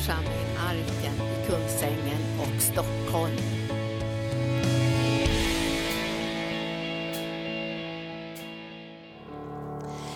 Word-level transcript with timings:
församling 0.00 0.56
Arken 0.58 1.14
i 1.14 1.46
Kungsängen 1.46 2.40
och 2.40 2.62
Stockholm. 2.62 3.36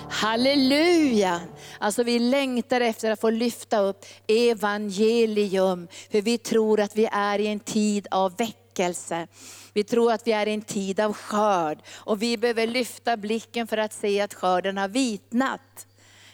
Halleluja! 0.08 1.40
Alltså 1.78 2.02
vi 2.02 2.18
längtar 2.18 2.80
efter 2.80 3.10
att 3.10 3.20
få 3.20 3.30
lyfta 3.30 3.78
upp 3.78 4.04
evangelium, 4.26 5.88
för 6.10 6.20
vi 6.20 6.38
tror 6.38 6.80
att 6.80 6.96
vi 6.96 7.08
är 7.12 7.38
i 7.38 7.46
en 7.46 7.60
tid 7.60 8.06
av 8.10 8.36
väckelse. 8.36 9.26
Vi 9.72 9.84
tror 9.84 10.12
att 10.12 10.26
vi 10.26 10.32
är 10.32 10.46
i 10.46 10.54
en 10.54 10.62
tid 10.62 11.00
av 11.00 11.12
skörd 11.12 11.78
och 11.94 12.22
vi 12.22 12.36
behöver 12.36 12.66
lyfta 12.66 13.16
blicken 13.16 13.66
för 13.66 13.76
att 13.76 13.92
se 13.92 14.20
att 14.20 14.34
skörden 14.34 14.78
har 14.78 14.88
vitnat. 14.88 15.86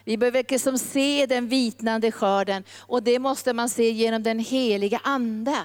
Vi 0.05 0.17
behöver 0.17 0.45
liksom 0.49 0.79
se 0.79 1.27
den 1.27 1.49
vitnande 1.49 2.13
skörden 2.13 2.65
och 2.79 3.03
det 3.03 3.19
måste 3.19 3.53
man 3.53 3.69
se 3.69 3.91
genom 3.91 4.23
den 4.23 4.39
heliga 4.39 5.01
Ande. 5.05 5.57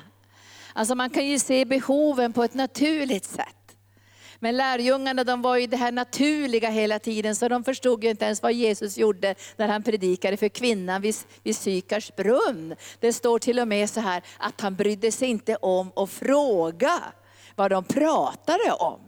Alltså 0.74 0.96
man 0.96 1.10
kan 1.10 1.28
ju 1.28 1.40
se 1.40 1.66
behoven 1.66 2.34
på 2.34 2.44
ett 2.44 2.54
naturligt 2.54 3.26
sätt. 3.26 3.66
Men 4.40 4.58
lärjungarna 4.58 5.24
de 5.24 5.42
var 5.42 5.58
ju 5.58 5.68
det 5.68 5.78
här 5.78 5.92
naturliga 5.92 6.70
hela 6.70 7.00
tiden, 7.00 7.36
så 7.36 7.48
de 7.48 7.64
förstod 7.64 8.04
ju 8.04 8.10
inte 8.10 8.26
ens 8.26 8.44
vad 8.44 8.54
Jesus 8.54 8.98
gjorde 8.98 9.36
när 9.58 9.68
han 9.68 9.84
predikade 9.84 10.38
för 10.38 10.50
kvinnan 10.50 11.02
vid, 11.02 11.16
vid 11.44 11.56
Sykars 11.56 12.16
brunn. 12.16 12.76
Det 13.00 13.14
står 13.14 13.40
till 13.40 13.60
och 13.60 13.68
med 13.68 13.90
så 13.90 14.00
här 14.00 14.24
att 14.38 14.62
han 14.62 14.76
brydde 14.76 15.12
sig 15.12 15.28
inte 15.28 15.56
om 15.56 15.92
att 15.96 16.10
fråga 16.10 17.02
vad 17.56 17.72
de 17.72 17.84
pratade 17.84 18.72
om. 18.72 19.05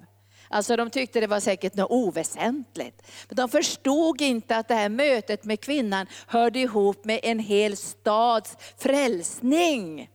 Alltså 0.50 0.76
de 0.76 0.90
tyckte 0.90 1.20
det 1.20 1.28
var 1.28 1.40
säkert 1.40 1.76
något 1.76 1.92
oväsentligt. 1.92 3.02
Men 3.28 3.36
de 3.36 3.50
förstod 3.50 4.22
inte 4.22 4.58
att 4.58 4.68
det 4.68 4.76
här 4.76 4.90
mötet 4.90 5.44
med 5.44 5.62
kvinnan 5.62 6.08
hörde 6.28 6.60
ihop 6.60 7.05
med 7.05 7.20
en 7.24 7.40
hel 7.40 7.78
stads 7.78 8.58
frälsning. 8.77 10.10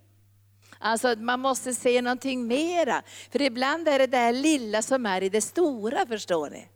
Alltså 0.79 1.15
man 1.19 1.41
måste 1.41 1.75
se 1.75 2.03
någonting 2.03 2.47
mera. 2.47 3.03
För 3.33 3.43
ibland 3.43 3.89
är 3.89 3.99
det 3.99 4.07
det 4.07 4.17
här 4.17 4.33
lilla 4.33 4.83
som 4.83 5.07
är 5.07 5.23
i 5.23 5.29
det 5.29 5.41
stora, 5.41 6.07
förstår 6.07 6.51
ni. 6.51 6.69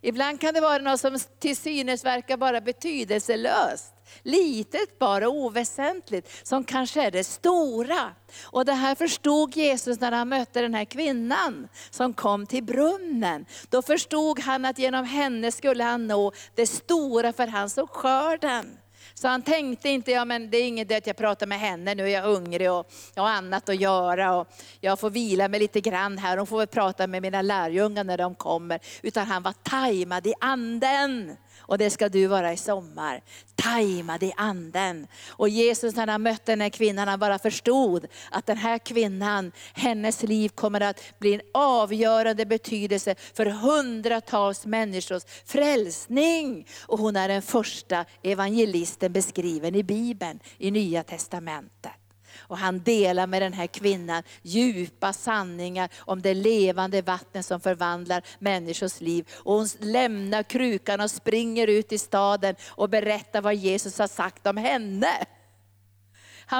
Ibland 0.00 0.40
kan 0.40 0.54
det 0.54 0.60
vara 0.60 0.78
något 0.78 1.00
som 1.00 1.18
till 1.38 1.56
synes 1.56 2.04
verkar 2.04 2.36
bara 2.36 2.60
betydelselöst. 2.60 3.95
Litet 4.22 4.98
bara, 4.98 5.28
oväsentligt, 5.28 6.46
som 6.46 6.64
kanske 6.64 7.02
är 7.02 7.10
det 7.10 7.24
stora. 7.24 8.14
Och 8.44 8.64
det 8.64 8.72
här 8.72 8.94
förstod 8.94 9.56
Jesus 9.56 10.00
när 10.00 10.12
han 10.12 10.28
mötte 10.28 10.60
den 10.60 10.74
här 10.74 10.84
kvinnan 10.84 11.68
som 11.90 12.14
kom 12.14 12.46
till 12.46 12.64
brunnen. 12.64 13.46
Då 13.70 13.82
förstod 13.82 14.40
han 14.40 14.64
att 14.64 14.78
genom 14.78 15.04
henne 15.04 15.52
skulle 15.52 15.84
han 15.84 16.06
nå 16.06 16.32
det 16.54 16.66
stora, 16.66 17.32
för 17.32 17.46
han 17.46 17.70
såg 17.70 17.90
skörden. 17.90 18.78
Så 19.14 19.28
han 19.28 19.42
tänkte 19.42 19.88
inte, 19.88 20.10
ja 20.10 20.24
men 20.24 20.50
det 20.50 20.58
är 20.58 20.68
inget 20.68 20.92
att 20.92 21.06
jag 21.06 21.16
pratar 21.16 21.46
med 21.46 21.60
henne, 21.60 21.94
nu 21.94 22.04
är 22.04 22.08
jag 22.08 22.22
hungrig 22.22 22.72
och 22.72 22.90
jag 23.14 23.22
har 23.22 23.30
annat 23.30 23.68
att 23.68 23.80
göra 23.80 24.36
och 24.36 24.48
jag 24.80 25.00
får 25.00 25.10
vila 25.10 25.48
mig 25.48 25.60
lite 25.60 25.80
grann 25.80 26.18
här, 26.18 26.36
hon 26.36 26.46
får 26.46 26.58
väl 26.58 26.66
prata 26.66 27.06
med 27.06 27.22
mina 27.22 27.42
lärjungar 27.42 28.04
när 28.04 28.18
de 28.18 28.34
kommer. 28.34 28.80
Utan 29.02 29.26
han 29.26 29.42
var 29.42 29.54
tajmad 29.62 30.26
i 30.26 30.34
anden. 30.40 31.36
Och 31.66 31.78
det 31.78 31.90
ska 31.90 32.08
du 32.08 32.26
vara 32.26 32.52
i 32.52 32.56
sommar. 32.56 33.22
Tajmad 33.56 34.22
i 34.22 34.32
anden. 34.36 35.06
Och 35.28 35.48
Jesus 35.48 35.96
när 35.96 36.06
han 36.06 36.22
mötte 36.22 36.52
den 36.52 36.60
här 36.60 36.68
kvinnan, 36.68 37.08
han 37.08 37.18
bara 37.18 37.38
förstod 37.38 38.06
att 38.30 38.46
den 38.46 38.56
här 38.56 38.78
kvinnan, 38.78 39.52
hennes 39.74 40.22
liv 40.22 40.48
kommer 40.48 40.80
att 40.80 41.00
bli 41.18 41.34
en 41.34 41.40
avgörande 41.54 42.46
betydelse 42.46 43.14
för 43.34 43.46
hundratals 43.46 44.66
människors 44.66 45.22
frälsning. 45.44 46.68
Och 46.86 46.98
hon 46.98 47.16
är 47.16 47.28
den 47.28 47.42
första 47.42 48.04
evangelisten 48.22 49.12
beskriven 49.12 49.74
i 49.74 49.82
Bibeln, 49.82 50.40
i 50.58 50.70
Nya 50.70 51.02
Testamentet. 51.02 52.05
Och 52.38 52.58
han 52.58 52.82
delar 52.82 53.26
med 53.26 53.42
den 53.42 53.52
här 53.52 53.66
kvinnan 53.66 54.22
djupa 54.42 55.12
sanningar 55.12 55.90
om 55.98 56.22
det 56.22 56.34
levande 56.34 57.02
vatten 57.02 57.42
som 57.42 57.60
förvandlar 57.60 58.22
människors 58.38 59.00
liv. 59.00 59.28
Och 59.34 59.54
hon 59.54 59.68
lämnar 59.80 60.42
krukan 60.42 61.00
och 61.00 61.10
springer 61.10 61.66
ut 61.66 61.92
i 61.92 61.98
staden 61.98 62.54
och 62.68 62.88
berättar 62.88 63.40
vad 63.40 63.54
Jesus 63.54 63.98
har 63.98 64.08
sagt 64.08 64.46
om 64.46 64.56
henne. 64.56 65.26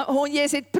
Hon 0.06 0.32
ger 0.32 0.48
sitt 0.48 0.72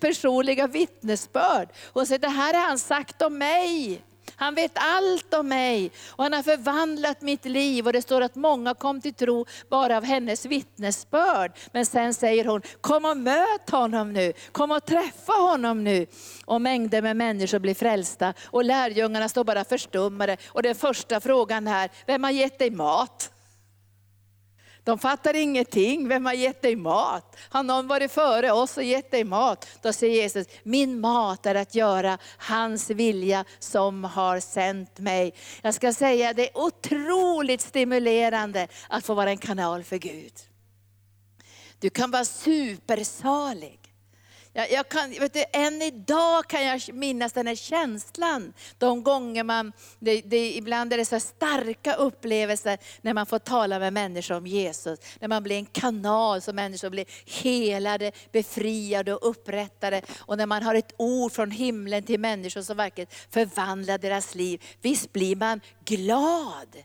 personliga 0.00 0.66
vittnesbörd. 0.66 1.68
Hon 1.92 2.06
säger, 2.06 2.18
det 2.18 2.28
här 2.28 2.54
har 2.54 2.68
han 2.68 2.78
sagt 2.78 3.22
om 3.22 3.38
mig. 3.38 4.02
Han 4.36 4.54
vet 4.54 4.72
allt 4.74 5.34
om 5.34 5.48
mig 5.48 5.90
och 6.08 6.24
han 6.24 6.32
har 6.32 6.42
förvandlat 6.42 7.20
mitt 7.20 7.44
liv. 7.44 7.86
Och 7.86 7.92
det 7.92 8.02
står 8.02 8.20
att 8.20 8.34
många 8.34 8.74
kom 8.74 9.00
till 9.00 9.14
tro 9.14 9.46
bara 9.70 9.96
av 9.96 10.04
hennes 10.04 10.46
vittnesbörd. 10.46 11.52
Men 11.72 11.86
sen 11.86 12.14
säger 12.14 12.44
hon, 12.44 12.62
kom 12.80 13.04
och 13.04 13.16
möt 13.16 13.70
honom 13.70 14.12
nu, 14.12 14.32
kom 14.52 14.70
och 14.70 14.84
träffa 14.84 15.32
honom 15.32 15.84
nu. 15.84 16.06
Och 16.44 16.60
mängder 16.60 17.02
med 17.02 17.16
människor 17.16 17.58
blir 17.58 17.74
frälsta 17.74 18.34
och 18.44 18.64
lärjungarna 18.64 19.28
står 19.28 19.44
bara 19.44 19.64
förstummade. 19.64 20.36
Och 20.46 20.62
den 20.62 20.74
första 20.74 21.20
frågan 21.20 21.68
är, 21.68 21.90
vem 22.06 22.24
har 22.24 22.30
gett 22.30 22.58
dig 22.58 22.70
mat? 22.70 23.32
De 24.88 24.98
fattar 24.98 25.36
ingenting. 25.36 26.08
Vem 26.08 26.26
har 26.26 26.32
gett 26.32 26.62
dig 26.62 26.76
mat? 26.76 27.36
Har 27.48 27.62
någon 27.62 27.88
varit 27.88 28.12
före 28.12 28.52
oss 28.52 28.76
och 28.76 28.82
gett 28.82 29.10
dig 29.10 29.24
mat? 29.24 29.68
Då 29.82 29.92
säger 29.92 30.22
Jesus, 30.22 30.46
min 30.62 31.00
mat 31.00 31.46
är 31.46 31.54
att 31.54 31.74
göra 31.74 32.18
hans 32.38 32.90
vilja 32.90 33.44
som 33.58 34.04
har 34.04 34.40
sänt 34.40 34.98
mig. 34.98 35.34
Jag 35.62 35.74
ska 35.74 35.92
säga, 35.92 36.32
det 36.32 36.48
är 36.48 36.58
otroligt 36.58 37.60
stimulerande 37.60 38.68
att 38.88 39.04
få 39.04 39.14
vara 39.14 39.30
en 39.30 39.38
kanal 39.38 39.84
för 39.84 39.96
Gud. 39.96 40.32
Du 41.78 41.90
kan 41.90 42.10
vara 42.10 42.24
supersalig. 42.24 43.87
Jag, 44.52 44.72
jag 44.72 44.88
kan, 44.88 45.10
vet 45.10 45.32
du, 45.32 45.44
än 45.52 45.82
idag 45.82 46.46
kan 46.46 46.66
jag 46.66 46.80
minnas 46.94 47.32
den 47.32 47.46
här 47.46 47.54
känslan. 47.54 48.52
De 48.78 49.02
gånger 49.02 49.44
man, 49.44 49.72
det, 49.98 50.20
det, 50.20 50.56
ibland 50.56 50.92
är 50.92 50.96
det 50.96 51.04
så 51.04 51.20
starka 51.20 51.94
upplevelser 51.94 52.78
när 53.02 53.14
man 53.14 53.26
får 53.26 53.38
tala 53.38 53.78
med 53.78 53.92
människor 53.92 54.34
om 54.34 54.46
Jesus. 54.46 54.98
När 55.20 55.28
man 55.28 55.42
blir 55.42 55.56
en 55.56 55.66
kanal 55.66 56.42
så 56.42 56.52
människor 56.52 56.90
blir 56.90 57.06
helade, 57.42 58.12
befriade 58.32 59.14
och 59.14 59.30
upprättade. 59.30 60.02
Och 60.18 60.38
när 60.38 60.46
man 60.46 60.62
har 60.62 60.74
ett 60.74 60.94
ord 60.96 61.32
från 61.32 61.50
himlen 61.50 62.02
till 62.02 62.20
människor 62.20 62.62
som 62.62 62.76
verkligen 62.76 63.10
förvandlar 63.30 63.98
deras 63.98 64.34
liv. 64.34 64.62
Visst 64.82 65.12
blir 65.12 65.36
man 65.36 65.60
glad. 65.84 66.76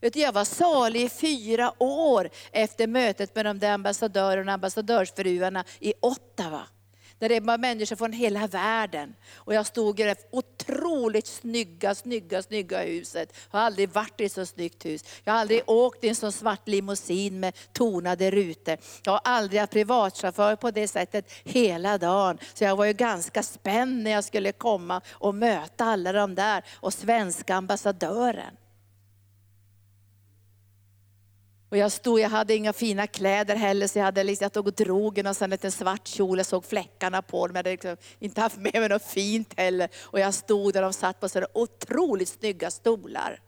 Vet 0.00 0.12
du, 0.12 0.20
jag 0.20 0.32
var 0.32 0.44
salig 0.44 1.02
i 1.02 1.08
fyra 1.08 1.72
år 1.78 2.30
efter 2.52 2.86
mötet 2.86 3.34
med 3.34 3.46
de 3.46 3.58
där 3.58 3.72
ambassadörerna 3.72 4.50
och 4.50 4.54
ambassadörsfruarna 4.54 5.64
i 5.80 5.94
Ottawa. 6.00 6.66
Där 7.18 7.28
det 7.28 7.40
var 7.40 7.58
människor 7.58 7.96
från 7.96 8.12
hela 8.12 8.46
världen. 8.46 9.14
Och 9.34 9.54
jag 9.54 9.66
stod 9.66 10.00
i 10.00 10.02
det 10.02 10.28
otroligt 10.30 11.26
snygga, 11.26 11.94
snygga, 11.94 12.42
snygga 12.42 12.82
huset. 12.82 13.32
Jag 13.50 13.58
har 13.58 13.66
aldrig 13.66 13.88
varit 13.88 14.20
i 14.20 14.24
ett 14.24 14.32
så 14.32 14.46
snyggt 14.46 14.84
hus. 14.84 15.04
Jag 15.24 15.32
har 15.32 15.40
aldrig 15.40 15.62
åkt 15.66 16.04
i 16.04 16.08
en 16.08 16.14
sån 16.14 16.32
svart 16.32 16.68
limousin 16.68 17.40
med 17.40 17.56
tonade 17.72 18.30
rutor. 18.30 18.76
Jag 19.04 19.12
har 19.12 19.20
aldrig 19.24 19.60
haft 19.60 19.72
privatchaufför 19.72 20.56
på 20.56 20.70
det 20.70 20.88
sättet 20.88 21.32
hela 21.44 21.98
dagen. 21.98 22.38
Så 22.54 22.64
jag 22.64 22.76
var 22.76 22.84
ju 22.84 22.92
ganska 22.92 23.42
spänd 23.42 24.02
när 24.02 24.10
jag 24.10 24.24
skulle 24.24 24.52
komma 24.52 25.00
och 25.12 25.34
möta 25.34 25.84
alla 25.84 26.12
de 26.12 26.34
där 26.34 26.64
och 26.74 26.94
svenska 26.94 27.54
ambassadören. 27.54 28.56
Och 31.70 31.76
jag 31.76 31.92
stod, 31.92 32.20
jag 32.20 32.28
hade 32.28 32.54
inga 32.54 32.72
fina 32.72 33.06
kläder 33.06 33.56
heller, 33.56 33.86
så 33.86 33.98
jag, 33.98 34.04
hade 34.04 34.24
liksom, 34.24 34.44
jag 34.44 34.52
tog 34.52 34.66
och 34.66 34.72
drog 34.72 35.18
en, 35.18 35.26
och 35.26 35.36
sen 35.36 35.52
en 35.60 35.72
svart 35.72 36.08
kjol, 36.08 36.38
jag 36.38 36.46
såg 36.46 36.64
fläckarna 36.64 37.22
på 37.22 37.46
dem. 37.46 37.56
Jag 37.56 37.58
hade 37.58 37.70
liksom 37.70 37.96
inte 38.18 38.40
haft 38.40 38.56
med 38.56 38.74
mig 38.74 38.88
något 38.88 39.04
fint 39.04 39.54
heller. 39.56 39.88
Och 40.02 40.20
jag 40.20 40.34
stod 40.34 40.72
där, 40.72 40.82
de 40.82 40.92
satt 40.92 41.20
på 41.20 41.28
sådana 41.28 41.48
otroligt 41.54 42.28
snygga 42.28 42.70
stolar. 42.70 43.40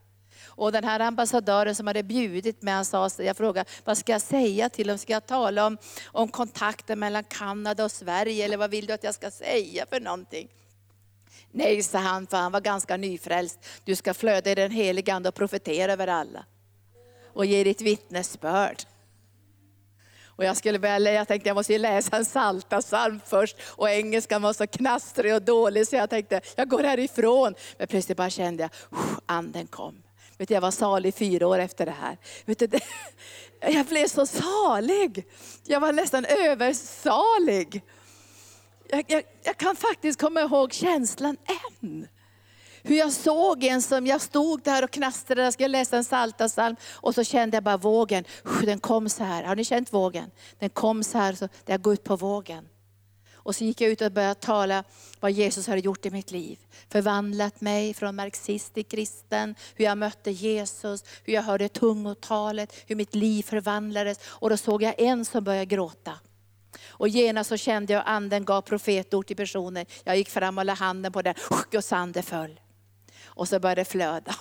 Och 0.46 0.72
den 0.72 0.84
här 0.84 1.00
ambassadören 1.00 1.74
som 1.74 1.86
hade 1.86 2.02
bjudit 2.02 2.62
mig, 2.62 2.74
han 2.74 2.84
sa, 2.84 3.10
jag 3.18 3.36
frågade, 3.36 3.70
vad 3.84 3.98
ska 3.98 4.12
jag 4.12 4.22
säga 4.22 4.68
till 4.68 4.86
dem? 4.86 4.98
Ska 4.98 5.12
jag 5.12 5.26
tala 5.26 5.66
om, 5.66 5.78
om 6.06 6.28
kontakten 6.28 6.98
mellan 6.98 7.24
Kanada 7.24 7.84
och 7.84 7.92
Sverige, 7.92 8.44
eller 8.44 8.56
vad 8.56 8.70
vill 8.70 8.86
du 8.86 8.92
att 8.92 9.04
jag 9.04 9.14
ska 9.14 9.30
säga 9.30 9.86
för 9.90 10.00
någonting? 10.00 10.48
Nej, 11.50 11.82
sa 11.82 11.98
han, 11.98 12.26
för 12.26 12.36
han 12.36 12.52
var 12.52 12.60
ganska 12.60 12.96
nyfrälst. 12.96 13.58
Du 13.84 13.96
ska 13.96 14.14
flöda 14.14 14.50
i 14.50 14.54
den 14.54 14.70
helige 14.70 15.14
Ande 15.14 15.28
och 15.28 15.34
profetera 15.34 15.92
över 15.92 16.06
alla 16.06 16.44
och 17.38 17.46
ge 17.46 17.64
ditt 17.64 17.80
vittnesbörd. 17.80 18.82
Och 20.26 20.44
jag 20.44 20.56
skulle 20.56 20.78
börja, 20.78 21.12
jag 21.12 21.28
tänkte 21.28 21.48
jag 21.48 21.54
måste 21.54 21.78
läsa 21.78 22.16
en 22.16 22.24
psaltarpsalm 22.24 23.20
först 23.26 23.56
och 23.66 23.90
engelskan 23.90 24.42
var 24.42 24.52
så 24.52 24.66
knastrig 24.66 25.34
och 25.34 25.42
dålig 25.42 25.86
så 25.86 25.96
jag 25.96 26.10
tänkte 26.10 26.40
jag 26.56 26.68
går 26.68 26.82
härifrån. 26.82 27.54
Men 27.78 27.86
plötsligt 27.88 28.16
bara 28.16 28.30
kände 28.30 28.62
jag, 28.62 28.70
anden 29.26 29.66
kom. 29.66 30.02
Vet 30.38 30.48
du, 30.48 30.54
jag 30.54 30.60
var 30.60 30.70
salig 30.70 31.14
fyra 31.14 31.46
år 31.46 31.58
efter 31.58 31.86
det 31.86 31.94
här. 32.00 32.18
Vet 32.44 32.58
du, 32.58 32.66
det, 32.66 32.80
jag 33.60 33.86
blev 33.86 34.06
så 34.06 34.26
salig. 34.26 35.26
Jag 35.64 35.80
var 35.80 35.92
nästan 35.92 36.24
översalig. 36.24 37.82
Jag, 38.88 39.04
jag, 39.08 39.22
jag 39.42 39.56
kan 39.56 39.76
faktiskt 39.76 40.20
komma 40.20 40.40
ihåg 40.40 40.72
känslan 40.72 41.36
än. 41.80 42.08
Hur 42.88 42.96
jag 42.96 43.12
såg 43.12 43.64
en 43.64 43.82
som, 43.82 44.06
jag 44.06 44.20
stod 44.20 44.62
där 44.62 44.84
och 44.84 44.90
knastrade, 44.90 45.42
jag 45.42 45.52
skulle 45.52 45.68
läsa 45.68 45.96
en 45.96 46.04
saltasalm 46.04 46.76
och 46.94 47.14
så 47.14 47.24
kände 47.24 47.56
jag 47.56 47.64
bara 47.64 47.76
vågen, 47.76 48.24
den 48.62 48.80
kom 48.80 49.08
så 49.08 49.24
här. 49.24 49.44
Har 49.44 49.56
ni 49.56 49.64
känt 49.64 49.92
vågen? 49.92 50.30
Den 50.58 50.70
kom 50.70 51.04
så 51.04 51.18
här, 51.18 51.32
så 51.32 51.48
jag 51.66 51.82
går 51.82 51.92
ut 51.92 52.04
på 52.04 52.16
vågen. 52.16 52.68
Och 53.34 53.56
så 53.56 53.64
gick 53.64 53.80
jag 53.80 53.90
ut 53.90 54.00
och 54.00 54.12
började 54.12 54.34
tala 54.34 54.84
vad 55.20 55.30
Jesus 55.30 55.66
hade 55.66 55.80
gjort 55.80 56.06
i 56.06 56.10
mitt 56.10 56.30
liv. 56.30 56.58
Förvandlat 56.88 57.60
mig 57.60 57.94
från 57.94 58.16
marxist 58.16 58.74
till 58.74 58.84
kristen, 58.84 59.54
hur 59.74 59.84
jag 59.84 59.98
mötte 59.98 60.30
Jesus, 60.30 61.04
hur 61.24 61.34
jag 61.34 61.42
hörde 61.42 61.68
tungotalet, 61.68 62.74
hur 62.86 62.96
mitt 62.96 63.14
liv 63.14 63.42
förvandlades. 63.42 64.18
Och 64.26 64.50
då 64.50 64.56
såg 64.56 64.82
jag 64.82 64.94
en 64.98 65.24
som 65.24 65.44
började 65.44 65.66
gråta. 65.66 66.12
Och 66.86 67.08
genast 67.08 67.48
så 67.48 67.56
kände 67.56 67.92
jag 67.92 68.02
anden 68.06 68.44
gav 68.44 68.62
profetord 68.62 69.26
till 69.26 69.36
personen. 69.36 69.86
Jag 70.04 70.16
gick 70.16 70.28
fram 70.28 70.58
och 70.58 70.64
la 70.64 70.74
handen 70.74 71.12
på 71.12 71.22
den, 71.22 71.34
och 71.76 71.84
sanden 71.84 72.22
föll. 72.22 72.60
Och 73.38 73.48
så 73.48 73.60
började 73.60 73.80
det 73.80 73.84
flöda. 73.84 74.34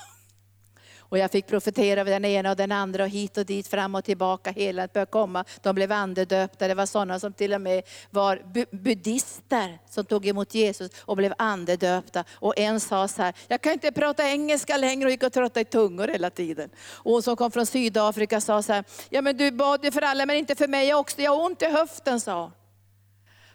Och 1.10 1.18
jag 1.18 1.32
fick 1.32 1.48
profetera 1.48 2.02
över 2.02 2.12
den 2.12 2.26
ena 2.26 2.50
och 2.52 2.56
den 2.56 2.72
andra 2.72 3.04
och 3.04 3.10
hit 3.10 3.38
och 3.38 3.46
dit, 3.46 3.68
fram 3.68 3.96
och 3.96 4.04
tillbaka. 4.04 4.52
Hela 4.52 4.88
började 4.88 5.12
komma. 5.12 5.46
De 5.62 5.76
blev 5.76 5.92
andedöpta. 5.92 6.68
Det 6.68 6.74
var 6.74 6.86
sådana 6.86 7.20
som 7.20 7.34
till 7.34 7.54
och 7.54 7.62
med 7.62 7.84
var 8.10 8.42
buddister 8.76 9.80
som 9.90 10.06
tog 10.06 10.28
emot 10.28 10.54
Jesus 10.54 10.92
och 11.00 11.18
blev 11.18 11.34
andedöpta. 11.38 12.24
Och 12.34 12.60
en 12.60 12.80
sa 12.80 13.08
så 13.08 13.22
här, 13.22 13.34
jag 13.48 13.62
kan 13.62 13.74
inte 13.74 13.92
prata 13.92 14.30
engelska 14.30 14.78
längre 14.78 15.06
och 15.06 15.12
gick 15.12 15.24
och 15.24 15.34
tröttade 15.34 15.62
i 15.62 15.66
tungor 15.66 16.08
hela 16.08 16.30
tiden. 16.30 16.70
Och 16.80 17.12
hon 17.12 17.24
som 17.24 17.36
kom 17.36 17.52
från 17.52 17.66
Sydafrika 17.66 18.42
sa 18.42 18.62
så 18.62 18.74
här, 18.74 18.84
ja 19.10 19.22
men 19.22 19.38
du 19.38 19.52
bad 19.52 19.86
ju 19.86 19.92
för 19.92 20.02
alla 20.02 20.26
men 20.26 20.36
inte 20.36 20.56
för 20.56 20.68
mig 20.68 20.94
också. 20.94 21.22
Jag 21.22 21.32
har 21.32 21.46
ont 21.46 21.62
i 21.62 21.66
höften 21.66 22.20
sa 22.20 22.52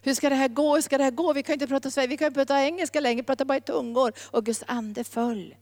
hur 0.02 0.14
ska 0.14 0.28
det 0.28 0.34
här 0.34 0.48
gå? 0.48 0.74
Hur 0.74 0.82
ska 0.82 0.98
det 0.98 1.04
här 1.04 1.10
gå? 1.10 1.32
Vi 1.32 1.42
kan 1.42 1.52
inte 1.52 1.66
prata 1.66 1.90
svenska, 1.90 2.10
vi 2.10 2.16
kan 2.16 2.26
inte 2.26 2.40
prata 2.40 2.64
engelska 2.64 3.00
längre, 3.00 3.22
prata 3.22 3.44
bara 3.44 3.58
i 3.58 3.60
tungor. 3.60 4.12
Och 4.30 4.46
Guds 4.46 4.64
ande 4.66 5.04
föll 5.04 5.54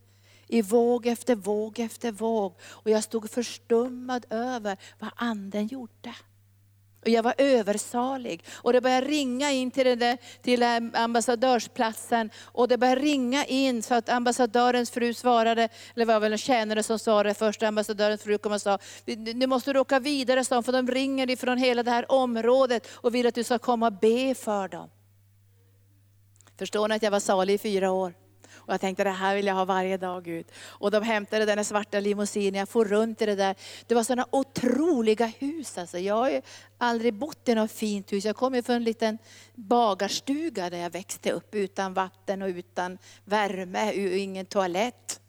i 0.49 0.63
våg 0.63 1.07
efter 1.07 1.35
våg 1.37 1.79
efter 1.79 2.13
våg. 2.13 2.55
Och 2.63 2.91
jag 2.91 3.05
stod 3.05 3.31
förstummad 3.31 4.27
över 4.31 4.77
vad 4.99 5.11
anden 5.17 5.67
gjorde. 5.67 6.15
Och 7.03 7.09
jag 7.09 7.23
var 7.23 7.35
översalig. 7.39 8.45
Och 8.53 8.73
det 8.73 8.81
började 8.81 9.07
ringa 9.07 9.51
in 9.51 9.71
till, 9.71 9.99
där, 9.99 10.19
till 10.43 10.63
ambassadörsplatsen. 10.95 12.31
Och 12.45 12.69
det 12.69 12.79
började 12.79 13.01
ringa 13.01 13.45
in 13.45 13.83
så 13.83 13.95
att 13.95 14.09
ambassadörens 14.09 14.91
fru 14.91 15.15
svarade, 15.15 15.63
eller 15.95 16.07
det 16.07 16.13
var 16.13 16.21
väl 16.21 16.33
en 16.33 16.39
tjänare 16.39 16.83
som 16.83 16.99
svarade 16.99 17.35
först, 17.35 17.63
ambassadörens 17.63 18.23
fru 18.23 18.39
kom 18.39 18.53
och 18.53 18.63
sa, 18.63 18.79
nu 19.35 19.47
måste 19.47 19.73
du 19.73 19.81
åka 19.81 19.99
vidare, 19.99 20.45
för 20.45 20.73
de 20.73 20.89
ringer 20.89 21.31
ifrån 21.31 21.59
hela 21.59 21.83
det 21.83 21.91
här 21.91 22.13
området 22.13 22.87
och 22.93 23.15
vill 23.15 23.27
att 23.27 23.35
du 23.35 23.45
ska 23.45 23.59
komma 23.59 23.87
och 23.87 23.93
be 23.93 24.35
för 24.35 24.69
dem. 24.69 24.91
Förstår 26.59 26.89
ni 26.89 26.95
att 26.95 27.03
jag 27.03 27.11
var 27.11 27.21
salig 27.21 27.55
i 27.55 27.59
fyra 27.59 27.91
år? 27.91 28.20
Och 28.71 28.75
jag 28.75 28.81
tänkte 28.81 29.05
det 29.05 29.11
här 29.11 29.35
vill 29.35 29.47
jag 29.47 29.55
ha 29.55 29.65
varje 29.65 29.97
dag 29.97 30.29
ut. 30.29 30.51
Och 30.57 30.91
de 30.91 31.03
hämtade 31.03 31.45
den 31.45 31.65
svarta 31.65 32.01
limousinen, 32.01 32.59
jag 32.59 32.69
får 32.69 32.85
runt 32.85 33.23
i 33.23 33.27
det 33.27 33.35
där. 33.35 33.57
Det 33.87 33.95
var 33.95 34.03
sådana 34.05 34.27
otroliga 34.31 35.27
hus. 35.27 35.79
Alltså. 35.79 35.99
Jag 35.99 36.15
har 36.15 36.43
aldrig 36.79 37.15
bott 37.15 37.49
i 37.49 37.55
något 37.55 37.73
fint 37.73 38.13
hus. 38.13 38.25
Jag 38.25 38.37
kommer 38.37 38.63
från 38.63 38.77
en 38.77 38.85
liten 38.85 39.19
bagarstuga 39.55 40.71
där 40.71 40.79
jag 40.79 40.91
växte 40.91 41.33
upp 41.33 41.55
utan 41.55 41.95
vatten 41.95 42.43
och 42.43 42.49
utan 42.49 42.99
värme 43.25 43.89
och 43.89 43.97
ingen 43.97 44.47
toalett. 44.47 45.21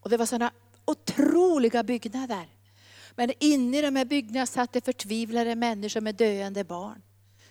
Och 0.00 0.10
det 0.10 0.16
var 0.16 0.26
sådana 0.26 0.50
otroliga 0.84 1.82
byggnader. 1.82 2.48
Men 3.14 3.32
inne 3.40 3.78
i 3.78 3.82
de 3.82 3.96
här 3.96 4.04
byggnaderna 4.04 4.46
satt 4.46 4.72
det 4.72 4.84
förtvivlade 4.84 5.54
människor 5.54 6.00
med 6.00 6.14
döende 6.14 6.64
barn 6.64 7.02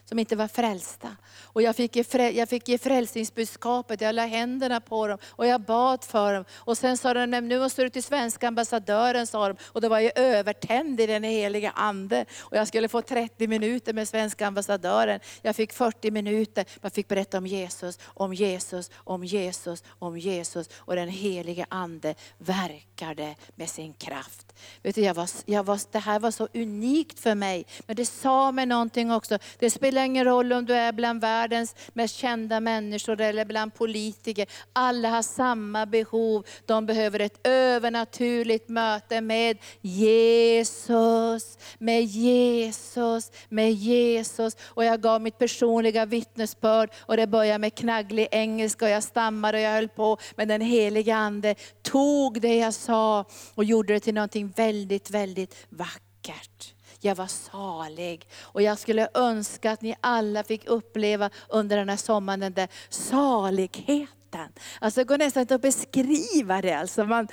som 0.05 0.19
inte 0.19 0.35
var 0.35 0.47
frälsta. 0.47 1.15
Och 1.41 1.61
jag 1.61 1.75
fick, 1.75 1.95
ge, 1.95 2.29
jag 2.29 2.49
fick 2.49 2.67
ge 2.67 2.77
frälsningsbudskapet, 2.77 4.01
jag 4.01 4.15
la 4.15 4.25
händerna 4.25 4.81
på 4.81 5.07
dem 5.07 5.17
och 5.29 5.47
jag 5.47 5.61
bad 5.61 6.03
för 6.03 6.33
dem. 6.33 6.45
Och 6.53 6.77
sen 6.77 6.97
sa 6.97 7.13
de, 7.13 7.25
nu 7.25 7.59
måste 7.59 7.83
du 7.83 7.89
till 7.89 8.03
svenska 8.03 8.47
ambassadören, 8.47 9.27
sa 9.27 9.47
de. 9.47 9.57
Och 9.63 9.81
då 9.81 9.89
var 9.89 9.99
jag 9.99 10.11
övertänd 10.15 10.99
i 10.99 11.07
den 11.07 11.23
heliga 11.23 11.71
Ande. 11.71 12.25
Och 12.39 12.57
jag 12.57 12.67
skulle 12.67 12.87
få 12.87 13.01
30 13.01 13.47
minuter 13.47 13.93
med 13.93 14.07
svenska 14.07 14.47
ambassadören. 14.47 15.19
Jag 15.41 15.55
fick 15.55 15.73
40 15.73 16.11
minuter, 16.11 16.65
jag 16.81 16.93
fick 16.93 17.07
berätta 17.07 17.37
om 17.37 17.47
Jesus, 17.47 17.99
om 18.03 18.33
Jesus, 18.33 18.91
om 18.95 19.25
Jesus, 19.25 19.83
om 19.99 20.17
Jesus. 20.17 20.69
Och 20.77 20.95
den 20.95 21.09
heliga 21.09 21.65
Ande 21.69 22.15
verkade 22.37 23.35
med 23.55 23.69
sin 23.69 23.93
kraft. 23.93 24.53
Vet 24.83 24.95
du, 24.95 25.01
jag 25.01 25.13
var, 25.13 25.29
jag 25.45 25.63
var, 25.63 25.79
det 25.91 25.99
här 25.99 26.19
var 26.19 26.31
så 26.31 26.47
unikt 26.53 27.19
för 27.19 27.35
mig, 27.35 27.65
men 27.85 27.95
det 27.95 28.05
sa 28.05 28.51
mig 28.51 28.65
någonting 28.65 29.11
också. 29.11 29.37
Det 29.59 29.69
spelar 29.93 30.05
ingen 30.05 30.25
roll 30.25 30.53
om 30.53 30.65
du 30.65 30.73
är 30.73 30.91
bland 30.91 31.21
världens 31.21 31.75
mest 31.93 32.15
kända 32.15 32.59
människor 32.59 33.21
eller 33.21 33.45
bland 33.45 33.73
politiker. 33.73 34.47
Alla 34.73 35.09
har 35.09 35.21
samma 35.21 35.85
behov. 35.85 36.45
De 36.65 36.85
behöver 36.85 37.19
ett 37.19 37.47
övernaturligt 37.47 38.69
möte 38.69 39.21
med 39.21 39.57
Jesus, 39.81 41.57
med 41.77 42.03
Jesus, 42.03 43.31
med 43.49 43.71
Jesus. 43.71 44.57
Och 44.63 44.85
jag 44.85 45.01
gav 45.01 45.21
mitt 45.21 45.37
personliga 45.37 46.05
vittnesbörd 46.05 46.89
och 46.99 47.17
det 47.17 47.27
började 47.27 47.59
med 47.59 47.75
knagglig 47.75 48.27
engelska 48.31 48.85
och 48.85 48.91
jag 48.91 49.03
stammade 49.03 49.57
och 49.57 49.63
jag 49.63 49.71
höll 49.71 49.89
på. 49.89 50.17
Men 50.35 50.47
den 50.47 50.61
heliga 50.61 51.15
Ande 51.15 51.55
tog 51.81 52.41
det 52.41 52.55
jag 52.55 52.73
sa 52.73 53.25
och 53.55 53.63
gjorde 53.63 53.93
det 53.93 53.99
till 53.99 54.13
någonting 54.13 54.53
väldigt, 54.55 55.09
väldigt 55.09 55.55
vackert. 55.69 56.72
Jag 57.05 57.15
var 57.15 57.27
salig. 57.27 58.27
Och 58.41 58.61
jag 58.61 58.77
skulle 58.77 59.07
önska 59.13 59.71
att 59.71 59.81
ni 59.81 59.95
alla 60.01 60.43
fick 60.43 60.65
uppleva 60.65 61.29
under 61.49 61.77
den 61.77 61.89
här 61.89 61.97
sommaren 61.97 62.39
den 62.39 62.53
där 62.53 62.67
saligheten. 62.89 64.49
Alltså 64.81 64.99
det 64.99 65.03
går 65.03 65.17
nästan 65.17 65.41
inte 65.41 65.55
att 65.55 65.61
beskriva 65.61 66.61
det. 66.61 66.73
Alltså 66.73 67.05
man, 67.05 67.27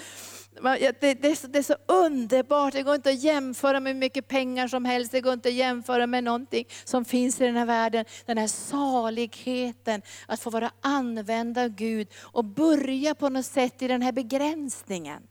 man, 0.60 0.78
det, 0.80 1.14
det, 1.14 1.28
är 1.28 1.34
så, 1.34 1.46
det, 1.46 1.58
är 1.58 1.62
så, 1.62 1.76
underbart, 1.86 2.72
det 2.72 2.82
går 2.82 2.94
inte 2.94 3.10
att 3.10 3.22
jämföra 3.22 3.80
med 3.80 3.92
hur 3.92 4.00
mycket 4.00 4.28
pengar 4.28 4.68
som 4.68 4.84
helst, 4.84 5.12
det 5.12 5.20
går 5.20 5.32
inte 5.32 5.48
att 5.48 5.54
jämföra 5.54 6.06
med 6.06 6.24
någonting 6.24 6.64
som 6.84 7.04
finns 7.04 7.40
i 7.40 7.44
den 7.44 7.56
här 7.56 7.66
världen. 7.66 8.04
Den 8.26 8.38
här 8.38 8.46
saligheten, 8.46 10.02
att 10.26 10.40
få 10.40 10.50
vara 10.50 10.70
använd 10.80 11.58
av 11.58 11.68
Gud 11.68 12.08
och 12.20 12.44
börja 12.44 13.14
på 13.14 13.28
något 13.28 13.46
sätt 13.46 13.82
i 13.82 13.88
den 13.88 14.02
här 14.02 14.12
begränsningen. 14.12 15.22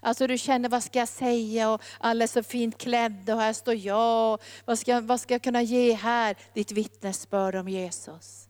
Alltså 0.00 0.26
du 0.26 0.38
känner, 0.38 0.68
vad 0.68 0.82
ska 0.82 0.98
jag 0.98 1.08
säga? 1.08 1.70
Och 1.70 1.82
alla 1.98 2.22
är 2.22 2.28
så 2.28 2.42
fint 2.42 2.78
klädda 2.78 3.34
och 3.34 3.40
här 3.40 3.52
står 3.52 3.74
jag. 3.74 4.40
Vad 4.64 4.78
ska, 4.78 5.00
vad 5.00 5.20
ska 5.20 5.34
jag 5.34 5.42
kunna 5.42 5.62
ge 5.62 5.92
här? 5.92 6.36
Ditt 6.54 6.72
vittnesbörd 6.72 7.54
om 7.54 7.68
Jesus 7.68 8.45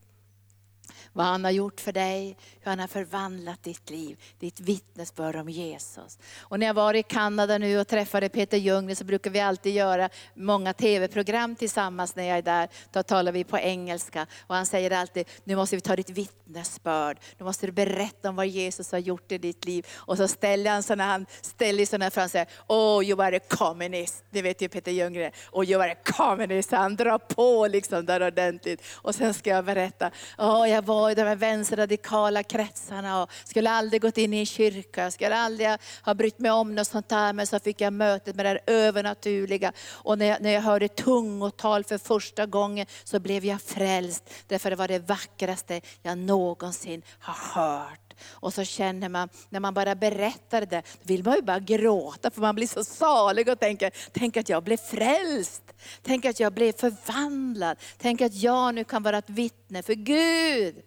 vad 1.17 1.27
han 1.27 1.45
har 1.45 1.51
gjort 1.51 1.81
för 1.81 1.93
dig, 1.93 2.37
hur 2.61 2.71
han 2.71 2.79
har 2.79 2.87
förvandlat 2.87 3.63
ditt 3.63 3.91
liv, 3.91 4.19
ditt 4.39 4.61
vittnesbörd 4.61 5.37
om 5.37 5.49
Jesus. 5.49 6.19
Och 6.41 6.61
när 6.61 6.67
jag 6.67 6.75
var 6.75 6.95
i 6.95 7.03
Kanada 7.03 7.59
nu 7.59 7.79
och 7.81 7.89
träffade 7.89 8.29
Peter 8.29 8.57
Ljunggren 8.57 8.97
så 8.97 9.05
brukar 9.05 9.31
vi 9.31 9.41
alltid 9.41 9.75
göra 9.75 10.09
många 10.35 10.73
tv-program 10.73 11.57
tillsammans 11.57 12.17
när 12.17 12.25
jag 12.25 12.39
är 12.39 12.43
där. 12.43 12.69
Då 12.93 13.03
talar 13.03 13.33
vi 13.33 13.45
på 13.45 13.59
engelska 13.59 14.27
och 14.47 14.55
han 14.55 14.67
säger 14.67 14.91
alltid, 14.91 15.29
nu 15.45 15.57
måste 15.57 15.77
vi 15.77 15.81
ta 15.81 15.97
ditt 15.97 16.11
vittnesbörd, 16.11 17.19
nu 17.39 17.45
måste 17.45 17.67
du 17.67 17.73
berätta 17.73 18.29
om 18.29 18.37
vad 18.37 18.47
Jesus 18.47 18.93
har 18.93 18.99
gjort 18.99 19.33
i 19.33 19.39
ditt 19.39 19.65
liv. 19.65 19.87
Och 19.95 20.17
så 20.17 20.29
ställer 20.29 20.71
han 20.71 20.83
sådana, 20.83 21.05
han 21.05 21.27
ställer 21.41 21.87
sådana 21.87 22.11
fram 22.11 22.25
och 22.25 22.31
säger, 22.31 22.49
oh 22.67 23.05
you 23.05 23.23
are 23.23 23.37
a 23.37 23.41
communist. 23.49 24.25
Det 24.31 24.43
vet 24.43 24.63
ju 24.63 24.69
Peter 24.69 24.93
Ljunggren. 24.93 25.33
Oh 25.53 25.71
you 25.71 25.83
are 25.83 25.93
a 25.93 25.97
communist. 26.05 26.71
Han 26.71 26.97
drar 26.97 27.19
på 27.19 27.67
liksom 27.67 28.07
där 28.07 28.27
ordentligt. 28.27 28.83
Och 28.95 29.15
sen 29.15 29.35
ska 29.35 29.51
jag 29.51 29.65
berätta, 29.65 30.11
oh, 30.39 30.71
jag 30.71 30.83
var 30.83 31.06
i 31.11 31.15
de 31.15 31.23
här 31.23 31.37
vänsterradikala 31.37 32.43
kretsarna 32.43 33.23
och 33.23 33.31
skulle 33.45 33.71
aldrig 33.71 34.03
gått 34.03 34.19
in 34.19 34.35
i 34.35 34.39
en 34.39 34.47
kyrka, 34.47 35.03
jag 35.03 35.13
skulle 35.13 35.37
aldrig 35.37 35.69
ha 36.03 36.15
brytt 36.15 36.39
mig 36.39 36.51
om 36.51 36.75
något 36.75 36.87
sånt 36.87 37.09
där. 37.09 37.33
Men 37.33 37.47
så 37.47 37.59
fick 37.59 37.81
jag 37.81 37.93
mötet 37.93 38.37
med 38.37 38.45
det 38.45 38.49
här 38.49 38.61
övernaturliga. 38.67 39.73
Och 39.91 40.19
när 40.19 40.27
jag, 40.27 40.41
när 40.41 40.51
jag 40.51 40.63
hörde 40.63 40.89
tungotal 40.89 41.85
för 41.85 41.99
första 41.99 42.47
gången 42.47 42.87
så 43.05 43.21
blev 43.21 43.45
jag 43.45 43.63
frälst. 43.63 44.31
Därför 44.47 44.71
det 44.71 44.77
var 44.77 44.89
det 44.89 44.99
vackraste 44.99 45.81
jag 46.03 46.19
någonsin 46.19 47.03
har 47.19 47.61
hört. 47.61 48.01
Och 48.29 48.55
så 48.55 48.65
känner 48.65 49.09
man, 49.09 49.29
när 49.49 49.61
man 49.61 49.75
bara 49.75 49.95
berättar 49.95 50.61
det, 50.61 50.67
då 50.67 50.83
vill 51.03 51.25
man 51.25 51.35
ju 51.35 51.43
bara 51.43 51.59
gråta 51.59 52.31
för 52.31 52.41
man 52.41 52.55
blir 52.55 52.67
så 52.67 52.85
salig 52.85 53.49
och 53.49 53.61
tänker, 53.61 53.91
tänk 54.13 54.37
att 54.37 54.49
jag 54.49 54.63
blev 54.63 54.77
frälst. 54.77 55.63
Tänk 56.03 56.25
att 56.25 56.41
jag 56.41 56.53
blev 56.53 56.73
förvandlad. 56.73 57.77
Tänk 57.99 58.21
att 58.21 58.35
jag 58.35 58.75
nu 58.75 58.85
kan 58.85 59.03
vara 59.03 59.19
ett 59.19 59.31
vittne 59.31 59.83
för 59.83 59.95
Gud. 59.95 60.83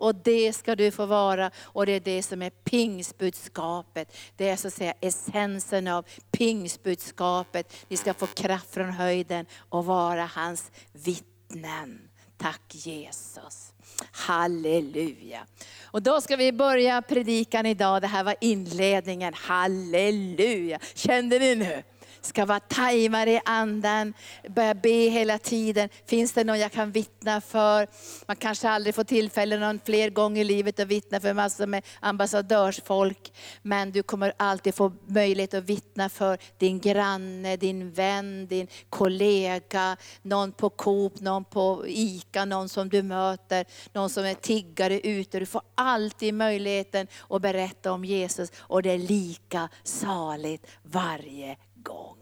Och 0.00 0.14
det 0.14 0.52
ska 0.52 0.76
du 0.76 0.90
få 0.90 1.06
vara. 1.06 1.50
Och 1.62 1.86
det 1.86 1.92
är 1.92 2.00
det 2.00 2.22
som 2.22 2.42
är 2.42 2.50
pingsbudskapet. 2.50 4.16
Det 4.36 4.48
är 4.48 4.56
så 4.56 4.68
att 4.68 4.74
säga 4.74 4.94
essensen 5.00 5.88
av 5.88 6.06
pingsbudskapet. 6.30 7.76
Ni 7.88 7.96
ska 7.96 8.14
få 8.14 8.26
kraft 8.26 8.74
från 8.74 8.90
höjden 8.90 9.46
och 9.68 9.84
vara 9.84 10.24
hans 10.24 10.70
vittnen. 10.92 12.00
Tack 12.36 12.74
Jesus. 12.74 13.72
Halleluja. 14.12 15.46
Och 15.82 16.02
då 16.02 16.20
ska 16.20 16.36
vi 16.36 16.52
börja 16.52 17.02
predikan 17.02 17.66
idag. 17.66 18.02
Det 18.02 18.08
här 18.08 18.24
var 18.24 18.34
inledningen. 18.40 19.34
Halleluja. 19.34 20.78
Kände 20.94 21.38
ni 21.38 21.54
nu? 21.54 21.82
Ska 22.20 22.46
vara 22.46 22.60
tajmare 22.60 23.30
i 23.30 23.40
anden, 23.44 24.14
börja 24.48 24.74
be 24.74 24.88
hela 24.88 25.38
tiden. 25.38 25.88
Finns 26.06 26.32
det 26.32 26.44
någon 26.44 26.58
jag 26.58 26.72
kan 26.72 26.92
vittna 26.92 27.40
för? 27.40 27.88
Man 28.26 28.36
kanske 28.36 28.68
aldrig 28.68 28.94
får 28.94 29.04
tillfälle 29.04 29.58
någon 29.58 29.80
fler 29.84 30.10
gång 30.10 30.38
i 30.38 30.44
livet 30.44 30.80
att 30.80 30.88
vittna 30.88 31.20
för 31.20 31.34
massor 31.34 31.66
med 31.66 31.84
ambassadörsfolk. 32.00 33.32
Men 33.62 33.92
du 33.92 34.02
kommer 34.02 34.32
alltid 34.36 34.74
få 34.74 34.92
möjlighet 35.06 35.54
att 35.54 35.64
vittna 35.64 36.08
för 36.08 36.38
din 36.58 36.80
granne, 36.80 37.56
din 37.56 37.92
vän, 37.92 38.46
din 38.46 38.66
kollega, 38.90 39.96
någon 40.22 40.52
på 40.52 40.70
Coop, 40.70 41.20
någon 41.20 41.44
på 41.44 41.84
ICA, 41.86 42.44
någon 42.44 42.68
som 42.68 42.88
du 42.88 43.02
möter, 43.02 43.66
någon 43.92 44.10
som 44.10 44.24
är 44.24 44.34
tiggare 44.34 45.00
ute. 45.00 45.38
Du 45.38 45.46
får 45.46 45.62
alltid 45.74 46.34
möjligheten 46.34 47.06
att 47.28 47.42
berätta 47.42 47.92
om 47.92 48.04
Jesus 48.04 48.52
och 48.58 48.82
det 48.82 48.90
är 48.90 48.98
lika 48.98 49.68
saligt 49.82 50.66
varje 50.82 51.56
gång. 51.82 52.16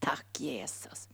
Tack 0.00 0.26
Jesus. 0.38 1.08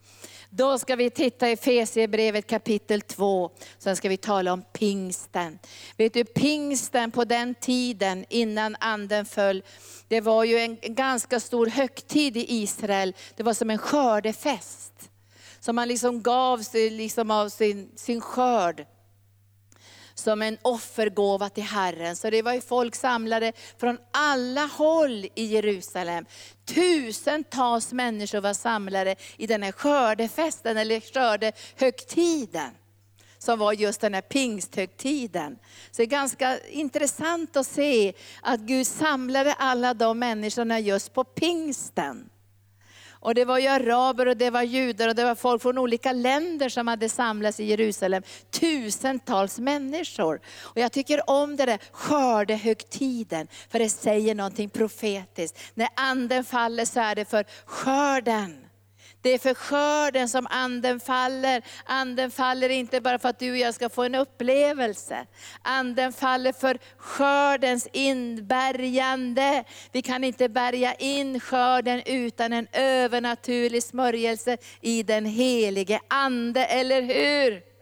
Då 0.50 0.78
ska 0.78 0.96
vi 0.96 1.10
titta 1.10 1.48
i 1.48 1.52
Efesierbrevet 1.52 2.46
kapitel 2.46 3.00
2, 3.00 3.50
sen 3.78 3.96
ska 3.96 4.08
vi 4.08 4.16
tala 4.16 4.52
om 4.52 4.62
pingsten. 4.72 5.58
Vet 5.96 6.14
du, 6.14 6.24
pingsten 6.24 7.10
på 7.10 7.24
den 7.24 7.54
tiden 7.54 8.24
innan 8.28 8.76
anden 8.80 9.24
föll, 9.24 9.62
det 10.08 10.20
var 10.20 10.44
ju 10.44 10.58
en 10.58 10.78
ganska 10.82 11.40
stor 11.40 11.66
högtid 11.66 12.36
i 12.36 12.54
Israel. 12.54 13.14
Det 13.36 13.42
var 13.42 13.54
som 13.54 13.70
en 13.70 13.78
skördefest. 13.78 14.92
Som 15.60 15.76
man 15.76 15.88
liksom 15.88 16.22
gav 16.22 16.58
sig 16.58 16.90
liksom 16.90 17.30
av 17.30 17.48
sin, 17.48 17.90
sin 17.96 18.20
skörd 18.20 18.86
som 20.18 20.42
en 20.42 20.58
offergåva 20.62 21.48
till 21.48 21.64
Herren. 21.64 22.16
Så 22.16 22.30
det 22.30 22.42
var 22.42 22.52
ju 22.52 22.60
folk 22.60 22.94
samlade 22.94 23.52
från 23.78 23.98
alla 24.10 24.66
håll 24.66 25.26
i 25.34 25.44
Jerusalem. 25.44 26.26
Tusentals 26.64 27.92
människor 27.92 28.40
var 28.40 28.54
samlade 28.54 29.16
i 29.36 29.46
den 29.46 29.62
här 29.62 29.72
skördefesten, 29.72 30.76
eller 30.76 31.00
skördehögtiden 31.00 32.70
som 33.38 33.58
var 33.58 33.72
just 33.72 34.00
den 34.00 34.14
här 34.14 34.20
pingsthögtiden. 34.20 35.58
Så 35.90 35.96
det 35.96 36.02
är 36.02 36.06
ganska 36.06 36.58
intressant 36.58 37.56
att 37.56 37.66
se 37.66 38.12
att 38.42 38.60
Gud 38.60 38.86
samlade 38.86 39.52
alla 39.52 39.94
de 39.94 40.18
människorna 40.18 40.80
just 40.80 41.14
på 41.14 41.24
pingsten. 41.24 42.30
Och 43.26 43.34
det 43.34 43.44
var 43.44 43.58
ju 43.58 43.66
araber 43.66 44.28
och 44.28 44.36
det 44.36 44.50
var 44.50 44.62
judar 44.62 45.08
och 45.08 45.14
det 45.14 45.24
var 45.24 45.34
folk 45.34 45.62
från 45.62 45.78
olika 45.78 46.12
länder 46.12 46.68
som 46.68 46.88
hade 46.88 47.08
samlats 47.08 47.60
i 47.60 47.64
Jerusalem. 47.64 48.22
Tusentals 48.50 49.58
människor. 49.58 50.40
Och 50.62 50.80
jag 50.80 50.92
tycker 50.92 51.30
om 51.30 51.56
det 51.56 51.66
där 51.66 51.78
skördehögtiden, 51.92 53.48
för 53.70 53.78
det 53.78 53.88
säger 53.88 54.34
någonting 54.34 54.68
profetiskt. 54.68 55.58
När 55.74 55.88
anden 55.96 56.44
faller 56.44 56.84
så 56.84 57.00
är 57.00 57.14
det 57.14 57.24
för 57.24 57.44
skörden. 57.66 58.65
Det 59.26 59.34
är 59.34 59.38
för 59.38 59.54
skörden 59.54 60.28
som 60.28 60.46
anden 60.50 61.00
faller. 61.00 61.62
Anden 61.84 62.30
faller 62.30 62.68
inte 62.68 63.00
bara 63.00 63.18
för 63.18 63.28
att 63.28 63.38
du 63.38 63.50
och 63.50 63.56
jag 63.56 63.74
ska 63.74 63.88
få 63.88 64.02
en 64.02 64.14
upplevelse. 64.14 65.26
Anden 65.62 66.12
faller 66.12 66.52
för 66.52 66.78
skördens 66.96 67.88
inbärgande. 67.92 69.64
Vi 69.92 70.02
kan 70.02 70.24
inte 70.24 70.48
bärga 70.48 70.94
in 70.94 71.40
skörden 71.40 72.02
utan 72.06 72.52
en 72.52 72.66
övernaturlig 72.72 73.82
smörjelse 73.82 74.56
i 74.80 75.02
den 75.02 75.24
helige 75.24 76.00
Ande, 76.08 76.64
eller 76.64 77.02
hur? 77.02 77.75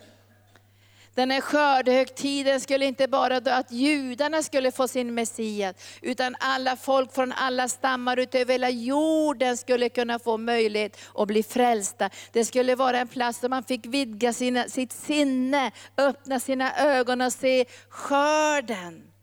Den 1.14 1.30
här 1.30 1.40
skördehögtiden 1.40 2.60
skulle 2.60 2.84
inte 2.84 3.08
bara 3.08 3.40
då 3.40 3.50
att 3.50 3.72
judarna 3.72 4.42
skulle 4.42 4.72
få 4.72 4.88
sin 4.88 5.14
Messias, 5.14 5.76
utan 6.02 6.36
alla 6.40 6.76
folk 6.76 7.14
från 7.14 7.32
alla 7.32 7.68
stammar 7.68 8.16
utöver 8.16 8.52
hela 8.52 8.70
jorden 8.70 9.56
skulle 9.56 9.88
kunna 9.88 10.18
få 10.18 10.36
möjlighet 10.36 10.98
att 11.14 11.28
bli 11.28 11.42
frälsta. 11.42 12.10
Det 12.32 12.44
skulle 12.44 12.74
vara 12.74 12.98
en 12.98 13.08
plats 13.08 13.38
där 13.38 13.48
man 13.48 13.64
fick 13.64 13.86
vidga 13.86 14.32
sina, 14.32 14.68
sitt 14.68 14.92
sinne, 14.92 15.70
öppna 15.96 16.40
sina 16.40 16.76
ögon 16.76 17.20
och 17.20 17.32
se 17.32 17.64
skörden. 17.88 19.13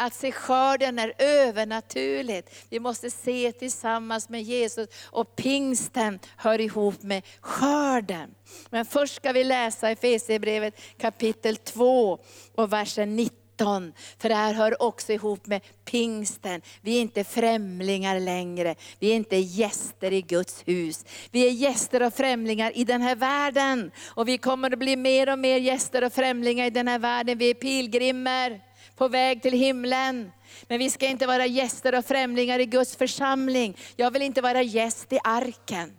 Att 0.00 0.14
se 0.14 0.32
skörden 0.32 0.98
är 0.98 1.12
övernaturligt. 1.18 2.50
Vi 2.68 2.80
måste 2.80 3.10
se 3.10 3.52
tillsammans 3.52 4.28
med 4.28 4.42
Jesus 4.42 4.88
och 5.04 5.36
pingsten 5.36 6.18
hör 6.36 6.60
ihop 6.60 7.02
med 7.02 7.22
skörden. 7.40 8.34
Men 8.70 8.84
först 8.84 9.14
ska 9.14 9.32
vi 9.32 9.44
läsa 9.44 9.90
Efesierbrevet 9.90 10.80
kapitel 10.98 11.56
2 11.56 12.18
och 12.54 12.72
versen 12.72 13.16
19. 13.16 13.92
För 14.18 14.28
det 14.28 14.34
här 14.34 14.54
hör 14.54 14.82
också 14.82 15.12
ihop 15.12 15.46
med 15.46 15.60
pingsten. 15.84 16.62
Vi 16.80 16.96
är 16.96 17.00
inte 17.00 17.24
främlingar 17.24 18.20
längre. 18.20 18.74
Vi 18.98 19.10
är 19.10 19.16
inte 19.16 19.36
gäster 19.36 20.12
i 20.12 20.22
Guds 20.22 20.62
hus. 20.66 21.04
Vi 21.30 21.46
är 21.46 21.50
gäster 21.50 22.02
och 22.02 22.14
främlingar 22.14 22.72
i 22.74 22.84
den 22.84 23.02
här 23.02 23.16
världen. 23.16 23.90
Och 24.06 24.28
vi 24.28 24.38
kommer 24.38 24.72
att 24.72 24.78
bli 24.78 24.96
mer 24.96 25.32
och 25.32 25.38
mer 25.38 25.58
gäster 25.58 26.04
och 26.04 26.12
främlingar 26.12 26.66
i 26.66 26.70
den 26.70 26.88
här 26.88 26.98
världen. 26.98 27.38
Vi 27.38 27.50
är 27.50 27.54
pilgrimer 27.54 28.67
på 28.98 29.08
väg 29.08 29.42
till 29.42 29.52
himlen. 29.52 30.32
Men 30.68 30.78
vi 30.78 30.90
ska 30.90 31.06
inte 31.06 31.26
vara 31.26 31.46
gäster 31.46 31.94
och 31.94 32.04
främlingar 32.04 32.58
i 32.58 32.66
Guds 32.66 32.96
församling. 32.96 33.76
Jag 33.96 34.10
vill 34.10 34.22
inte 34.22 34.40
vara 34.40 34.62
gäst 34.62 35.12
i 35.12 35.18
arken. 35.24 35.92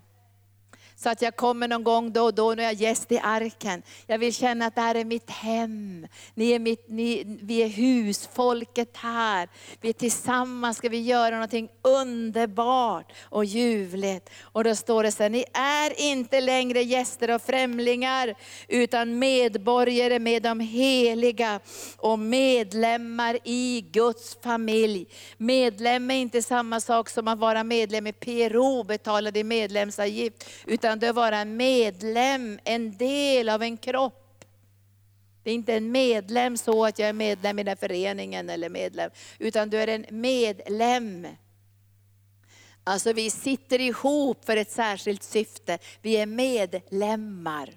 Så 1.04 1.10
att 1.10 1.22
jag 1.22 1.36
kommer 1.36 1.68
någon 1.68 1.84
gång 1.84 2.14
då 2.14 2.24
och 2.24 2.34
då 2.34 2.54
när 2.54 2.64
jag 2.64 2.72
är 2.72 2.76
gäst 2.76 3.12
i 3.12 3.20
arken. 3.24 3.82
Jag 4.08 4.18
vill 4.18 4.34
känna 4.34 4.66
att 4.66 4.76
det 4.76 4.82
här 4.82 4.96
är 4.96 5.06
mitt 5.06 5.30
hem. 5.30 6.08
Ni 6.34 6.52
är 6.52 6.60
mitt, 6.60 6.90
ni, 6.90 7.38
vi 7.42 7.64
är 7.64 7.68
husfolket 7.68 8.98
här. 8.98 9.50
Vi 9.82 9.90
är 9.90 9.94
tillsammans 9.94 10.78
ska 10.78 10.90
vi 10.90 11.02
göra 11.02 11.36
någonting 11.36 11.70
underbart 11.82 13.12
och 13.22 13.46
ljuvligt. 13.46 14.30
Och 14.42 14.64
då 14.64 14.76
står 14.76 15.04
det 15.04 15.12
så 15.12 15.24
här, 15.24 15.30
ni 15.30 15.46
är 15.54 16.02
inte 16.02 16.42
längre 16.42 16.82
gäster 16.82 17.36
och 17.36 17.42
främlingar, 17.42 18.36
utan 18.68 19.20
medborgare 19.20 20.20
med 20.20 20.44
de 20.44 20.60
heliga 20.60 21.60
och 21.98 22.20
medlemmar 22.20 23.38
i 23.44 23.86
Guds 23.92 24.38
familj. 24.44 25.08
Medlem 25.38 26.12
är 26.12 26.16
inte 26.16 26.42
samma 26.42 26.80
sak 26.80 27.10
som 27.10 27.28
att 27.28 27.40
vara 27.40 27.64
medlem 27.64 28.08
i 28.08 28.14
PRO, 28.14 28.84
betala 28.84 29.32
din 29.32 29.48
medlemsavgift. 29.48 30.50
Utan 30.66 30.89
utan 30.90 31.00
det 31.00 31.06
är 31.06 31.10
att 31.10 31.16
vara 31.16 31.38
en 31.38 31.58
medlem, 31.58 32.60
en 32.64 32.98
del 32.98 33.50
av 33.50 33.62
en 33.62 33.78
kropp. 33.78 34.46
Det 35.44 35.50
är 35.52 35.56
inte 35.56 35.74
en 35.74 35.92
medlem 35.92 36.58
så 36.58 36.86
att 36.86 37.00
jag 37.00 37.10
är 37.10 37.14
medlem 37.14 37.60
i 37.60 37.64
den 37.64 37.78
föreningen 37.78 38.50
eller 38.50 38.70
medlem, 38.70 39.12
utan 39.40 39.70
du 39.70 39.78
är 39.78 39.88
en 39.88 40.06
medlem. 40.10 41.28
Alltså 42.84 43.14
vi 43.14 43.30
sitter 43.30 43.82
ihop 43.82 44.46
för 44.46 44.58
ett 44.58 44.72
särskilt 44.72 45.24
syfte, 45.24 45.80
vi 46.02 46.18
är 46.18 46.26
medlemmar. 46.26 47.70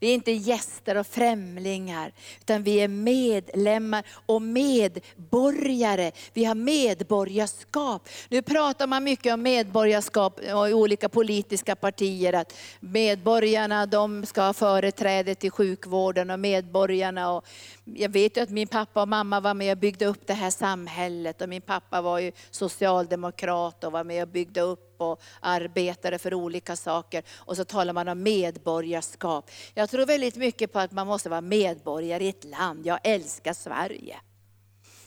Vi 0.00 0.10
är 0.10 0.14
inte 0.14 0.32
gäster 0.32 0.96
och 0.96 1.06
främlingar, 1.06 2.12
utan 2.40 2.62
vi 2.62 2.76
är 2.76 2.88
medlemmar 2.88 4.04
och 4.26 4.42
medborgare. 4.42 6.12
Vi 6.32 6.44
har 6.44 6.54
medborgarskap. 6.54 8.08
Nu 8.28 8.42
pratar 8.42 8.86
man 8.86 9.04
mycket 9.04 9.34
om 9.34 9.42
medborgarskap 9.42 10.40
i 10.40 10.52
olika 10.52 11.08
politiska 11.08 11.76
partier, 11.76 12.32
att 12.32 12.52
medborgarna 12.80 13.86
de 13.86 14.26
ska 14.26 14.42
ha 14.42 14.52
företräde 14.52 15.34
till 15.34 15.50
sjukvården 15.50 16.30
och 16.30 16.40
medborgarna. 16.40 17.32
Och 17.32 17.44
jag 17.84 18.08
vet 18.08 18.36
ju 18.36 18.40
att 18.40 18.50
min 18.50 18.68
pappa 18.68 19.02
och 19.02 19.08
mamma 19.08 19.40
var 19.40 19.54
med 19.54 19.72
och 19.72 19.78
byggde 19.78 20.06
upp 20.06 20.26
det 20.26 20.34
här 20.34 20.50
samhället 20.50 21.42
och 21.42 21.48
min 21.48 21.62
pappa 21.62 22.02
var 22.02 22.18
ju 22.18 22.32
socialdemokrat 22.50 23.84
och 23.84 23.92
var 23.92 24.04
med 24.04 24.22
och 24.22 24.28
byggde 24.28 24.60
upp 24.60 24.85
och 25.00 25.20
arbetade 25.40 26.18
för 26.18 26.34
olika 26.34 26.76
saker. 26.76 27.22
Och 27.36 27.56
så 27.56 27.64
talar 27.64 27.92
man 27.92 28.08
om 28.08 28.22
medborgarskap. 28.22 29.50
Jag 29.74 29.90
tror 29.90 30.06
väldigt 30.06 30.36
mycket 30.36 30.72
på 30.72 30.78
att 30.78 30.92
man 30.92 31.06
måste 31.06 31.28
vara 31.28 31.40
medborgare 31.40 32.24
i 32.24 32.28
ett 32.28 32.44
land. 32.44 32.86
Jag 32.86 32.98
älskar 33.02 33.52
Sverige. 33.52 34.16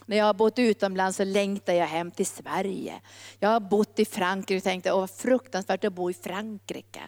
När 0.06 0.18
jag 0.18 0.26
har 0.26 0.34
bott 0.34 0.60
utomlands 0.60 1.18
så 1.18 1.24
längtar 1.24 1.74
jag 1.74 1.88
hem 1.88 2.12
till 2.12 2.26
Sverige. 2.26 3.02
Jag 3.40 3.50
har 3.50 3.60
bott 3.60 4.00
i 4.00 4.06
Frankrike 4.06 4.58
och 4.58 4.64
tänkte, 4.64 4.92
åh 4.92 5.00
vad 5.00 5.12
fruktansvärt 5.12 5.84
att 5.84 5.94
bo 5.94 6.10
i 6.10 6.14
Frankrike. 6.14 7.02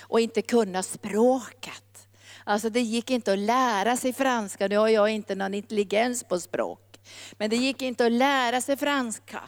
Och 0.00 0.20
inte 0.20 0.42
kunna 0.42 0.82
språket. 0.82 2.08
Alltså 2.44 2.70
det 2.70 2.80
gick 2.80 3.10
inte 3.10 3.32
att 3.32 3.38
lära 3.38 3.96
sig 3.96 4.12
franska, 4.12 4.68
nu 4.68 4.76
har 4.76 4.88
jag 4.88 5.08
inte 5.08 5.34
någon 5.34 5.54
intelligens 5.54 6.24
på 6.24 6.40
språk. 6.40 6.98
Men 7.38 7.50
det 7.50 7.56
gick 7.56 7.82
inte 7.82 8.06
att 8.06 8.12
lära 8.12 8.60
sig 8.60 8.76
franska. 8.76 9.40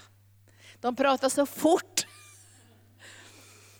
De 0.80 0.96
pratar 0.96 1.28
så 1.28 1.46
fort. 1.46 2.06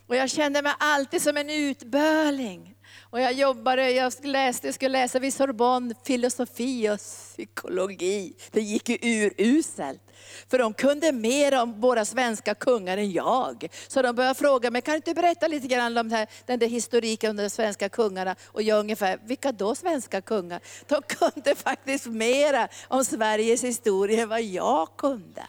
Och 0.09 0.15
jag 0.15 0.29
kände 0.29 0.61
mig 0.61 0.73
alltid 0.79 1.21
som 1.21 1.37
en 1.37 1.49
utböling. 1.49 2.75
Och 3.01 3.21
jag 3.21 3.33
jobbade, 3.33 3.91
jag 3.91 4.13
läste, 4.23 4.67
jag 4.67 4.75
skulle 4.75 4.91
läsa 4.91 5.19
vid 5.19 5.33
Sorbonne, 5.33 5.95
filosofi 6.05 6.89
och 6.89 6.97
psykologi. 6.97 8.35
Det 8.51 8.61
gick 8.61 8.89
ju 8.89 8.97
uruselt. 9.01 10.01
För 10.47 10.57
de 10.57 10.73
kunde 10.73 11.11
mer 11.11 11.61
om 11.61 11.81
våra 11.81 12.05
svenska 12.05 12.55
kungar 12.55 12.97
än 12.97 13.11
jag. 13.11 13.67
Så 13.87 14.01
de 14.01 14.15
började 14.15 14.39
fråga 14.39 14.71
mig, 14.71 14.81
kan 14.81 14.91
du 14.91 14.95
inte 14.95 15.13
berätta 15.13 15.47
lite 15.47 15.67
grann 15.67 15.97
om 15.97 16.11
här, 16.11 16.27
den 16.45 16.59
där 16.59 16.67
historiken 16.67 17.29
om 17.29 17.37
de 17.37 17.49
svenska 17.49 17.89
kungarna? 17.89 18.35
Och 18.45 18.61
jag 18.61 18.79
ungefär, 18.79 19.19
vilka 19.23 19.51
då 19.51 19.75
svenska 19.75 20.21
kungar? 20.21 20.61
De 20.87 21.01
kunde 21.01 21.55
faktiskt 21.55 22.05
mera 22.05 22.67
om 22.87 23.05
Sveriges 23.05 23.63
historia 23.63 24.21
än 24.23 24.29
vad 24.29 24.41
jag 24.41 24.87
kunde. 24.97 25.43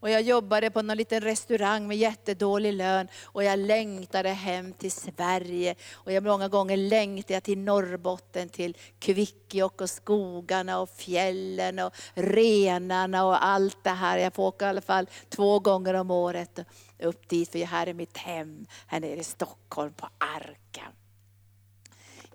Och 0.00 0.10
jag 0.10 0.22
jobbade 0.22 0.70
på 0.70 0.82
någon 0.82 0.96
liten 0.96 1.20
restaurang 1.20 1.88
med 1.88 1.96
jättedålig 1.96 2.72
lön. 2.72 3.08
Och 3.24 3.44
jag 3.44 3.58
längtade 3.58 4.28
hem 4.28 4.72
till 4.72 4.92
Sverige. 4.92 5.74
Och 5.92 6.12
jag 6.12 6.22
många 6.22 6.48
gånger 6.48 6.76
längtade 6.76 7.34
jag 7.34 7.42
till 7.42 7.58
Norrbotten, 7.58 8.48
till 8.48 8.76
Kvikkjokk 8.98 9.80
och 9.80 9.90
skogarna 9.90 10.80
och 10.80 10.90
fjällen 10.90 11.78
och 11.78 11.92
renarna 12.14 13.24
och 13.24 13.44
allt 13.44 13.84
det 13.84 13.90
här. 13.90 14.18
Jag 14.18 14.34
får 14.34 14.42
åka 14.46 14.66
i 14.66 14.68
alla 14.68 14.80
fall 14.80 15.06
två 15.28 15.58
gånger 15.58 15.94
om 15.94 16.10
året 16.10 16.58
upp 17.02 17.28
dit, 17.28 17.52
för 17.52 17.64
här 17.64 17.86
är 17.86 17.94
mitt 17.94 18.16
hem, 18.16 18.66
här 18.86 19.00
nere 19.00 19.20
i 19.20 19.24
Stockholm 19.24 19.92
på 19.92 20.08
Arken. 20.18 20.97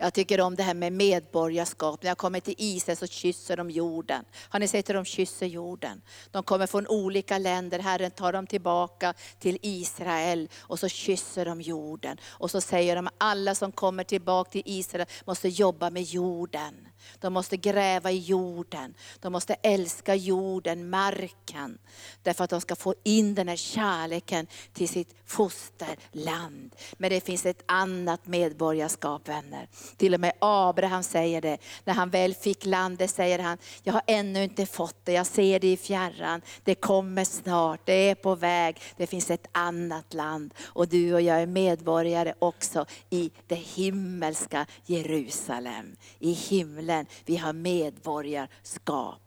Jag 0.04 0.14
tycker 0.14 0.42
om 0.42 0.56
det 0.56 0.64
här 0.64 0.74
med 0.74 0.94
medborgarskap. 0.94 2.04
När 2.04 2.10
jag 2.10 2.18
kommer 2.18 2.40
till 2.40 2.56
Israel 2.58 2.98
så 2.98 3.08
kysser 3.08 3.58
de 3.58 3.70
jorden. 3.72 4.26
Har 4.50 4.60
ni 4.60 4.68
sett 4.68 4.90
hur 4.90 4.94
de 4.94 5.06
kysser 5.06 5.46
jorden? 5.46 6.02
De 6.32 6.44
kommer 6.44 6.68
från 6.68 6.88
olika 6.88 7.38
länder, 7.38 7.80
Herren 7.80 8.12
tar 8.12 8.34
dem 8.34 8.48
tillbaka 8.48 9.14
till 9.40 9.58
Israel 9.62 10.50
och 10.60 10.80
så 10.80 10.88
kysser 10.88 11.46
de 11.46 11.62
jorden. 11.62 12.18
Och 12.24 12.52
så 12.52 12.62
säger 12.62 12.96
de 12.96 13.10
alla 13.18 13.56
som 13.56 13.72
kommer 13.72 14.04
tillbaka 14.04 14.52
till 14.52 14.64
Israel 14.66 15.08
måste 15.26 15.50
jobba 15.50 15.90
med 15.90 16.04
jorden. 16.04 16.88
De 17.20 17.34
måste 17.34 17.58
gräva 17.58 18.12
i 18.12 18.18
jorden. 18.18 18.94
De 19.20 19.34
måste 19.34 19.54
älska 19.54 20.16
jorden, 20.16 20.90
marken. 20.90 21.78
Därför 22.22 22.44
att 22.44 22.50
de 22.50 22.62
ska 22.62 22.76
få 22.76 22.96
in 23.04 23.36
den 23.36 23.48
här 23.48 23.56
kärleken 23.56 24.48
till 24.74 24.90
sitt 24.90 25.16
fosterland. 25.26 26.76
Men 26.94 27.10
det 27.10 27.22
finns 27.22 27.46
ett 27.46 27.64
annat 27.66 28.28
medborgarskap 28.28 29.30
vänner. 29.30 29.68
Till 29.98 30.14
och 30.14 30.20
med 30.20 30.34
Abraham 30.40 31.04
säger 31.04 31.42
det. 31.42 31.58
När 31.84 31.94
han 31.94 32.10
väl 32.10 32.34
fick 32.34 32.66
landet 32.66 33.12
säger 33.12 33.40
han, 33.40 33.58
jag 33.84 33.94
har 33.94 34.02
ännu 34.08 34.44
inte 34.44 34.66
fått 34.66 34.96
det, 35.04 35.14
jag 35.14 35.26
ser 35.26 35.60
det 35.60 35.72
i 35.72 35.78
fjärran. 35.78 36.42
Det 36.64 36.76
kommer 36.76 37.24
snart, 37.24 37.80
det 37.86 38.10
är 38.10 38.16
på 38.16 38.36
väg. 38.36 38.82
Det 38.98 39.08
finns 39.08 39.32
ett 39.32 39.48
annat 39.52 40.14
land. 40.14 40.54
Och 40.64 40.88
du 40.88 41.14
och 41.14 41.22
jag 41.22 41.42
är 41.42 41.48
medborgare 41.48 42.34
också 42.40 42.86
i 43.10 43.32
det 43.48 43.56
himmelska 43.56 44.66
Jerusalem. 44.86 45.96
I 46.20 46.32
himlen 46.32 46.93
himlen, 46.94 47.06
vi 47.26 47.38
har 47.38 47.54
medborgarskap. 47.54 49.22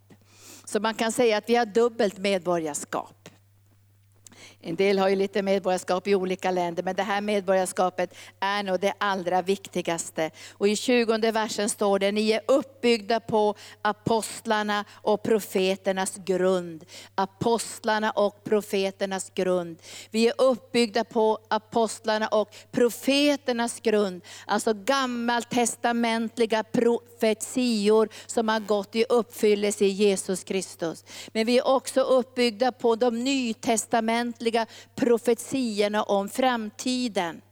Så 0.64 0.80
man 0.80 0.94
kan 0.94 1.12
säga 1.12 1.37
att 1.37 1.49
vi 1.49 1.54
har 1.54 1.66
dubbelt 1.66 2.18
medborgarskap. 2.18 3.28
En 4.60 4.76
del 4.76 4.98
har 4.98 5.08
ju 5.08 5.16
lite 5.16 5.42
medborgarskap 5.42 6.06
i 6.06 6.14
olika 6.14 6.50
länder, 6.50 6.82
men 6.82 6.96
det 6.96 7.02
här 7.02 7.20
medborgarskapet 7.20 8.14
är 8.40 8.62
nog 8.62 8.80
det 8.80 8.92
allra 8.98 9.42
viktigaste. 9.42 10.30
Och 10.52 10.68
i 10.68 10.76
20 10.76 11.32
versen 11.32 11.68
står 11.68 11.98
det, 11.98 12.12
ni 12.12 12.30
är 12.30 12.40
uppbyggda 12.46 13.20
på 13.20 13.54
apostlarna 13.82 14.84
och 14.90 15.22
profeternas 15.22 16.16
grund. 16.25 16.84
Apostlarna 17.14 18.10
och 18.10 18.44
profeternas 18.44 19.30
grund. 19.34 19.78
Vi 20.10 20.28
är 20.28 20.34
uppbyggda 20.38 21.04
på 21.04 21.38
apostlarna 21.48 22.28
och 22.28 22.54
profeternas 22.70 23.80
grund. 23.80 24.22
Alltså 24.46 24.75
gammaltestamentliga 24.75 26.64
profetior 26.64 28.08
som 28.26 28.48
har 28.48 28.60
gått 28.60 28.94
i 28.94 29.04
uppfyllelse 29.08 29.84
i 29.84 29.88
Jesus 29.88 30.44
Kristus. 30.44 31.04
Men 31.32 31.46
vi 31.46 31.58
är 31.58 31.66
också 31.66 32.00
uppbyggda 32.00 32.72
på 32.72 32.96
de 32.96 33.25
nytestamentliga 33.25 34.45
gudomliga 34.50 34.66
profetierna 34.94 36.02
om 36.02 36.28
framtiden. 36.28 37.42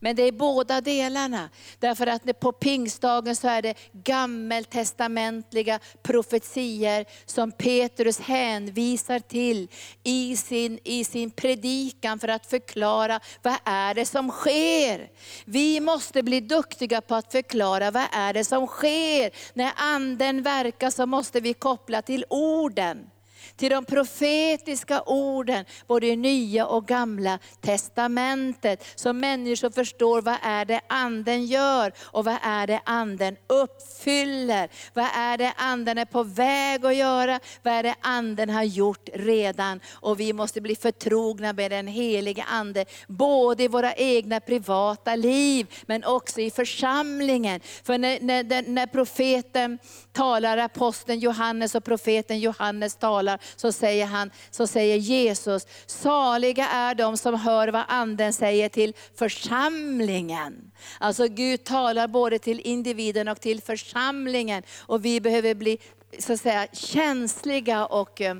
Men 0.00 0.16
det 0.16 0.22
är 0.22 0.32
båda 0.32 0.80
delarna. 0.80 1.50
Därför 1.78 2.06
att 2.06 2.40
på 2.40 2.52
pingstdagen 2.52 3.36
så 3.36 3.48
är 3.48 3.62
det 3.62 3.74
gammeltestamentliga 3.92 5.80
profetier 6.02 7.06
som 7.26 7.52
Petrus 7.52 8.18
hänvisar 8.20 9.18
till 9.18 9.68
i 10.04 10.36
sin, 10.36 10.78
i 10.84 11.04
sin 11.04 11.30
predikan 11.30 12.18
för 12.18 12.28
att 12.28 12.46
förklara 12.46 13.20
vad 13.42 13.56
är 13.64 13.94
det 13.94 14.06
som 14.06 14.30
sker. 14.30 15.10
Vi 15.44 15.80
måste 15.80 16.22
bli 16.22 16.40
duktiga 16.40 17.00
på 17.00 17.14
att 17.14 17.32
förklara 17.32 17.90
vad 17.90 18.06
är 18.12 18.32
det 18.32 18.44
som 18.44 18.66
sker. 18.66 19.30
När 19.54 19.72
anden 19.76 20.42
verkar 20.42 20.90
så 20.90 21.06
måste 21.06 21.40
vi 21.40 21.54
koppla 21.54 22.02
till 22.02 22.24
orden 22.30 23.10
till 23.56 23.70
de 23.70 23.84
profetiska 23.84 25.02
orden, 25.02 25.64
både 25.86 26.06
i 26.06 26.16
nya 26.16 26.66
och 26.66 26.86
gamla 26.86 27.38
testamentet. 27.60 28.84
Så 28.94 29.12
människor 29.12 29.70
förstår 29.70 30.22
vad 30.22 30.36
är 30.42 30.64
det 30.64 30.80
anden 30.86 31.46
gör 31.46 31.92
och 32.00 32.24
vad 32.24 32.36
är 32.42 32.66
det 32.66 32.80
anden 32.84 33.36
uppfyller. 33.46 34.68
Vad 34.94 35.06
är 35.14 35.38
det 35.38 35.52
anden 35.56 35.98
är 35.98 36.04
på 36.04 36.22
väg 36.22 36.86
att 36.86 36.96
göra, 36.96 37.40
vad 37.62 37.74
är 37.74 37.82
det 37.82 37.94
anden 38.00 38.50
har 38.50 38.62
gjort 38.62 39.08
redan. 39.14 39.80
Och 39.92 40.20
vi 40.20 40.32
måste 40.32 40.60
bli 40.60 40.76
förtrogna 40.76 41.52
med 41.52 41.70
den 41.70 41.86
helige 41.86 42.44
ande, 42.48 42.84
både 43.08 43.62
i 43.62 43.68
våra 43.68 43.94
egna 43.94 44.40
privata 44.40 45.16
liv, 45.16 45.66
men 45.86 46.04
också 46.04 46.40
i 46.40 46.50
församlingen. 46.50 47.60
För 47.84 47.98
när, 47.98 48.20
när, 48.20 48.68
när 48.68 48.86
profeten 48.86 49.78
talar, 50.12 50.58
aposteln 50.58 51.18
Johannes 51.18 51.74
och 51.74 51.84
profeten 51.84 52.38
Johannes 52.38 52.96
talar, 52.96 53.40
så 53.56 53.72
säger, 53.72 54.06
han, 54.06 54.30
så 54.50 54.66
säger 54.66 54.96
Jesus, 54.96 55.66
saliga 55.86 56.68
är 56.68 56.94
de 56.94 57.16
som 57.16 57.34
hör 57.34 57.68
vad 57.68 57.84
anden 57.88 58.32
säger 58.32 58.68
till 58.68 58.94
församlingen. 59.14 60.70
Alltså 61.00 61.28
Gud 61.28 61.64
talar 61.64 62.08
både 62.08 62.38
till 62.38 62.60
individen 62.60 63.28
och 63.28 63.40
till 63.40 63.62
församlingen. 63.62 64.62
Och 64.78 65.04
vi 65.04 65.20
behöver 65.20 65.54
bli 65.54 65.78
så 66.18 66.32
att 66.32 66.40
säga, 66.40 66.66
känsliga 66.72 67.86
och 67.86 68.20
eh, 68.20 68.36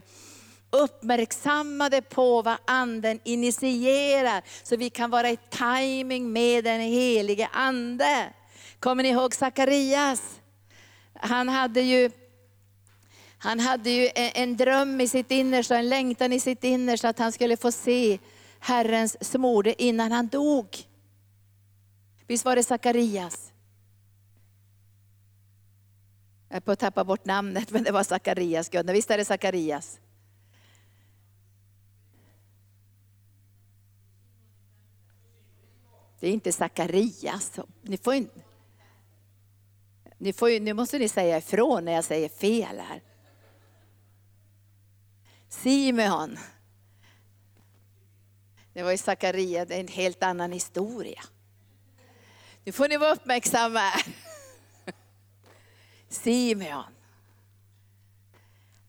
uppmärksammade 0.70 2.02
på 2.02 2.42
vad 2.42 2.56
anden 2.64 3.20
initierar, 3.24 4.42
så 4.62 4.76
vi 4.76 4.90
kan 4.90 5.10
vara 5.10 5.30
i 5.30 5.38
timing 5.50 6.32
med 6.32 6.64
den 6.64 6.80
helige 6.80 7.48
ande. 7.52 8.32
Kommer 8.80 9.02
ni 9.02 9.08
ihåg 9.08 9.34
Sakarias? 9.34 10.40
Han 11.14 11.48
hade 11.48 11.80
ju 11.80 12.10
han 13.46 13.60
hade 13.60 13.90
ju 13.90 14.10
en 14.14 14.56
dröm 14.56 15.00
i 15.00 15.08
sitt 15.08 15.30
innersta, 15.30 15.78
en 15.78 15.88
längtan 15.88 16.32
i 16.32 16.40
sitt 16.40 16.64
innersta 16.64 17.08
att 17.08 17.18
han 17.18 17.32
skulle 17.32 17.56
få 17.56 17.72
se 17.72 18.18
Herrens 18.58 19.30
smorde 19.30 19.82
innan 19.82 20.12
han 20.12 20.28
dog. 20.28 20.66
Visst 22.26 22.44
var 22.44 22.56
det 22.56 22.62
Sakarias? 22.62 23.52
Jag 26.48 26.56
är 26.56 26.60
på 26.60 26.72
att 26.72 26.78
tappa 26.78 27.04
bort 27.04 27.24
namnet, 27.24 27.70
men 27.70 27.84
det 27.84 27.92
var 27.92 28.02
Sakarias. 28.02 28.70
Visst 28.84 29.10
är 29.10 29.18
det 29.18 29.24
Sakarias? 29.24 30.00
Det 36.20 36.28
är 36.28 36.32
inte 36.32 36.52
Sakarias. 36.52 37.52
Ni 37.82 37.96
får 37.96 38.14
inte, 38.14 38.40
ni 40.18 40.32
får, 40.32 40.60
nu 40.60 40.72
måste 40.72 40.98
ni 40.98 41.08
säga 41.08 41.38
ifrån 41.38 41.84
när 41.84 41.92
jag 41.92 42.04
säger 42.04 42.28
fel 42.28 42.78
här. 42.78 43.02
Simeon. 45.62 46.38
Det 48.72 48.82
var 48.82 48.92
i 48.92 48.98
Sakaria, 48.98 49.64
det 49.64 49.74
är 49.74 49.80
en 49.80 49.88
helt 49.88 50.22
annan 50.22 50.52
historia. 50.52 51.22
Nu 52.64 52.72
får 52.72 52.88
ni 52.88 52.96
vara 52.96 53.12
uppmärksamma. 53.12 53.90
Simeon. 56.08 56.84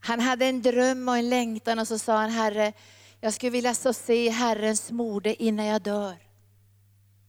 Han 0.00 0.20
hade 0.20 0.46
en 0.46 0.62
dröm 0.62 1.08
och 1.08 1.18
en 1.18 1.28
längtan 1.28 1.78
och 1.78 1.88
så 1.88 1.98
sa 1.98 2.16
han, 2.16 2.30
Herre, 2.30 2.72
jag 3.20 3.34
skulle 3.34 3.50
vilja 3.50 3.74
så 3.74 3.92
se 3.92 4.28
Herrens 4.28 4.90
mode 4.90 5.42
innan 5.42 5.66
jag 5.66 5.82
dör. 5.82 6.16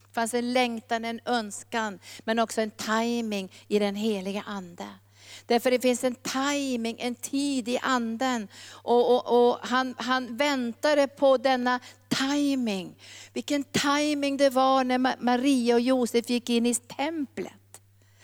Det 0.08 0.14
fanns 0.14 0.34
en 0.34 0.54
längtan, 0.54 1.06
en 1.06 1.20
önskan, 1.26 2.00
men 2.20 2.40
också 2.40 2.62
en 2.62 2.72
timing 2.72 3.52
i 3.68 3.80
den 3.80 3.96
heliga 3.96 4.44
Ande. 4.48 4.88
Därför 5.50 5.72
det 5.72 5.80
finns 5.80 6.04
en 6.04 6.16
timing, 6.16 6.96
en 7.00 7.16
tid 7.16 7.70
i 7.70 7.80
anden. 7.82 8.48
Och, 8.70 9.16
och, 9.16 9.50
och 9.50 9.60
han, 9.62 9.96
han 9.98 10.38
väntade 10.38 11.08
på 11.08 11.38
denna 11.38 11.80
timing. 12.08 12.96
Vilken 13.34 13.64
timing 13.64 14.38
det 14.38 14.50
var 14.50 14.84
när 14.84 15.24
Maria 15.24 15.76
och 15.76 15.82
Josef 15.82 16.30
gick 16.30 16.50
in 16.50 16.66
i 16.66 16.76
templet. 16.76 17.82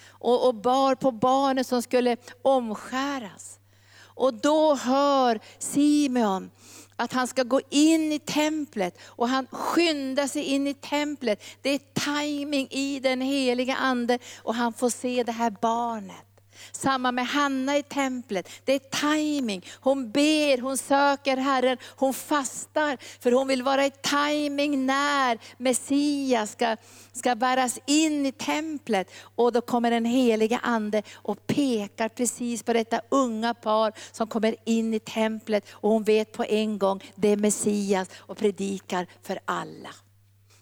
Och, 0.08 0.48
och 0.48 0.56
bar 0.56 0.96
på 0.96 1.12
barnet 1.12 1.68
som 1.68 1.82
skulle 1.82 2.18
omskäras. 2.42 3.60
Och 4.00 4.34
då 4.34 4.76
hör 4.76 5.40
Simeon 5.60 6.52
att 6.96 7.14
han 7.14 7.28
ska 7.28 7.44
gå 7.44 7.62
in 7.70 8.12
i 8.12 8.20
templet 8.20 8.98
och 9.04 9.30
han 9.30 9.48
skyndar 9.52 10.28
sig 10.28 10.44
in 10.44 10.68
i 10.68 10.74
templet. 10.74 11.44
Det 11.62 11.70
är 11.70 11.80
timing 12.16 12.68
i 12.72 13.00
den 13.00 13.22
heliga 13.22 13.76
ande 13.76 14.20
och 14.38 14.56
han 14.56 14.74
får 14.74 14.90
se 14.90 15.24
det 15.24 15.32
här 15.32 15.56
barnet. 15.62 16.35
Samma 16.76 17.12
med 17.12 17.28
Hanna 17.28 17.78
i 17.78 17.84
templet. 17.84 18.50
Det 18.66 18.74
är 18.74 19.14
timing. 19.14 19.66
Hon 19.80 20.12
ber, 20.12 20.62
hon 20.62 20.78
söker 20.78 21.38
Herren, 21.38 21.78
hon 21.96 22.14
fastar. 22.14 22.98
För 23.20 23.32
hon 23.32 23.48
vill 23.48 23.64
vara 23.64 23.86
i 23.86 23.92
timing 23.92 24.86
när 24.86 25.38
Messias 25.58 26.52
ska, 26.52 26.78
ska 27.14 27.36
bäras 27.36 27.80
in 27.86 28.26
i 28.26 28.32
templet. 28.32 29.12
Och 29.36 29.52
då 29.52 29.62
kommer 29.62 29.92
den 29.92 30.06
heliga 30.06 30.60
Ande 30.64 31.04
och 31.14 31.48
pekar 31.48 32.10
precis 32.10 32.64
på 32.64 32.74
detta 32.74 33.02
unga 33.10 33.54
par 33.54 33.94
som 34.12 34.28
kommer 34.28 34.56
in 34.66 34.94
i 34.94 35.00
templet. 35.00 35.66
Och 35.72 35.90
hon 35.90 36.04
vet 36.04 36.32
på 36.32 36.44
en 36.44 36.80
gång, 36.80 37.04
det 37.16 37.28
är 37.28 37.38
Messias 37.38 38.10
och 38.16 38.38
predikar 38.38 39.08
för 39.24 39.40
alla. 39.46 39.90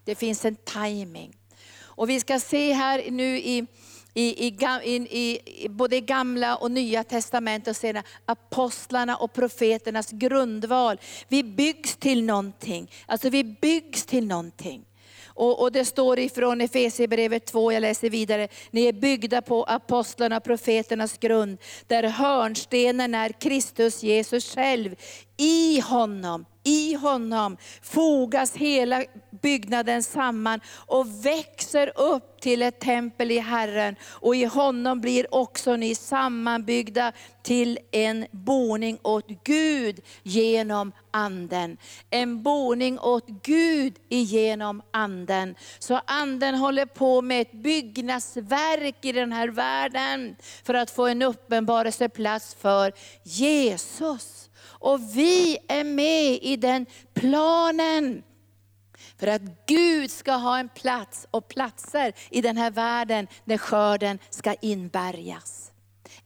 Det 0.05 0.15
finns 0.15 0.45
en 0.45 0.55
timing. 0.55 1.35
Och 1.95 2.09
vi 2.09 2.19
ska 2.19 2.39
se 2.39 2.73
här 2.73 3.11
nu 3.11 3.37
i 3.37 3.67
i, 4.13 4.47
i, 4.47 4.55
i, 4.83 5.39
i, 5.45 5.69
både 5.69 5.99
gamla 5.99 6.55
och 6.55 6.71
nya 6.71 7.03
testamentet 7.03 7.67
och 7.67 7.75
sedan 7.75 8.03
apostlarna 8.25 9.15
och 9.15 9.33
profeternas 9.33 10.11
grundval. 10.11 10.97
Vi 11.27 11.43
byggs 11.43 11.95
till 11.95 12.23
någonting. 12.23 12.91
Alltså 13.05 13.29
vi 13.29 13.43
byggs 13.43 14.05
till 14.05 14.27
någonting. 14.27 14.85
Och, 15.35 15.61
och 15.61 15.71
det 15.71 15.85
står 15.85 16.19
ifrån 16.19 16.61
Efesierbrevet 16.61 17.45
2, 17.45 17.71
jag 17.71 17.81
läser 17.81 18.09
vidare. 18.09 18.47
Ni 18.71 18.85
är 18.85 18.93
byggda 18.93 19.41
på 19.41 19.63
apostlarna 19.63 20.37
och 20.37 20.43
profeternas 20.43 21.17
grund, 21.17 21.57
där 21.87 22.03
hörnstenen 22.03 23.15
är 23.15 23.29
Kristus 23.29 24.03
Jesus 24.03 24.55
själv. 24.55 24.95
I 25.43 25.79
honom 25.79 26.45
i 26.63 26.93
honom 26.93 27.57
fogas 27.81 28.55
hela 28.55 29.03
byggnaden 29.41 30.03
samman 30.03 30.59
och 30.75 31.25
växer 31.25 31.91
upp 31.95 32.41
till 32.41 32.61
ett 32.61 32.79
tempel 32.79 33.31
i 33.31 33.39
Herren. 33.39 33.95
Och 34.03 34.35
i 34.35 34.45
honom 34.45 35.01
blir 35.01 35.35
också 35.35 35.75
ni 35.75 35.95
sammanbyggda 35.95 37.11
till 37.41 37.79
en 37.91 38.25
boning 38.31 38.99
åt 39.01 39.27
Gud 39.43 39.99
genom 40.23 40.91
anden. 41.11 41.77
En 42.09 42.43
boning 42.43 42.99
åt 42.99 43.27
Gud 43.27 43.93
genom 44.09 44.81
anden. 44.91 45.55
Så 45.79 46.01
anden 46.05 46.55
håller 46.55 46.85
på 46.85 47.21
med 47.21 47.41
ett 47.41 47.51
byggnadsverk 47.51 49.05
i 49.05 49.11
den 49.11 49.31
här 49.31 49.47
världen 49.47 50.35
för 50.63 50.73
att 50.73 50.91
få 50.91 51.07
en 51.07 51.21
uppenbarelseplats 51.21 52.55
för 52.59 52.93
Jesus. 53.23 54.42
Och 54.83 55.17
vi 55.17 55.57
är 55.67 55.83
med 55.83 56.39
i 56.41 56.55
den 56.55 56.85
planen. 57.13 58.23
För 59.19 59.27
att 59.27 59.41
Gud 59.65 60.11
ska 60.11 60.31
ha 60.31 60.59
en 60.59 60.69
plats 60.69 61.27
och 61.31 61.47
platser 61.47 62.13
i 62.29 62.41
den 62.41 62.57
här 62.57 62.71
världen 62.71 63.27
där 63.45 63.57
skörden 63.57 64.19
ska 64.29 64.53
inbärgas 64.53 65.73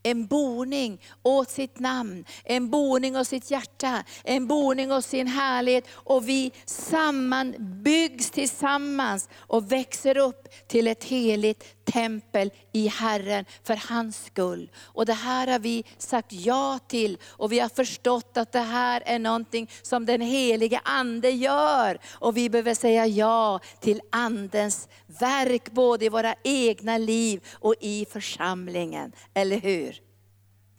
en 0.04 0.28
boning 0.28 1.02
åt 1.24 1.50
sitt 1.50 1.80
namn, 1.80 2.26
en 2.44 2.70
boning 2.70 3.18
åt 3.18 3.28
sitt 3.28 3.52
hjärta, 3.52 4.04
en 4.24 4.48
boning 4.48 4.92
åt 4.92 5.06
sin 5.06 5.28
härlighet. 5.28 5.88
Och 5.92 6.30
vi 6.30 6.52
sammanbyggs 6.66 8.32
tillsammans 8.32 9.30
och 9.38 9.72
växer 9.72 10.18
upp 10.18 10.48
till 10.68 10.88
ett 10.88 11.04
heligt 11.04 11.77
tempel 11.92 12.52
i 12.74 12.88
Herren 12.88 13.46
för 13.64 13.90
hans 13.90 14.26
skull. 14.26 14.72
Och 14.78 15.06
det 15.06 15.14
här 15.14 15.48
har 15.48 15.60
vi 15.60 15.84
sagt 15.98 16.32
ja 16.32 16.80
till 16.88 17.18
och 17.28 17.52
vi 17.52 17.60
har 17.60 17.70
förstått 17.70 18.38
att 18.38 18.52
det 18.52 18.60
här 18.60 19.04
är 19.06 19.20
någonting 19.20 19.70
som 19.82 20.06
den 20.06 20.22
helige 20.22 20.82
Ande 20.84 21.30
gör. 21.30 22.00
Och 22.14 22.38
vi 22.38 22.50
behöver 22.50 22.74
säga 22.74 23.08
ja 23.08 23.60
till 23.80 24.02
Andens 24.10 24.88
verk 25.20 25.72
både 25.72 26.06
i 26.06 26.10
våra 26.10 26.36
egna 26.44 26.98
liv 26.98 27.44
och 27.54 27.76
i 27.82 28.06
församlingen. 28.12 29.12
Eller 29.34 29.58
hur? 29.58 30.07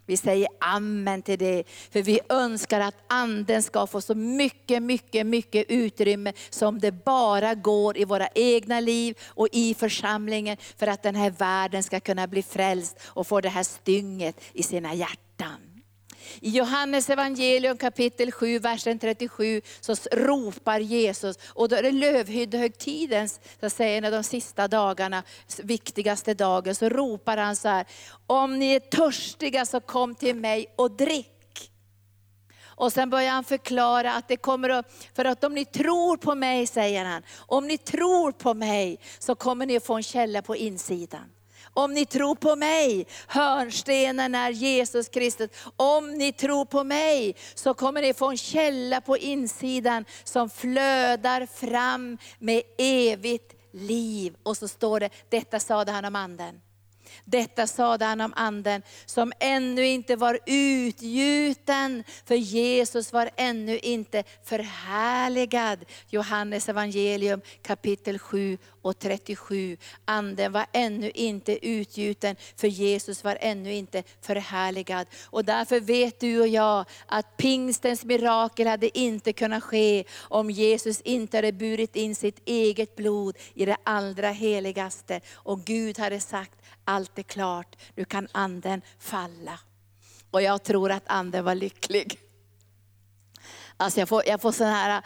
Vi 0.09 0.17
säger 0.17 0.49
amen 0.61 1.23
till 1.23 1.39
det, 1.39 1.65
för 1.91 2.03
vi 2.03 2.21
önskar 2.29 2.81
att 2.81 2.95
anden 3.07 3.63
ska 3.63 3.87
få 3.87 4.01
så 4.01 4.15
mycket, 4.15 4.83
mycket, 4.83 5.27
mycket 5.27 5.67
utrymme 5.69 6.33
som 6.51 6.79
det 6.79 6.93
bara 6.93 7.55
går 7.55 7.99
i 7.99 8.05
våra 8.05 8.29
egna 8.35 8.81
liv 8.81 9.19
och 9.25 9.49
i 9.53 9.75
församlingen, 9.75 10.57
för 10.77 10.87
att 10.87 11.03
den 11.03 11.15
här 11.15 11.31
världen 11.31 11.83
ska 11.83 12.01
kunna 12.01 12.27
bli 12.27 12.43
frälst 12.43 13.01
och 13.05 13.27
få 13.27 13.41
det 13.41 13.49
här 13.49 13.63
stynget 13.63 14.41
i 14.53 14.63
sina 14.63 14.95
hjärtan. 14.95 15.68
I 16.41 16.51
Johannes 16.51 17.11
evangelium 17.11 17.77
kapitel 17.77 18.33
7, 18.33 18.59
versen 18.59 18.99
37, 18.99 19.61
så 19.81 19.95
ropar 20.13 20.81
Jesus, 20.81 21.39
och 21.47 21.69
då 21.69 21.77
är 21.77 21.83
det 21.83 21.91
lövhyddehögtidens, 21.91 23.41
så 23.61 23.71
säger 23.71 23.99
en 23.99 24.05
av 24.05 24.13
de 24.13 24.23
sista 24.23 24.69
dagarna, 24.69 25.23
viktigaste 25.63 26.35
dagen, 26.35 26.75
så 26.75 26.89
ropar 26.89 27.37
han 27.37 27.57
så 27.57 27.69
här, 27.69 27.87
om 28.27 28.59
ni 28.59 28.75
är 28.75 28.81
törstiga 28.81 29.67
så 29.67 29.81
kom 29.81 30.15
till 30.15 30.37
mig 30.37 30.75
och 30.77 30.91
drick. 30.91 31.35
Och 32.79 32.93
sen 32.93 33.11
börjar 33.11 33.31
han 33.31 33.45
förklara 33.45 34.15
att 34.15 34.29
det 34.29 34.37
kommer 34.37 34.69
att, 34.69 35.09
för 35.15 35.25
att 35.25 35.45
om 35.45 35.55
ni 35.55 35.65
tror 35.65 36.17
på 36.17 36.35
mig, 36.35 36.67
säger 36.67 37.05
han, 37.05 37.23
om 37.37 37.67
ni 37.67 37.79
tror 37.79 38.33
på 38.33 38.55
mig 38.55 38.99
så 39.19 39.35
kommer 39.35 39.67
ni 39.67 39.77
att 39.77 39.87
få 39.87 39.95
en 39.95 40.03
källa 40.03 40.43
på 40.43 40.57
insidan. 40.57 41.31
Om 41.79 41.95
ni 41.95 42.07
tror 42.07 42.35
på 42.35 42.57
mig, 42.57 43.07
hörnstenen 43.27 44.35
är 44.35 44.51
Jesus 44.51 45.09
Kristus. 45.09 45.51
Om 45.77 46.13
ni 46.13 46.33
tror 46.33 46.65
på 46.65 46.85
mig 46.85 47.35
så 47.55 47.75
kommer 47.75 48.03
ni 48.03 48.15
få 48.15 48.31
en 48.31 48.37
källa 48.37 49.01
på 49.01 49.17
insidan 49.17 50.05
som 50.25 50.51
flödar 50.51 51.47
fram 51.47 52.19
med 52.39 52.63
evigt 52.79 53.55
liv. 53.73 54.37
Och 54.43 54.57
så 54.57 54.69
står 54.69 55.01
det, 55.01 55.11
detta 55.29 55.61
sade 55.61 55.93
han 55.93 56.05
om 56.05 56.17
anden. 56.17 56.61
Detta 57.25 57.67
sade 57.67 58.05
han 58.05 58.21
om 58.21 58.33
anden 58.37 58.83
som 59.07 59.33
ännu 59.41 59.87
inte 59.87 60.17
var 60.17 60.39
utgjuten, 60.47 62.05
för 62.25 62.35
Jesus 62.35 63.13
var 63.13 63.31
ännu 63.37 63.79
inte 63.79 64.25
förhärligad. 64.45 65.85
Johannes 66.09 66.69
evangelium 66.69 67.41
kapitel 67.63 68.19
7 68.19 68.59
och 68.83 68.99
37. 68.99 69.77
Anden 70.05 70.53
var 70.53 70.67
ännu 70.73 71.11
inte 71.11 71.67
utgjuten, 71.67 72.37
för 72.57 72.69
Jesus 72.69 73.25
var 73.25 73.39
ännu 73.41 73.75
inte 73.75 74.03
förhärligad. 74.21 75.07
Och 75.25 75.45
därför 75.45 75.81
vet 75.81 76.21
du 76.21 76.41
och 76.41 76.49
jag 76.49 76.85
att 77.07 77.37
pingstens 77.37 78.05
mirakel 78.05 78.67
hade 78.67 78.99
inte 78.99 79.33
kunnat 79.33 79.65
ske 79.65 80.05
om 80.21 80.51
Jesus 80.51 81.01
inte 81.01 81.37
hade 81.37 81.53
burit 81.53 81.97
in 81.97 82.15
sitt 82.15 82.41
eget 82.45 82.97
blod 82.97 83.37
i 83.55 83.65
det 83.65 83.77
allra 83.85 84.31
heligaste. 84.31 85.21
Och 85.35 85.65
Gud 85.65 85.99
hade 85.99 86.21
sagt, 86.21 86.59
allt 86.89 87.19
är 87.19 87.23
klart, 87.23 87.77
nu 87.95 88.05
kan 88.05 88.29
anden 88.33 88.83
falla. 88.99 89.59
Och 90.31 90.43
jag 90.43 90.63
tror 90.63 90.91
att 90.91 91.03
anden 91.07 91.45
var 91.45 91.55
lycklig. 91.55 92.21
Alltså 93.77 94.01
jag 94.01 94.09
får, 94.09 94.23
jag 94.27 94.41
får 94.41 94.53
sådana 94.53 94.75
här 94.75 95.03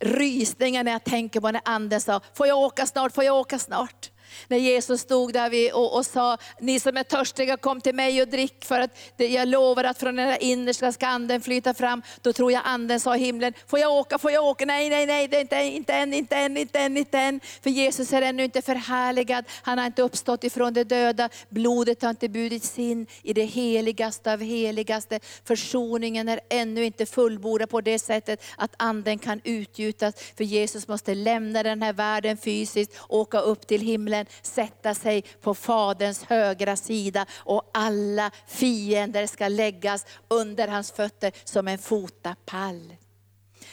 rysningar 0.00 0.84
när 0.84 0.92
jag 0.92 1.04
tänker 1.04 1.40
på 1.40 1.50
när 1.50 1.62
anden 1.64 2.00
sa, 2.00 2.20
får 2.34 2.46
jag 2.46 2.58
åka 2.58 2.86
snart, 2.86 3.14
får 3.14 3.24
jag 3.24 3.36
åka 3.36 3.58
snart? 3.58 4.10
När 4.48 4.56
Jesus 4.56 5.00
stod 5.00 5.32
där 5.32 5.74
och, 5.74 5.96
och 5.96 6.06
sa, 6.06 6.38
ni 6.60 6.80
som 6.80 6.96
är 6.96 7.02
törstiga 7.02 7.56
kom 7.56 7.80
till 7.80 7.94
mig 7.94 8.22
och 8.22 8.28
drick 8.28 8.64
för 8.64 8.80
att 8.80 8.98
jag 9.16 9.48
lovar 9.48 9.84
att 9.84 9.98
från 9.98 10.18
era 10.18 10.36
innersta 10.36 10.92
ska 10.92 11.06
anden 11.06 11.40
flyta 11.40 11.74
fram. 11.74 12.02
Då 12.22 12.32
tror 12.32 12.52
jag 12.52 12.62
anden 12.64 13.00
sa 13.00 13.16
i 13.16 13.18
himlen, 13.18 13.52
får 13.66 13.78
jag 13.78 13.92
åka, 13.92 14.18
får 14.18 14.30
jag 14.30 14.44
åka? 14.44 14.64
Nej, 14.64 14.90
nej, 14.90 15.06
nej, 15.06 15.28
det 15.28 15.36
är 15.36 15.40
inte, 15.40 15.56
inte 15.56 15.92
än, 15.94 16.14
inte 16.14 16.36
än, 16.36 16.56
inte 16.56 16.78
än, 16.80 16.96
inte 16.96 17.18
än. 17.18 17.40
För 17.62 17.70
Jesus 17.70 18.12
är 18.12 18.22
ännu 18.22 18.44
inte 18.44 18.62
förhärligad, 18.62 19.44
han 19.62 19.78
har 19.78 19.86
inte 19.86 20.02
uppstått 20.02 20.44
ifrån 20.44 20.72
de 20.74 20.84
döda. 20.84 21.28
Blodet 21.48 22.02
har 22.02 22.10
inte 22.10 22.28
budits 22.28 22.78
in 22.78 23.06
i 23.22 23.32
det 23.32 23.44
heligaste 23.44 24.32
av 24.32 24.40
heligaste. 24.40 25.20
Försoningen 25.44 26.28
är 26.28 26.40
ännu 26.48 26.84
inte 26.84 27.06
fullbordad 27.06 27.70
på 27.70 27.80
det 27.80 27.98
sättet 27.98 28.42
att 28.56 28.74
anden 28.76 29.18
kan 29.18 29.40
utgjutas. 29.44 30.14
För 30.36 30.44
Jesus 30.44 30.88
måste 30.88 31.14
lämna 31.14 31.62
den 31.62 31.82
här 31.82 31.92
världen 31.92 32.36
fysiskt, 32.36 32.92
åka 33.08 33.40
upp 33.40 33.66
till 33.66 33.80
himlen 33.80 34.15
sätta 34.42 34.94
sig 34.94 35.22
på 35.22 35.54
Faderns 35.54 36.24
högra 36.24 36.76
sida 36.76 37.26
och 37.34 37.70
alla 37.74 38.30
fiender 38.46 39.26
ska 39.26 39.48
läggas 39.48 40.06
under 40.28 40.68
hans 40.68 40.92
fötter 40.92 41.32
som 41.44 41.68
en 41.68 41.78
fotapall. 41.78 42.92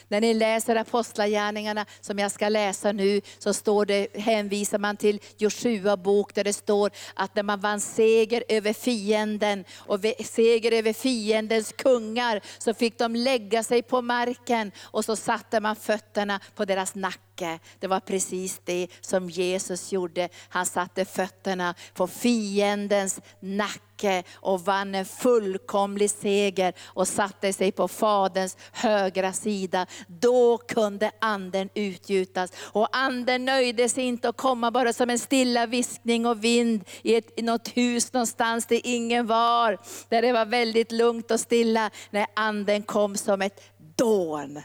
När 0.07 0.21
ni 0.21 0.33
läser 0.33 0.75
Apostlagärningarna 0.75 1.85
som 2.01 2.19
jag 2.19 2.31
ska 2.31 2.49
läsa 2.49 2.91
nu, 2.91 3.21
så 3.39 3.53
står 3.53 3.85
det, 3.85 4.07
hänvisar 4.13 4.77
man 4.77 4.97
till 4.97 5.19
Joshua 5.37 5.97
bok 5.97 6.35
där 6.35 6.43
det 6.43 6.53
står 6.53 6.91
att 7.13 7.35
när 7.35 7.43
man 7.43 7.59
vann 7.59 7.81
seger 7.81 8.43
över 8.49 8.73
fienden 8.73 9.65
och 9.77 9.99
seger 10.25 10.71
över 10.71 10.93
fiendens 10.93 11.71
kungar, 11.71 12.41
så 12.57 12.73
fick 12.73 12.97
de 12.97 13.15
lägga 13.15 13.63
sig 13.63 13.81
på 13.81 14.01
marken 14.01 14.71
och 14.81 15.05
så 15.05 15.15
satte 15.15 15.59
man 15.59 15.75
fötterna 15.75 16.39
på 16.55 16.65
deras 16.65 16.95
nacke 16.95 17.32
nacke. 17.33 17.59
Det 17.79 17.87
var 17.87 17.99
precis 17.99 18.61
det 18.65 18.87
som 19.01 19.29
Jesus 19.29 19.91
gjorde. 19.91 20.29
Han 20.49 20.65
satte 20.65 21.05
fötterna 21.05 21.75
på 21.93 22.07
fiendens 22.07 23.21
nacke 23.39 24.23
och 24.33 24.65
vann 24.65 24.95
en 24.95 25.05
fullkomlig 25.05 26.09
seger 26.09 26.73
och 26.83 27.07
satte 27.07 27.53
sig 27.53 27.71
på 27.71 27.87
Faderns 27.87 28.57
högra 28.71 29.33
sida. 29.33 29.85
Då 30.07 30.57
kunde 30.57 31.11
anden 31.21 31.69
utgjutas. 31.73 32.51
Och 32.73 32.97
anden 32.97 33.45
nöjde 33.45 33.89
sig 33.89 34.03
inte 34.03 34.29
att 34.29 34.37
komma 34.37 34.71
bara 34.71 34.93
som 34.93 35.09
en 35.09 35.19
stilla 35.19 35.65
viskning 35.65 36.25
och 36.25 36.43
vind 36.43 36.83
i, 37.01 37.15
ett, 37.15 37.39
i 37.39 37.41
något 37.41 37.67
hus 37.67 38.13
någonstans 38.13 38.65
där 38.65 38.81
ingen 38.83 39.27
var. 39.27 39.77
Där 40.09 40.21
det 40.21 40.33
var 40.33 40.45
väldigt 40.45 40.91
lugnt 40.91 41.31
och 41.31 41.39
stilla. 41.39 41.89
När 42.09 42.25
anden 42.35 42.83
kom 42.83 43.17
som 43.17 43.41
ett 43.41 43.61
dån. 43.95 44.61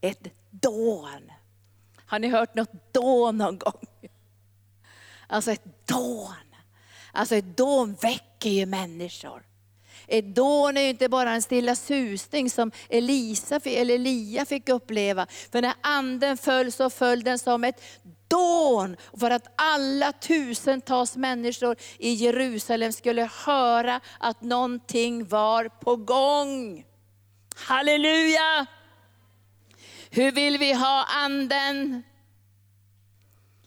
Ett 0.00 0.28
dån. 0.50 1.37
Har 2.08 2.18
ni 2.18 2.28
hört 2.28 2.54
något 2.54 2.92
dån 2.94 3.38
någon 3.38 3.58
gång? 3.58 3.86
Alltså 5.26 5.52
ett 5.52 5.88
dån. 5.88 6.34
Alltså 7.12 7.34
ett 7.34 7.56
dån 7.56 7.94
väcker 7.94 8.50
ju 8.50 8.66
människor. 8.66 9.42
Ett 10.06 10.34
dån 10.34 10.76
är 10.76 10.80
ju 10.80 10.88
inte 10.88 11.08
bara 11.08 11.30
en 11.30 11.42
stilla 11.42 11.74
susning 11.74 12.50
som 12.50 12.70
Elisa, 12.88 13.60
eller 13.64 13.94
Elia 13.94 14.44
fick 14.44 14.68
uppleva. 14.68 15.26
För 15.52 15.62
när 15.62 15.74
anden 15.80 16.36
föll 16.36 16.72
så 16.72 16.90
föll 16.90 17.22
den 17.22 17.38
som 17.38 17.64
ett 17.64 17.82
dån. 18.28 18.96
För 19.20 19.30
att 19.30 19.52
alla 19.56 20.12
tusentals 20.12 21.16
människor 21.16 21.76
i 21.98 22.12
Jerusalem 22.12 22.92
skulle 22.92 23.30
höra 23.46 24.00
att 24.20 24.40
någonting 24.40 25.28
var 25.28 25.68
på 25.68 25.96
gång. 25.96 26.84
Halleluja! 27.56 28.66
Hur 30.10 30.32
vill 30.32 30.58
vi 30.58 30.72
ha 30.72 31.06
anden? 31.08 32.02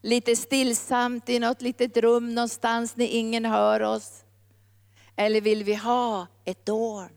Lite 0.01 0.36
stillsamt 0.36 1.30
i 1.30 1.39
något 1.39 1.62
litet 1.62 1.97
rum 1.97 2.36
någonstans 2.36 2.95
när 2.95 3.06
ingen 3.06 3.45
hör 3.45 3.82
oss. 3.82 4.23
Eller 5.15 5.41
vill 5.41 5.63
vi 5.63 5.75
ha 5.75 6.27
ett 6.45 6.65
dån? 6.65 7.10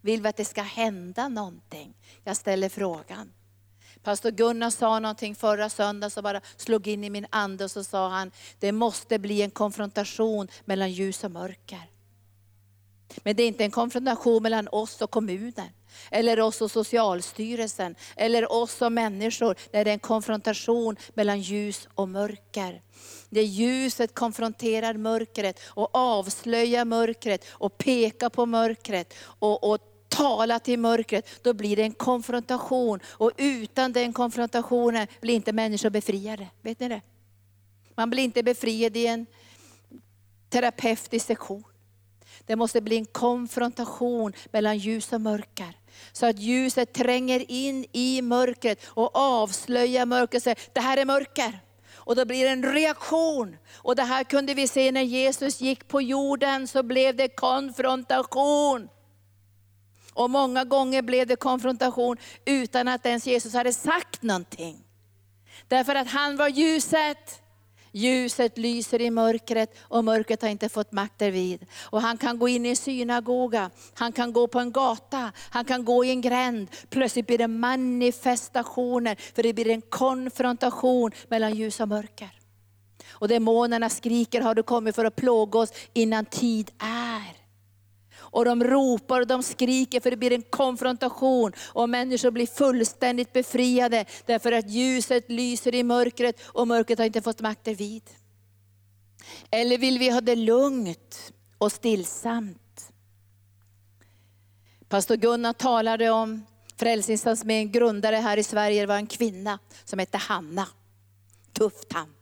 Vill 0.00 0.22
vi 0.22 0.28
att 0.28 0.36
det 0.36 0.44
ska 0.44 0.62
hända 0.62 1.28
någonting? 1.28 1.94
Jag 2.24 2.36
ställer 2.36 2.68
frågan. 2.68 3.32
Pastor 4.02 4.30
Gunnar 4.30 4.70
sa 4.70 4.98
någonting 4.98 5.34
förra 5.34 5.70
söndagen 5.70 6.10
som 6.10 6.22
bara 6.22 6.40
slog 6.56 6.86
in 6.86 7.04
i 7.04 7.10
min 7.10 7.26
ande 7.30 7.64
och 7.64 7.70
så 7.70 7.84
sa 7.84 8.08
han, 8.08 8.30
det 8.58 8.72
måste 8.72 9.18
bli 9.18 9.42
en 9.42 9.50
konfrontation 9.50 10.48
mellan 10.64 10.92
ljus 10.92 11.24
och 11.24 11.30
mörker. 11.30 11.90
Men 13.22 13.36
det 13.36 13.42
är 13.42 13.48
inte 13.48 13.64
en 13.64 13.70
konfrontation 13.70 14.42
mellan 14.42 14.68
oss 14.68 15.02
och 15.02 15.10
kommunen, 15.10 15.68
eller 16.10 16.40
oss 16.40 16.62
och 16.62 16.70
Socialstyrelsen, 16.70 17.94
eller 18.16 18.52
oss 18.52 18.82
och 18.82 18.92
människor. 18.92 19.56
Det 19.70 19.78
är 19.78 19.86
en 19.86 19.98
konfrontation 19.98 20.96
mellan 21.14 21.40
ljus 21.40 21.88
och 21.94 22.08
mörker. 22.08 22.82
Det 23.30 23.42
ljuset 23.42 24.14
konfronterar 24.14 24.94
mörkret 24.94 25.60
och 25.64 25.88
avslöjar 25.92 26.84
mörkret 26.84 27.44
och 27.50 27.78
pekar 27.78 28.28
på 28.28 28.46
mörkret 28.46 29.14
och, 29.20 29.70
och 29.70 29.78
tala 30.08 30.58
till 30.58 30.78
mörkret, 30.78 31.28
då 31.42 31.52
blir 31.52 31.76
det 31.76 31.82
en 31.82 31.92
konfrontation. 31.92 33.00
Och 33.06 33.32
utan 33.36 33.92
den 33.92 34.12
konfrontationen 34.12 35.06
blir 35.20 35.34
inte 35.34 35.52
människor 35.52 35.90
befriade. 35.90 36.46
Vet 36.62 36.80
ni 36.80 36.88
det? 36.88 37.00
Man 37.94 38.10
blir 38.10 38.22
inte 38.22 38.42
befriad 38.42 38.96
i 38.96 39.06
en 39.06 39.26
terapeutisk 40.48 41.26
sektion. 41.26 41.64
Det 42.48 42.56
måste 42.56 42.80
bli 42.80 42.96
en 42.96 43.06
konfrontation 43.06 44.32
mellan 44.52 44.78
ljus 44.78 45.12
och 45.12 45.20
mörker. 45.20 45.76
Så 46.12 46.26
att 46.26 46.38
ljuset 46.38 46.92
tränger 46.92 47.50
in 47.50 47.86
i 47.92 48.22
mörkret 48.22 48.84
och 48.86 49.16
avslöjar 49.16 50.06
mörkret 50.06 50.40
och 50.40 50.42
säger, 50.42 50.58
det 50.72 50.80
här 50.80 50.96
är 50.96 51.04
mörker. 51.04 51.60
Och 51.94 52.16
då 52.16 52.24
blir 52.24 52.44
det 52.44 52.50
en 52.50 52.72
reaktion. 52.72 53.56
Och 53.74 53.96
det 53.96 54.02
här 54.02 54.24
kunde 54.24 54.54
vi 54.54 54.68
se 54.68 54.92
när 54.92 55.02
Jesus 55.02 55.60
gick 55.60 55.88
på 55.88 56.02
jorden, 56.02 56.68
så 56.68 56.82
blev 56.82 57.16
det 57.16 57.28
konfrontation. 57.28 58.88
Och 60.14 60.30
många 60.30 60.64
gånger 60.64 61.02
blev 61.02 61.26
det 61.26 61.36
konfrontation 61.36 62.16
utan 62.44 62.88
att 62.88 63.06
ens 63.06 63.26
Jesus 63.26 63.52
hade 63.52 63.72
sagt 63.72 64.22
någonting. 64.22 64.84
Därför 65.68 65.94
att 65.94 66.08
han 66.08 66.36
var 66.36 66.48
ljuset. 66.48 67.42
Ljuset 67.92 68.58
lyser 68.58 69.00
i 69.00 69.10
mörkret 69.10 69.78
och 69.80 70.04
mörkret 70.04 70.42
har 70.42 70.48
inte 70.48 70.68
fått 70.68 70.92
makt 70.92 71.18
därvid. 71.18 71.66
Och 71.90 72.02
han 72.02 72.18
kan 72.18 72.38
gå 72.38 72.48
in 72.48 72.66
i 72.66 72.68
en 72.68 72.76
synagoga, 72.76 73.70
han 73.94 74.12
kan 74.12 74.32
gå 74.32 74.46
på 74.46 74.60
en 74.60 74.72
gata, 74.72 75.32
han 75.50 75.64
kan 75.64 75.84
gå 75.84 76.04
i 76.04 76.10
en 76.10 76.20
gränd. 76.20 76.68
Plötsligt 76.90 77.26
blir 77.26 77.38
det 77.38 77.48
manifestationer, 77.48 79.16
för 79.34 79.42
det 79.42 79.52
blir 79.52 79.68
en 79.68 79.82
konfrontation 79.82 81.10
mellan 81.28 81.54
ljus 81.54 81.80
och 81.80 81.88
mörker. 81.88 82.30
Och 83.10 83.28
demonerna 83.28 83.88
skriker, 83.88 84.40
har 84.40 84.54
du 84.54 84.62
kommit 84.62 84.94
för 84.94 85.04
att 85.04 85.16
plåga 85.16 85.58
oss 85.58 85.72
innan 85.92 86.24
tid 86.24 86.70
är? 86.78 87.37
Och 88.30 88.44
de 88.44 88.64
ropar 88.64 89.20
och 89.20 89.26
de 89.26 89.42
skriker 89.42 90.00
för 90.00 90.10
det 90.10 90.16
blir 90.16 90.32
en 90.32 90.42
konfrontation 90.42 91.52
och 91.72 91.88
människor 91.88 92.30
blir 92.30 92.46
fullständigt 92.46 93.32
befriade 93.32 94.04
därför 94.26 94.52
att 94.52 94.70
ljuset 94.70 95.30
lyser 95.30 95.74
i 95.74 95.82
mörkret 95.82 96.40
och 96.44 96.68
mörkret 96.68 96.98
har 96.98 97.06
inte 97.06 97.22
fått 97.22 97.40
makt 97.40 97.68
vid. 97.68 98.02
Eller 99.50 99.78
vill 99.78 99.98
vi 99.98 100.10
ha 100.10 100.20
det 100.20 100.36
lugnt 100.36 101.32
och 101.58 101.72
stillsamt? 101.72 102.92
Pastor 104.88 105.16
Gunnar 105.16 105.52
talade 105.52 106.10
om 106.10 106.46
Frälsningsarmén 106.76 107.72
grundare 107.72 108.16
här 108.16 108.36
i 108.36 108.42
Sverige, 108.42 108.80
det 108.80 108.86
var 108.86 108.96
en 108.96 109.06
kvinna 109.06 109.58
som 109.84 109.98
hette 109.98 110.18
Hanna. 110.18 110.66
Tuff 111.52 111.84
tant. 111.88 112.17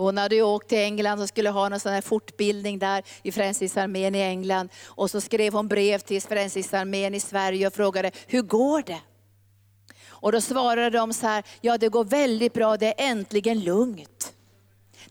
Hon 0.00 0.18
hade 0.18 0.36
du 0.36 0.42
åkt 0.42 0.68
till 0.68 0.78
England 0.78 1.20
och 1.22 1.28
skulle 1.28 1.50
ha 1.50 1.68
någon 1.68 1.80
sån 1.80 1.92
här 1.92 2.00
fortbildning 2.00 2.78
där 2.78 3.02
i 3.22 3.32
Frälsningsarmén 3.32 4.14
i 4.14 4.20
England. 4.20 4.68
Och 4.84 5.10
så 5.10 5.20
skrev 5.20 5.52
hon 5.52 5.68
brev 5.68 5.98
till 5.98 6.22
Frälsningsarmén 6.22 7.14
i 7.14 7.20
Sverige 7.20 7.66
och 7.66 7.74
frågade, 7.74 8.10
hur 8.26 8.42
går 8.42 8.82
det? 8.82 9.00
Och 10.08 10.32
då 10.32 10.40
svarade 10.40 10.98
de 10.98 11.12
så 11.12 11.26
här, 11.26 11.44
ja 11.60 11.78
det 11.78 11.88
går 11.88 12.04
väldigt 12.04 12.52
bra, 12.52 12.76
det 12.76 12.86
är 12.86 13.10
äntligen 13.10 13.60
lugnt. 13.60 14.32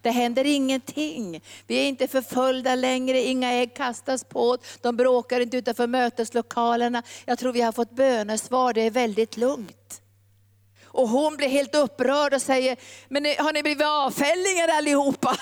Det 0.01 0.09
händer 0.09 0.45
ingenting. 0.45 1.41
Vi 1.67 1.75
är 1.75 1.87
inte 1.87 2.07
förföljda 2.07 2.75
längre, 2.75 3.21
inga 3.21 3.53
ägg 3.53 3.75
kastas 3.75 4.23
på 4.23 4.49
oss, 4.49 4.59
de 4.81 4.97
bråkar 4.97 5.39
inte 5.39 5.57
utanför 5.57 5.87
möteslokalerna. 5.87 7.03
Jag 7.25 7.39
tror 7.39 7.53
vi 7.53 7.61
har 7.61 7.71
fått 7.71 7.91
bönesvar, 7.91 8.73
det 8.73 8.81
är 8.81 8.91
väldigt 8.91 9.37
lugnt. 9.37 10.01
Och 10.97 11.09
hon 11.09 11.37
blir 11.37 11.47
helt 11.47 11.75
upprörd 11.75 12.33
och 12.33 12.41
säger, 12.41 12.77
men 13.07 13.25
har 13.25 13.53
ni 13.53 13.63
blivit 13.63 13.87
avfällingar 13.87 14.67
allihopa? 14.67 15.37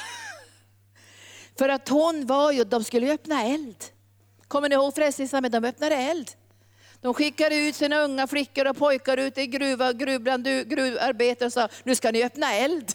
För 1.57 1.69
att 1.69 1.89
hon 1.89 2.25
var 2.25 2.51
ju, 2.51 2.63
de 2.63 2.83
skulle 2.83 3.05
ju 3.05 3.11
öppna 3.11 3.43
eld. 3.43 3.75
Kommer 4.47 4.69
ni 4.69 4.75
ihåg 4.75 4.95
Frälsningsarmén? 4.95 5.51
De 5.51 5.65
öppnade 5.65 5.95
eld. 5.95 6.31
De 7.01 7.13
skickade 7.13 7.55
ut 7.55 7.75
sina 7.75 7.99
unga 7.99 8.27
flickor 8.27 8.67
och 8.67 8.77
pojkar 8.77 9.17
ut 9.17 9.37
i 9.37 9.47
gruva, 9.47 9.93
gruv, 9.93 10.23
gruvarbetare 10.67 11.45
och 11.45 11.53
sa, 11.53 11.69
nu 11.83 11.95
ska 11.95 12.11
ni 12.11 12.23
öppna 12.23 12.53
eld. 12.53 12.93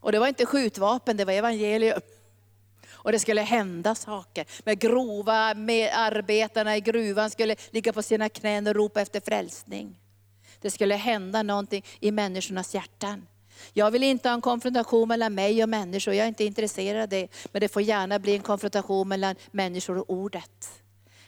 Och 0.00 0.12
det 0.12 0.18
var 0.18 0.28
inte 0.28 0.46
skjutvapen, 0.46 1.16
det 1.16 1.24
var 1.24 1.32
evangelium. 1.32 2.00
Och 2.92 3.12
det 3.12 3.18
skulle 3.18 3.40
hända 3.40 3.94
saker. 3.94 4.46
Med 4.64 4.78
grova 4.78 5.54
med 5.54 5.90
arbetarna 5.94 6.76
i 6.76 6.80
gruvan 6.80 7.30
skulle 7.30 7.56
ligga 7.70 7.92
på 7.92 8.02
sina 8.02 8.28
knän 8.28 8.66
och 8.66 8.74
ropa 8.74 9.00
efter 9.00 9.20
frälsning. 9.20 10.01
Det 10.62 10.70
skulle 10.70 10.94
hända 10.94 11.42
någonting 11.42 11.84
i 12.00 12.10
människornas 12.10 12.74
hjärtan. 12.74 13.26
Jag 13.72 13.90
vill 13.90 14.02
inte 14.02 14.28
ha 14.28 14.34
en 14.34 14.40
konfrontation 14.40 15.08
mellan 15.08 15.34
mig 15.34 15.62
och 15.62 15.68
människor, 15.68 16.14
jag 16.14 16.24
är 16.24 16.28
inte 16.28 16.44
intresserad 16.44 17.02
av 17.02 17.08
det. 17.08 17.28
Men 17.52 17.60
det 17.60 17.68
får 17.68 17.82
gärna 17.82 18.18
bli 18.18 18.34
en 18.36 18.42
konfrontation 18.42 19.08
mellan 19.08 19.36
människor 19.50 19.98
och 19.98 20.10
ordet. 20.10 20.68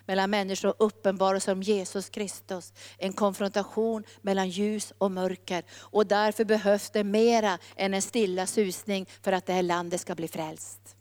Mellan 0.07 0.31
människor 0.31 0.69
och 0.69 0.87
uppenbarelse 0.87 1.53
om 1.53 1.63
Jesus 1.63 2.09
Kristus. 2.09 2.73
En 2.99 3.13
konfrontation 3.13 4.05
mellan 4.23 4.49
ljus 4.49 4.93
och 4.99 5.11
mörker. 5.11 5.65
Och 5.79 6.07
därför 6.07 6.45
behövs 6.45 6.91
det 6.91 7.05
mera 7.05 7.59
än 7.77 7.95
en 7.95 8.03
stilla 8.03 8.47
susning 8.47 9.09
för 9.23 9.33
att 9.33 9.47
det 9.47 9.53
här 9.53 9.63
landet 9.63 10.01
ska 10.01 10.15
bli 10.15 10.29
frälst. 10.29 10.97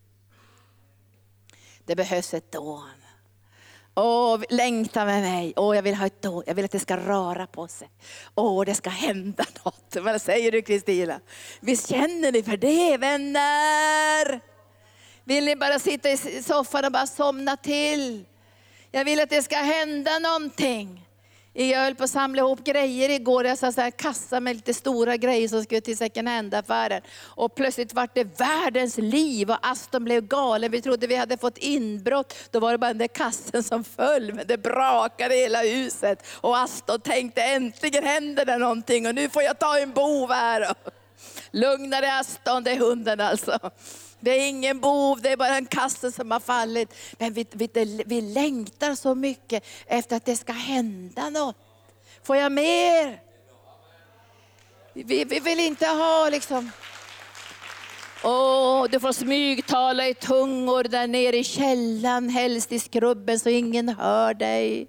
Det 1.86 1.96
behövs 1.96 2.34
ett 2.34 2.52
dån. 2.52 3.03
Åh, 3.95 4.41
längta 4.49 5.06
med 5.06 5.21
mig. 5.21 5.53
Åh, 5.56 5.75
jag 5.75 5.84
vill 5.84 5.95
ha 5.95 6.06
ett 6.06 6.21
då. 6.21 6.43
Jag 6.45 6.56
vill 6.56 6.65
att 6.65 6.71
det 6.71 6.79
ska 6.79 6.97
röra 6.97 7.47
på 7.47 7.67
sig. 7.67 7.89
Åh, 8.36 8.65
det 8.65 8.75
ska 8.75 8.89
hända 8.89 9.45
något. 9.63 9.95
Vad 10.01 10.21
säger 10.21 10.51
du 10.51 10.62
Kristina? 10.62 11.19
Visst 11.60 11.89
känner 11.89 12.32
ni 12.32 12.43
för 12.43 12.58
det 12.58 12.97
vänner? 12.97 14.41
Vill 15.23 15.45
ni 15.45 15.56
bara 15.56 15.79
sitta 15.79 16.10
i 16.10 16.17
soffan 16.43 16.86
och 16.86 16.91
bara 16.91 17.08
somna 17.08 17.58
till? 17.58 18.25
Jag 18.91 19.06
vill 19.06 19.19
att 19.19 19.29
det 19.29 19.43
ska 19.43 19.58
hända 19.58 20.19
någonting. 20.19 21.03
Jag 21.56 21.80
höll 21.80 21.96
på 21.96 22.04
att 22.04 22.10
samla 22.10 22.42
ihop 22.42 22.63
grejer 22.63 23.10
igår. 23.10 23.46
Jag 23.46 23.58
sa 23.58 23.72
så 23.72 23.82
här, 23.82 23.92
kassa 23.92 24.39
med 24.39 24.56
lite 24.56 24.74
stora 24.74 25.18
grejer 25.18 25.48
som 25.48 25.63
skulle 25.63 25.82
till 25.82 25.98
second 25.98 26.28
hand-affären. 26.28 27.02
Och 27.20 27.56
plötsligt 27.56 27.94
var 27.94 28.10
det 28.13 28.39
världens 28.39 28.98
liv 28.98 29.52
och 29.52 29.58
Aston 29.62 30.04
blev 30.04 30.28
galen. 30.28 30.72
Vi 30.72 30.82
trodde 30.82 31.08
vi 31.08 31.16
hade 31.16 31.38
fått 31.38 31.58
inbrott. 31.58 32.36
Då 32.52 32.60
var 32.60 32.72
det 32.72 32.78
bara 32.78 32.88
den 32.88 32.98
där 32.98 33.08
kassen 33.08 33.63
som 33.63 33.84
föll, 33.84 34.34
men 34.34 34.48
det 34.48 34.58
brakade 34.58 35.36
i 35.36 35.42
hela 35.42 35.62
huset. 35.62 36.26
Och 36.32 36.58
Aston 36.58 37.02
tänkte 37.02 37.42
äntligen 37.42 38.04
händer 38.04 38.46
det 38.46 38.58
någonting 38.58 39.08
och 39.08 39.16
nu 39.16 39.30
får 39.30 39.44
jag 39.44 39.60
ta 39.60 39.80
en 39.80 39.92
bov 39.92 40.32
här. 40.32 40.74
Lugna 41.52 42.02
dig 42.02 42.10
Aston, 42.10 42.63
det 42.63 42.72
är 42.72 42.80
hunden 42.80 43.20
alltså. 43.20 43.60
Det 44.24 44.32
är 44.32 44.50
ingen 44.50 44.80
bov, 44.80 45.22
det 45.22 45.30
är 45.30 45.38
bara 45.38 45.58
en 45.58 45.66
kasse 45.66 46.12
som 46.12 46.32
har 46.32 46.40
fallit. 46.40 46.96
Men 47.18 47.34
vi, 47.34 47.46
vi, 47.52 48.04
vi 48.06 48.22
längtar 48.22 48.96
så 48.96 49.16
mycket 49.16 49.66
efter 49.86 50.16
att 50.16 50.26
det 50.26 50.36
ska 50.36 50.54
hända 50.54 51.30
något. 51.30 51.56
Får 52.24 52.36
jag 52.36 52.52
mer? 52.52 53.20
Vi, 54.94 55.26
vi 55.26 55.40
vill 55.40 55.60
inte 55.60 55.88
ha 55.88 56.30
liksom... 56.30 56.72
Åh, 58.24 58.86
du 58.92 59.00
får 59.00 59.12
smygtala 59.12 60.08
i 60.08 60.14
tungor 60.14 60.84
där 60.84 61.08
nere 61.08 61.38
i 61.38 61.44
källan, 61.44 62.30
helst 62.30 62.72
i 62.72 62.80
skrubben 62.80 63.40
så 63.40 63.50
ingen 63.50 63.90
hör 63.90 64.34
dig. 64.34 64.88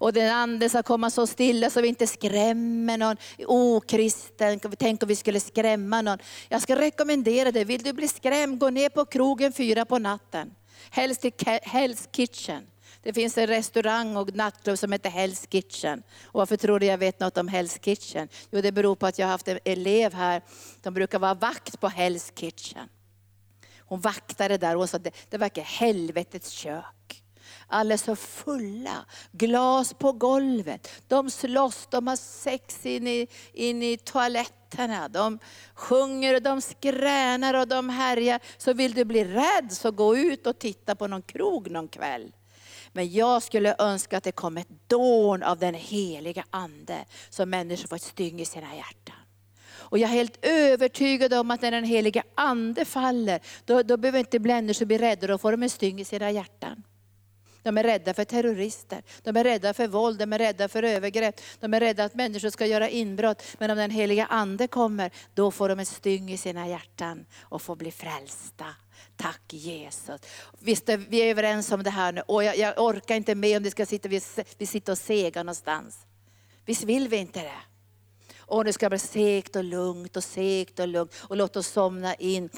Och 0.00 0.12
den 0.12 0.36
ande 0.36 0.68
ska 0.68 0.82
komma 0.82 1.10
så 1.10 1.26
stilla 1.26 1.70
så 1.70 1.80
vi 1.80 1.88
inte 1.88 2.06
skrämmer 2.06 2.98
någon 2.98 3.16
okristen. 3.46 4.60
Tänk 4.78 5.02
om 5.02 5.08
vi 5.08 5.16
skulle 5.16 5.40
skrämma 5.40 6.02
någon. 6.02 6.18
Jag 6.48 6.62
ska 6.62 6.76
rekommendera 6.76 7.52
dig, 7.52 7.64
vill 7.64 7.82
du 7.82 7.92
bli 7.92 8.08
skrämd, 8.08 8.58
gå 8.58 8.70
ner 8.70 8.88
på 8.88 9.04
krogen 9.04 9.52
fyra 9.52 9.84
på 9.84 9.98
natten. 9.98 10.54
Helst 10.90 11.20
till 11.20 11.32
Hell's 11.32 12.08
Kitchen. 12.12 12.66
Det 13.02 13.12
finns 13.12 13.38
en 13.38 13.46
restaurang 13.46 14.16
och 14.16 14.34
nattklubb 14.34 14.78
som 14.78 14.92
heter 14.92 15.10
Hell's 15.10 15.48
Kitchen. 15.50 16.02
Och 16.24 16.38
varför 16.38 16.56
tror 16.56 16.78
du 16.78 16.86
jag 16.86 16.98
vet 16.98 17.20
något 17.20 17.38
om 17.38 17.48
Hell's 17.48 17.80
Kitchen? 17.80 18.28
Jo, 18.50 18.60
det 18.60 18.72
beror 18.72 18.94
på 18.94 19.06
att 19.06 19.18
jag 19.18 19.26
har 19.26 19.32
haft 19.32 19.48
en 19.48 19.58
elev 19.64 20.14
här, 20.14 20.42
som 20.82 20.94
brukar 20.94 21.18
vara 21.18 21.34
vakt 21.34 21.80
på 21.80 21.88
Hell's 21.88 22.32
Kitchen. 22.34 22.88
Hon 23.78 24.00
vaktade 24.00 24.56
där 24.56 24.76
och 24.76 24.90
sa 24.90 24.98
det, 24.98 25.10
det 25.30 25.38
verkar 25.38 25.62
helvetets 25.62 26.50
kök 26.50 27.22
alla 27.70 27.94
är 27.94 27.98
så 27.98 28.16
fulla. 28.16 29.04
Glas 29.32 29.94
på 29.94 30.12
golvet. 30.12 30.88
De 31.08 31.30
slåss, 31.30 31.88
de 31.90 32.06
har 32.06 32.16
sex 32.16 32.86
in 32.86 33.06
i, 33.06 33.26
in 33.52 33.82
i 33.82 33.96
toaletterna. 33.96 35.08
De 35.08 35.38
sjunger 35.74 36.34
och 36.34 36.42
de 36.42 36.60
skränar 36.60 37.54
och 37.54 37.68
de 37.68 37.88
härjar. 37.88 38.40
Så 38.58 38.72
vill 38.72 38.94
du 38.94 39.04
bli 39.04 39.24
rädd 39.24 39.72
så 39.72 39.90
gå 39.90 40.16
ut 40.16 40.46
och 40.46 40.58
titta 40.58 40.96
på 40.96 41.06
någon 41.06 41.22
krog 41.22 41.70
någon 41.70 41.88
kväll. 41.88 42.32
Men 42.92 43.12
jag 43.12 43.42
skulle 43.42 43.74
önska 43.78 44.16
att 44.16 44.24
det 44.24 44.32
kom 44.32 44.56
ett 44.56 44.88
dån 44.88 45.42
av 45.42 45.58
den 45.58 45.74
heliga 45.74 46.44
Ande, 46.50 47.04
så 47.30 47.46
människor 47.46 47.88
får 47.88 47.96
ett 47.96 48.02
styng 48.02 48.40
i 48.40 48.44
sina 48.44 48.76
hjärtan. 48.76 49.16
Och 49.90 49.98
jag 49.98 50.10
är 50.10 50.14
helt 50.14 50.38
övertygad 50.42 51.34
om 51.34 51.50
att 51.50 51.62
när 51.62 51.70
den 51.70 51.84
heliga 51.84 52.22
Ande 52.34 52.84
faller, 52.84 53.40
då, 53.64 53.82
då 53.82 53.96
behöver 53.96 54.18
inte 54.18 54.38
människor 54.38 54.86
bli 54.86 54.98
rädda, 54.98 55.26
då 55.26 55.38
får 55.38 55.52
de 55.52 55.62
en 55.62 55.70
styng 55.70 56.00
i 56.00 56.04
sina 56.04 56.30
hjärtan. 56.30 56.82
De 57.62 57.78
är 57.78 57.82
rädda 57.82 58.14
för 58.14 58.24
terrorister, 58.24 59.02
de 59.22 59.36
är 59.36 59.44
rädda 59.44 59.74
för 59.74 59.88
våld, 59.88 60.18
de 60.18 60.32
är 60.32 60.38
rädda 60.38 60.68
för 60.68 60.82
övergrepp, 60.82 61.40
de 61.60 61.74
är 61.74 61.80
rädda 61.80 62.04
att 62.04 62.14
människor 62.14 62.50
ska 62.50 62.66
göra 62.66 62.88
inbrott. 62.88 63.42
Men 63.58 63.70
om 63.70 63.76
den 63.76 63.90
heliga 63.90 64.26
Ande 64.26 64.68
kommer, 64.68 65.10
då 65.34 65.50
får 65.50 65.68
de 65.68 65.78
ett 65.78 65.88
styng 65.88 66.30
i 66.30 66.36
sina 66.36 66.68
hjärtan 66.68 67.26
och 67.40 67.62
får 67.62 67.76
bli 67.76 67.90
frälsta. 67.90 68.66
Tack 69.16 69.52
Jesus. 69.52 70.20
Visst 70.58 70.88
vi 70.88 71.18
är 71.18 71.30
överens 71.30 71.72
om 71.72 71.82
det 71.82 71.90
här 71.90 72.12
nu 72.12 72.20
och 72.20 72.44
jag, 72.44 72.58
jag 72.58 72.78
orkar 72.78 73.14
inte 73.14 73.34
med 73.34 73.56
om 73.56 73.62
det 73.62 73.70
ska 73.70 73.86
sitta, 73.86 74.08
vi, 74.08 74.20
vi 74.58 74.66
sitter 74.66 74.92
och 74.92 74.98
sega 74.98 75.42
någonstans. 75.42 75.98
Visst 76.64 76.84
vill 76.84 77.08
vi 77.08 77.16
inte 77.16 77.40
det? 77.40 77.60
Och 78.38 78.64
nu 78.64 78.72
ska 78.72 78.86
det 78.86 78.90
bli 78.90 78.98
segt 78.98 79.56
och 79.56 79.64
lugnt 79.64 80.16
och 80.16 80.24
segt 80.24 80.78
och 80.78 80.88
lugnt 80.88 81.14
och 81.18 81.36
låt 81.36 81.56
oss 81.56 81.66
somna 81.66 82.14
in. 82.14 82.50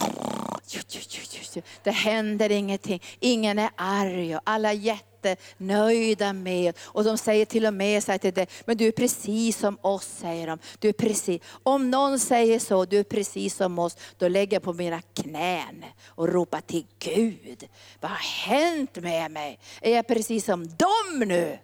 Det 1.83 1.91
händer 1.91 2.51
ingenting, 2.51 3.03
ingen 3.21 3.59
är 3.59 3.71
arg 3.77 4.37
och 4.37 4.43
alla 4.45 4.71
är 4.71 4.75
jättenöjda 4.75 6.33
med. 6.33 6.79
Och 6.81 7.05
de 7.05 7.19
säger 7.19 7.45
till 7.45 7.67
och 7.67 7.75
med 7.75 8.03
så 8.03 8.19
till 8.19 8.35
dig, 8.35 8.49
men 8.65 8.77
du 8.77 8.87
är 8.87 8.93
precis 8.93 9.59
som 9.59 9.79
oss, 9.81 10.07
säger 10.07 10.47
de. 10.47 10.59
Du 10.79 10.89
är 10.89 10.93
precis. 10.93 11.43
Om 11.63 11.91
någon 11.91 12.19
säger 12.19 12.59
så, 12.59 12.85
du 12.85 12.99
är 12.99 13.05
precis 13.05 13.55
som 13.55 13.79
oss, 13.79 13.97
då 14.19 14.29
lägger 14.29 14.57
jag 14.57 14.63
på 14.63 14.73
mina 14.73 15.03
knän 15.03 15.85
och 16.07 16.29
ropar 16.29 16.61
till 16.61 16.87
Gud. 16.99 17.69
Vad 18.01 18.11
har 18.11 18.49
hänt 18.49 18.97
med 18.97 19.31
mig? 19.31 19.59
Är 19.81 19.95
jag 19.95 20.07
precis 20.07 20.45
som 20.45 20.69
dem 20.69 21.29
nu? 21.29 21.59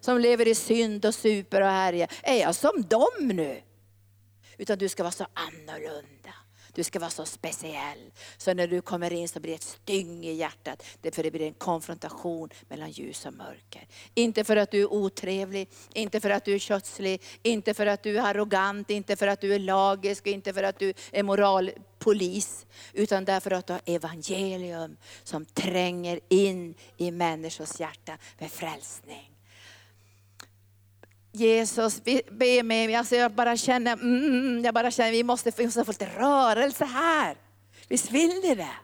Som 0.00 0.18
lever 0.18 0.48
i 0.48 0.54
synd 0.54 1.04
och 1.04 1.14
super 1.14 1.60
och 1.60 1.68
härjar. 1.68 2.08
Är 2.22 2.36
jag 2.36 2.54
som 2.54 2.82
dem 2.88 3.08
nu? 3.20 3.62
Utan 4.58 4.78
du 4.78 4.88
ska 4.88 5.02
vara 5.02 5.12
så 5.12 5.26
annorlunda. 5.34 6.34
Du 6.74 6.84
ska 6.84 6.98
vara 6.98 7.10
så 7.10 7.24
speciell. 7.24 8.12
Så 8.36 8.54
när 8.54 8.66
du 8.66 8.80
kommer 8.80 9.12
in 9.12 9.28
så 9.28 9.40
blir 9.40 9.52
det 9.52 9.56
ett 9.56 9.62
styng 9.62 10.24
i 10.24 10.32
hjärtat. 10.32 10.82
För 11.12 11.22
det 11.22 11.30
blir 11.30 11.42
en 11.42 11.54
konfrontation 11.54 12.48
mellan 12.68 12.90
ljus 12.90 13.26
och 13.26 13.34
mörker. 13.34 13.86
Inte 14.14 14.44
för 14.44 14.56
att 14.56 14.70
du 14.70 14.80
är 14.80 14.92
otrevlig, 14.92 15.68
inte 15.94 16.20
för 16.20 16.30
att 16.30 16.44
du 16.44 16.54
är 16.54 16.58
kötslig, 16.58 17.22
inte 17.42 17.74
för 17.74 17.86
att 17.86 18.02
du 18.02 18.18
är 18.18 18.22
arrogant, 18.22 18.90
inte 18.90 19.16
för 19.16 19.26
att 19.26 19.40
du 19.40 19.54
är 19.54 19.58
lagisk, 19.58 20.26
inte 20.26 20.52
för 20.52 20.62
att 20.62 20.78
du 20.78 20.94
är 21.12 21.22
moralpolis. 21.22 22.66
Utan 22.92 23.24
därför 23.24 23.50
att 23.50 23.66
du 23.66 23.72
har 23.72 23.82
evangelium 23.84 24.96
som 25.22 25.44
tränger 25.44 26.20
in 26.28 26.74
i 26.96 27.10
människors 27.10 27.80
hjärta 27.80 28.18
med 28.38 28.50
frälsning. 28.50 29.29
Jesus, 31.32 32.02
be 32.30 32.62
mig. 32.62 32.94
Alltså 32.94 33.16
jag 33.16 33.32
bara 33.32 33.56
känner, 33.56 33.92
mm, 33.92 34.64
jag 34.64 34.74
bara 34.74 34.90
känner 34.90 35.10
vi 35.10 35.22
måste, 35.22 35.52
vi 35.56 35.64
måste 35.64 35.84
få 35.84 35.92
lite 35.92 36.08
rörelse 36.18 36.84
här. 36.84 37.36
Visst 37.88 38.10
vill 38.10 38.40
ni 38.42 38.54
det? 38.54 38.74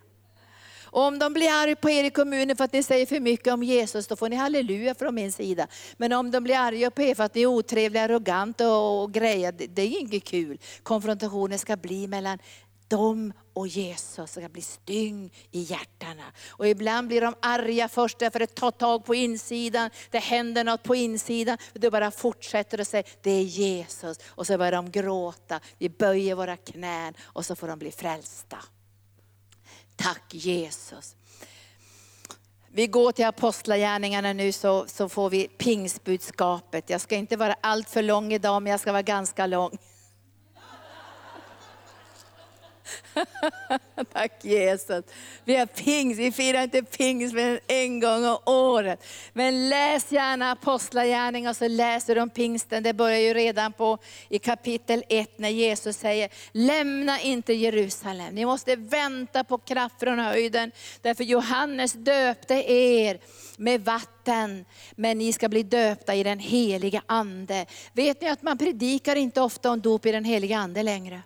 Och 0.96 1.02
om 1.02 1.18
de 1.18 1.32
blir 1.32 1.50
arga 1.50 1.76
på 1.76 1.90
er 1.90 2.04
i 2.04 2.10
kommunen 2.10 2.56
för 2.56 2.64
att 2.64 2.72
ni 2.72 2.82
säger 2.82 3.06
för 3.06 3.20
mycket 3.20 3.52
om 3.52 3.62
Jesus, 3.62 4.06
då 4.06 4.16
får 4.16 4.28
ni 4.28 4.36
halleluja 4.36 4.94
från 4.94 5.14
min 5.14 5.32
sida. 5.32 5.66
Men 5.96 6.12
om 6.12 6.30
de 6.30 6.44
blir 6.44 6.56
arga 6.56 6.90
på 6.90 7.02
er 7.02 7.14
för 7.14 7.24
att 7.24 7.34
ni 7.34 7.42
är 7.42 7.46
otrevliga, 7.46 8.02
arroganta 8.02 8.68
och, 8.68 9.02
och 9.02 9.12
grejer, 9.12 9.52
det, 9.52 9.66
det 9.66 9.82
är 9.82 10.00
inget 10.00 10.24
kul. 10.24 10.58
Konfrontationen 10.82 11.58
ska 11.58 11.76
bli 11.76 12.06
mellan 12.06 12.38
de 12.88 13.32
och 13.52 13.68
Jesus 13.68 14.30
ska 14.30 14.48
bli 14.48 14.62
styng 14.62 15.32
i 15.50 15.60
hjärtana. 15.60 16.32
Och 16.48 16.68
ibland 16.68 17.08
blir 17.08 17.20
de 17.20 17.34
arga 17.42 17.88
först 17.88 18.18
därför 18.18 18.40
att 18.40 18.48
det 18.48 18.54
tar 18.54 18.70
tag 18.70 19.04
på 19.04 19.14
insidan, 19.14 19.90
det 20.10 20.18
händer 20.18 20.64
något 20.64 20.82
på 20.82 20.94
insidan. 20.94 21.58
Det 21.72 21.90
bara 21.90 22.10
fortsätter 22.10 22.80
och 22.80 22.86
säger, 22.86 23.06
det 23.22 23.30
är 23.30 23.42
Jesus. 23.42 24.18
Och 24.26 24.46
så 24.46 24.58
börjar 24.58 24.72
de 24.72 24.90
gråta, 24.90 25.60
vi 25.78 25.88
böjer 25.88 26.34
våra 26.34 26.56
knän 26.56 27.14
och 27.22 27.46
så 27.46 27.56
får 27.56 27.68
de 27.68 27.78
bli 27.78 27.92
frälsta. 27.92 28.58
Tack 29.96 30.34
Jesus. 30.34 31.16
Vi 32.68 32.86
går 32.86 33.12
till 33.12 33.24
apostlagärningarna 33.24 34.32
nu 34.32 34.52
så, 34.52 34.86
så 34.86 35.08
får 35.08 35.30
vi 35.30 35.48
pingsbudskapet. 35.48 36.90
Jag 36.90 37.00
ska 37.00 37.16
inte 37.16 37.36
vara 37.36 37.56
allt 37.60 37.90
för 37.90 38.02
lång 38.02 38.32
idag 38.32 38.62
men 38.62 38.70
jag 38.70 38.80
ska 38.80 38.92
vara 38.92 39.02
ganska 39.02 39.46
lång. 39.46 39.78
Tack 44.12 44.44
Jesus. 44.44 45.04
Vi 45.44 45.56
har 45.56 45.66
pingst, 45.66 46.20
vi 46.20 46.32
firar 46.32 46.62
inte 46.62 46.82
pingst 46.82 47.34
men 47.34 47.58
en 47.66 48.00
gång 48.00 48.24
om 48.24 48.38
året. 48.46 49.04
Men 49.32 49.68
läs 49.68 50.12
gärna 50.12 50.52
Apostlagärningarna 50.52 51.50
och 51.50 51.56
så 51.56 51.68
läser 51.68 52.14
du 52.14 52.20
om 52.20 52.30
pingsten. 52.30 52.82
Det 52.82 52.92
börjar 52.92 53.18
ju 53.18 53.34
redan 53.34 53.72
på 53.72 53.98
i 54.28 54.38
kapitel 54.38 55.04
1 55.08 55.38
när 55.38 55.48
Jesus 55.48 55.96
säger, 55.96 56.30
lämna 56.52 57.20
inte 57.20 57.52
Jerusalem. 57.52 58.34
Ni 58.34 58.44
måste 58.44 58.76
vänta 58.76 59.44
på 59.44 59.58
kraft 59.58 60.00
från 60.00 60.18
höjden. 60.18 60.72
Därför 61.02 61.24
Johannes 61.24 61.92
döpte 61.92 62.54
er 62.72 63.20
med 63.56 63.84
vatten, 63.84 64.64
men 64.96 65.18
ni 65.18 65.32
ska 65.32 65.48
bli 65.48 65.62
döpta 65.62 66.14
i 66.14 66.22
den 66.22 66.38
heliga 66.38 67.02
ande. 67.06 67.66
Vet 67.92 68.20
ni 68.20 68.28
att 68.28 68.42
man 68.42 68.58
predikar 68.58 69.16
inte 69.16 69.40
ofta 69.40 69.70
om 69.70 69.80
dop 69.80 70.06
i 70.06 70.12
den 70.12 70.24
heliga 70.24 70.58
ande 70.58 70.82
längre? 70.82 71.22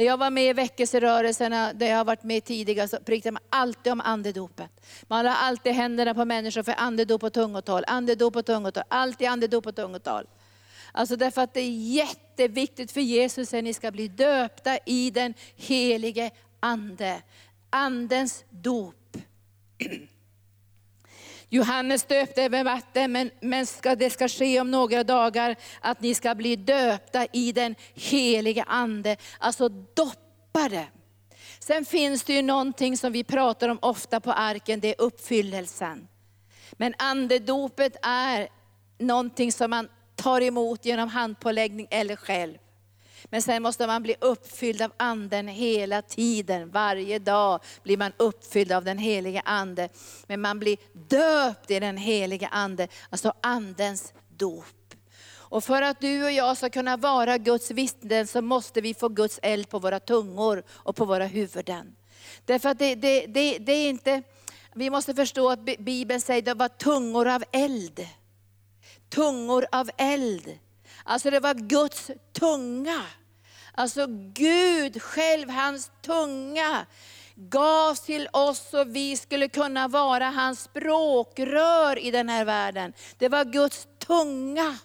När 0.00 0.06
jag 0.06 0.16
var 0.16 0.30
med 0.30 0.44
i 0.44 0.52
väckelserörelserna, 0.52 1.72
där 1.72 1.86
jag 1.86 1.96
har 1.96 2.04
varit 2.04 2.22
med 2.22 2.44
tidigare, 2.44 2.88
så 2.88 2.96
pratade 2.96 3.30
man 3.30 3.42
alltid 3.50 3.92
om 3.92 4.00
andedopet. 4.00 4.70
Man 5.02 5.26
har 5.26 5.34
alltid 5.34 5.72
händerna 5.72 6.14
på 6.14 6.24
människor 6.24 6.62
för 6.62 6.74
andedop 6.78 7.22
och 7.22 7.32
tungotal, 7.32 7.84
andedop 7.86 8.36
och 8.36 8.46
tungotal, 8.46 8.84
alltid 8.88 9.28
andedop 9.28 9.66
och 9.66 9.76
tungotal. 9.76 10.26
Alltså 10.92 11.16
därför 11.16 11.42
att 11.42 11.54
det 11.54 11.60
är 11.60 11.70
jätteviktigt 11.70 12.92
för 12.92 13.00
Jesus 13.00 13.54
att 13.54 13.64
ni 13.64 13.74
ska 13.74 13.90
bli 13.90 14.08
döpta 14.08 14.78
i 14.86 15.10
den 15.10 15.34
helige 15.56 16.30
Ande. 16.60 17.22
Andens 17.70 18.44
dop. 18.50 19.16
Johannes 21.52 22.04
döpte 22.04 22.48
med 22.48 22.64
vatten, 22.64 23.12
men, 23.12 23.30
men 23.40 23.66
ska, 23.66 23.94
det 23.94 24.10
ska 24.10 24.28
ske 24.28 24.60
om 24.60 24.70
några 24.70 25.04
dagar 25.04 25.56
att 25.80 26.00
ni 26.00 26.14
ska 26.14 26.34
bli 26.34 26.56
döpta 26.56 27.26
i 27.32 27.52
den 27.52 27.74
helige 27.94 28.64
Ande, 28.66 29.16
alltså 29.38 29.68
doppade. 29.68 30.86
Sen 31.58 31.84
finns 31.84 32.24
det 32.24 32.32
ju 32.32 32.42
någonting 32.42 32.96
som 32.96 33.12
vi 33.12 33.24
pratar 33.24 33.68
om 33.68 33.78
ofta 33.82 34.20
på 34.20 34.32
arken, 34.32 34.80
det 34.80 34.88
är 34.88 35.00
uppfyllelsen. 35.00 36.08
Men 36.72 36.94
andedopet 36.98 37.96
är 38.02 38.48
någonting 38.98 39.52
som 39.52 39.70
man 39.70 39.88
tar 40.16 40.40
emot 40.40 40.84
genom 40.84 41.08
handpåläggning 41.08 41.86
eller 41.90 42.16
själv. 42.16 42.58
Men 43.30 43.42
sen 43.42 43.62
måste 43.62 43.86
man 43.86 44.02
bli 44.02 44.16
uppfylld 44.20 44.82
av 44.82 44.92
anden 44.96 45.48
hela 45.48 46.02
tiden. 46.02 46.70
Varje 46.70 47.18
dag 47.18 47.60
blir 47.82 47.96
man 47.96 48.12
uppfylld 48.16 48.72
av 48.72 48.84
den 48.84 48.98
helige 48.98 49.42
ande. 49.44 49.88
Men 50.26 50.40
man 50.40 50.58
blir 50.58 50.76
döpt 50.92 51.70
i 51.70 51.80
den 51.80 51.96
helige 51.96 52.48
ande, 52.48 52.88
alltså 53.10 53.32
andens 53.40 54.12
dop. 54.36 54.94
Och 55.50 55.64
för 55.64 55.82
att 55.82 56.00
du 56.00 56.24
och 56.24 56.32
jag 56.32 56.56
ska 56.56 56.70
kunna 56.70 56.96
vara 56.96 57.38
Guds 57.38 57.70
vittnen 57.70 58.26
så 58.26 58.42
måste 58.42 58.80
vi 58.80 58.94
få 58.94 59.08
Guds 59.08 59.38
eld 59.42 59.68
på 59.68 59.78
våra 59.78 60.00
tungor 60.00 60.62
och 60.68 60.96
på 60.96 61.04
våra 61.04 61.26
huvuden. 61.26 61.96
Därför 62.44 62.68
att 62.68 62.78
det, 62.78 62.94
det, 62.94 63.26
det, 63.26 63.58
det 63.58 63.72
är 63.72 63.90
inte, 63.90 64.22
vi 64.74 64.90
måste 64.90 65.14
förstå 65.14 65.50
att 65.50 65.64
Bibeln 65.78 66.20
säger 66.20 66.40
att 66.40 66.44
det 66.44 66.54
var 66.54 66.68
tungor 66.68 67.28
av 67.28 67.44
eld. 67.52 68.06
Tungor 69.08 69.66
av 69.72 69.90
eld. 69.96 70.58
Alltså 71.04 71.30
det 71.30 71.40
var 71.40 71.54
Guds 71.54 72.10
tunga. 72.32 73.02
Alltså 73.80 74.06
Gud 74.34 75.02
själv, 75.02 75.50
hans 75.50 75.90
tunga 76.02 76.86
gavs 77.34 78.00
till 78.00 78.28
oss 78.32 78.70
så 78.70 78.84
vi 78.84 79.16
skulle 79.16 79.48
kunna 79.48 79.88
vara 79.88 80.24
hans 80.24 80.62
språkrör 80.62 81.98
i 81.98 82.10
den 82.10 82.28
här 82.28 82.44
världen. 82.44 82.92
Det 83.18 83.28
var 83.28 83.44
Guds 83.44 83.88
tunga. 84.06 84.78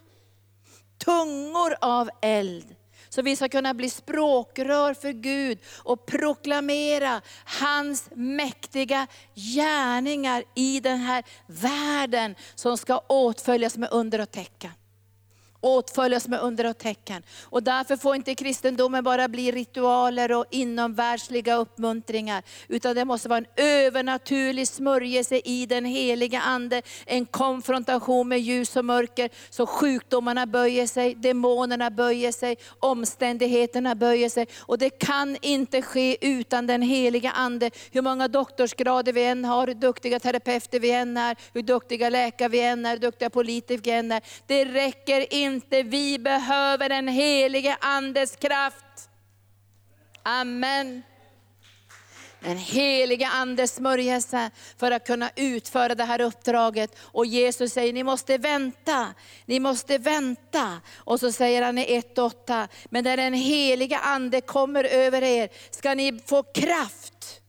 Tungor 1.06 1.76
av 1.82 2.10
eld. 2.22 2.76
Så 3.10 3.22
vi 3.22 3.36
ska 3.36 3.50
kunna 3.50 3.74
bli 3.74 3.89
språkrör 3.89 4.93
för 4.93 5.12
Gud 5.12 5.60
och 5.84 6.06
proklamera 6.06 7.22
hans 7.46 8.10
mäktiga 8.16 9.08
gärningar 9.34 10.43
i 10.56 10.80
den 10.80 10.98
här 10.98 11.24
världen 11.48 12.36
som 12.56 12.78
ska 12.78 12.98
åtföljas 12.98 13.78
med 13.78 13.89
under 13.91 14.22
och 14.22 14.32
tecken 14.32 14.72
åtföljas 15.66 16.28
med 16.28 16.39
under 16.39 16.70
och 16.70 16.78
tecken. 16.78 17.24
Och 17.43 17.63
därför 17.63 17.97
får 17.97 18.16
inte 18.16 18.36
kristendomen 18.36 19.03
bara 19.03 19.28
bli 19.28 19.51
ritualer 19.51 20.32
och 20.32 20.45
inomvärldsliga 20.51 21.55
uppmuntringar, 21.55 22.43
utan 22.68 22.95
det 22.95 23.05
måste 23.05 23.30
vara 23.30 23.38
en 23.38 23.63
övernaturlig 23.66 24.68
smörjelse 24.68 25.41
i 25.45 25.66
den 25.66 25.86
heliga 25.86 26.41
Ande, 26.41 26.82
en 27.05 27.26
konfrontation 27.26 28.28
med 28.28 28.39
ljus 28.39 28.76
och 28.76 28.86
mörker, 28.86 29.30
så 29.49 29.66
sjukdomarna 29.66 30.45
böjer 30.45 30.88
sig, 30.88 31.16
demonerna 31.16 31.89
böjer 31.89 32.32
sig, 32.32 32.57
omständigheterna 32.80 33.95
böjer 33.95 34.30
sig. 34.30 34.47
Och 34.59 34.78
det 34.78 34.89
kan 34.89 35.38
inte 35.41 35.82
ske 35.82 36.18
utan 36.22 36.68
den 36.68 36.82
heliga 36.82 37.32
Ande. 37.32 37.72
Hur 37.91 38.01
många 38.01 38.28
doktorsgrader 38.28 39.13
vi 39.13 39.24
än 39.24 39.45
har, 39.45 39.68
hur 39.68 39.74
duktiga 39.74 40.20
terapeuter 40.20 40.80
vi 40.80 40.91
än 40.91 41.18
är, 41.18 41.36
hur 41.53 41.61
duktiga 41.61 42.09
läkare 42.09 42.49
vi 42.49 42.61
än 42.61 42.86
är, 42.86 42.91
hur 42.91 42.99
duktiga 42.99 43.30
politiker 43.30 43.84
vi 43.84 43.91
än 43.91 44.11
är. 44.11 44.22
Det 44.47 44.66
räcker 44.66 45.34
inte 45.34 45.55
inte. 45.56 45.84
Vi 45.84 46.20
behöver 46.20 46.89
den 46.89 47.08
helige 47.08 47.78
Andes 47.82 48.36
kraft. 48.36 49.10
Amen. 50.24 51.03
Den 52.39 52.58
helige 52.58 53.28
Andes 53.28 53.76
smörjelse 53.76 54.51
för 54.78 54.91
att 54.91 55.08
kunna 55.08 55.32
utföra 55.36 55.95
det 55.95 56.03
här 56.03 56.22
uppdraget. 56.22 56.97
Och 56.99 57.26
Jesus 57.26 57.74
säger, 57.74 57.93
ni 57.93 58.03
måste 58.03 58.38
vänta, 58.38 59.14
ni 59.45 59.60
måste 59.60 59.97
vänta. 59.97 60.82
Och 60.95 61.20
så 61.20 61.32
säger 61.32 61.62
han 61.62 61.78
i 61.78 61.86
1.8, 61.86 62.68
men 62.86 63.03
när 63.03 63.18
den 63.18 63.34
heliga 63.34 63.99
Ande 63.99 64.41
kommer 64.41 64.84
över 64.84 65.22
er 65.22 65.49
ska 65.72 65.95
ni 65.95 66.20
få 66.26 66.43
kraft. 66.43 67.41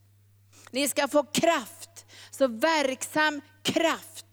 Ni 0.71 0.89
ska 0.89 1.09
få 1.09 1.23
kraft, 1.23 2.07
så 2.31 2.49
verksam 2.49 3.41
kraft. 3.63 4.26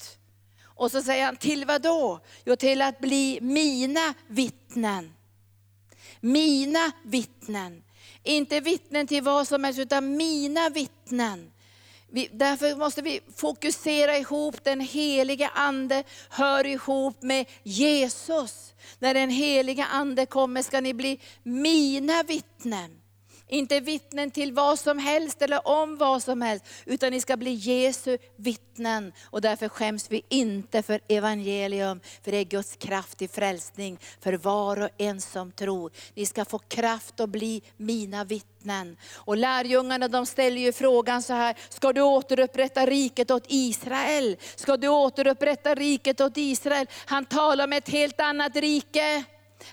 Och 0.75 0.91
så 0.91 1.01
säger 1.01 1.25
han, 1.25 1.35
till 1.35 1.65
vad 1.65 1.81
då? 1.81 2.19
Jo, 2.45 2.55
till 2.55 2.81
att 2.81 2.99
bli 2.99 3.39
mina 3.41 4.13
vittnen. 4.27 5.13
Mina 6.19 6.91
vittnen. 7.03 7.83
Inte 8.23 8.59
vittnen 8.59 9.07
till 9.07 9.23
vad 9.23 9.47
som 9.47 9.63
helst, 9.63 9.79
utan 9.79 10.17
mina 10.17 10.69
vittnen. 10.69 11.51
Vi, 12.11 12.29
därför 12.33 12.75
måste 12.75 13.01
vi 13.01 13.21
fokusera 13.35 14.17
ihop, 14.17 14.63
den 14.63 14.79
heliga 14.79 15.49
Ande 15.49 16.03
hör 16.29 16.65
ihop 16.65 17.21
med 17.21 17.45
Jesus. 17.63 18.73
När 18.99 19.13
den 19.13 19.29
heliga 19.29 19.85
Ande 19.85 20.25
kommer 20.25 20.61
ska 20.61 20.81
ni 20.81 20.93
bli 20.93 21.19
mina 21.43 22.23
vittnen. 22.23 23.02
Inte 23.53 23.79
vittnen 23.79 24.31
till 24.31 24.53
vad 24.53 24.79
som 24.79 24.99
helst 24.99 25.41
eller 25.41 25.67
om 25.67 25.97
vad 25.97 26.23
som 26.23 26.41
helst, 26.41 26.65
utan 26.85 27.11
ni 27.11 27.21
ska 27.21 27.37
bli 27.37 27.53
Jesu 27.53 28.17
vittnen. 28.35 29.13
Och 29.25 29.41
därför 29.41 29.69
skäms 29.69 30.11
vi 30.11 30.21
inte 30.29 30.83
för 30.83 30.99
evangelium, 31.07 31.99
för 32.23 32.31
det 32.31 32.37
är 32.37 32.43
Guds 32.43 32.75
kraft 32.75 33.21
i 33.21 33.27
frälsning 33.27 33.97
för 34.21 34.33
var 34.33 34.81
och 34.81 34.89
en 34.97 35.21
som 35.21 35.51
tror. 35.51 35.91
Ni 36.13 36.25
ska 36.25 36.45
få 36.45 36.59
kraft 36.59 37.19
att 37.19 37.29
bli 37.29 37.61
mina 37.77 38.23
vittnen. 38.23 38.97
Och 39.13 39.37
lärjungarna 39.37 40.07
de 40.07 40.25
ställer 40.25 40.61
ju 40.61 40.73
frågan 40.73 41.23
så 41.23 41.33
här, 41.33 41.55
ska 41.69 41.93
du 41.93 42.01
återupprätta 42.01 42.85
riket 42.85 43.31
åt 43.31 43.45
Israel? 43.47 44.37
Ska 44.55 44.77
du 44.77 44.87
återupprätta 44.87 45.75
riket 45.75 46.21
åt 46.21 46.37
Israel? 46.37 46.87
Han 47.05 47.25
talar 47.25 47.63
om 47.63 47.73
ett 47.73 47.89
helt 47.89 48.19
annat 48.19 48.55
rike. 48.55 49.23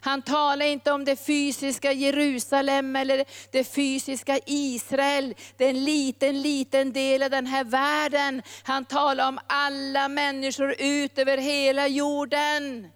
Han 0.01 0.23
talar 0.23 0.67
inte 0.67 0.93
om 0.93 1.05
det 1.05 1.17
fysiska 1.27 1.93
Jerusalem 1.93 2.97
eller 2.97 3.25
det 3.53 3.65
fysiska 3.65 4.39
Israel. 4.47 5.35
Det 5.57 5.65
är 5.65 5.71
en 5.71 5.85
liten, 5.85 6.43
liten 6.43 6.93
del 6.93 7.23
av 7.23 7.31
den 7.31 7.47
här 7.47 7.65
världen. 7.65 8.43
Han 8.63 8.85
talar 8.85 9.29
om 9.29 9.39
alla 9.47 10.09
människor 10.09 10.75
ut 10.79 11.19
över 11.19 11.39
hela 11.39 11.89
jorden. 11.89 12.91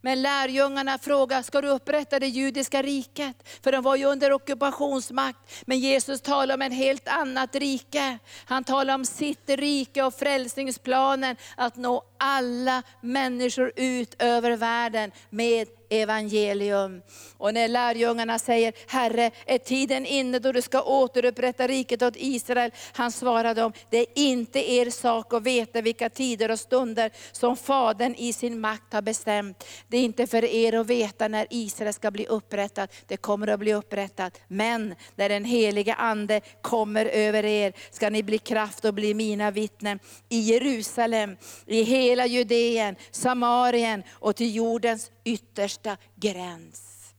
Men 0.00 0.22
lärjungarna 0.22 0.98
frågar, 0.98 1.42
ska 1.42 1.60
du 1.60 1.68
upprätta 1.68 2.18
det 2.18 2.26
judiska 2.26 2.82
riket? 2.82 3.48
För 3.62 3.72
de 3.72 3.82
var 3.82 3.96
ju 3.96 4.04
under 4.04 4.32
ockupationsmakt. 4.32 5.64
Men 5.66 5.78
Jesus 5.78 6.20
talar 6.20 6.54
om 6.54 6.62
ett 6.62 6.74
helt 6.74 7.08
annat 7.08 7.54
rike. 7.54 8.18
Han 8.44 8.64
talar 8.64 8.94
om 8.94 9.04
sitt 9.04 9.50
rike 9.50 10.02
och 10.02 10.14
frälsningsplanen, 10.14 11.36
att 11.56 11.76
nå 11.76 12.04
alla 12.18 12.82
människor 13.00 13.72
ut 13.76 14.22
över 14.22 14.56
världen 14.56 15.12
med 15.30 15.68
evangelium. 15.90 17.02
Och 17.36 17.54
när 17.54 17.68
lärjungarna 17.68 18.38
säger, 18.38 18.72
Herre, 18.86 19.30
är 19.46 19.58
tiden 19.58 20.06
inne 20.06 20.38
då 20.38 20.52
du 20.52 20.62
ska 20.62 20.82
återupprätta 20.82 21.66
riket 21.66 22.02
åt 22.02 22.14
Israel? 22.16 22.70
Han 22.92 23.12
svarade 23.12 23.60
dem, 23.60 23.72
det 23.90 23.98
är 23.98 24.06
inte 24.14 24.72
er 24.72 24.90
sak 24.90 25.32
att 25.32 25.42
veta 25.42 25.80
vilka 25.80 26.10
tider 26.10 26.50
och 26.50 26.60
stunder 26.60 27.10
som 27.32 27.56
Fadern 27.56 28.14
i 28.14 28.32
sin 28.32 28.60
makt 28.60 28.92
har 28.92 29.02
bestämt. 29.02 29.64
Det 29.88 29.96
är 29.96 30.02
inte 30.02 30.26
för 30.26 30.44
er 30.44 30.72
att 30.72 30.86
veta 30.86 31.28
när 31.28 31.46
Israel 31.50 31.92
ska 31.92 32.10
bli 32.10 32.26
upprättat, 32.26 32.92
det 33.06 33.16
kommer 33.16 33.46
att 33.46 33.60
bli 33.60 33.74
upprättat. 33.74 34.40
Men 34.48 34.94
när 35.16 35.28
den 35.28 35.44
helige 35.44 35.94
Ande 35.94 36.40
kommer 36.62 37.06
över 37.06 37.44
er 37.44 37.72
ska 37.90 38.10
ni 38.10 38.22
bli 38.22 38.38
kraft 38.38 38.84
och 38.84 38.94
bli 38.94 39.14
mina 39.14 39.50
vittnen 39.50 39.98
i 40.28 40.38
Jerusalem, 40.38 41.36
i 41.66 41.82
hela 41.82 42.26
Judeen, 42.26 42.96
Samarien 43.10 44.02
och 44.10 44.36
till 44.36 44.54
jordens 44.54 45.10
yttersta 45.28 45.96
gräns. 46.14 47.14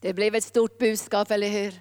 Det 0.00 0.12
blev 0.12 0.34
ett 0.34 0.44
stort 0.44 0.78
budskap, 0.78 1.30
eller 1.30 1.48
hur? 1.48 1.74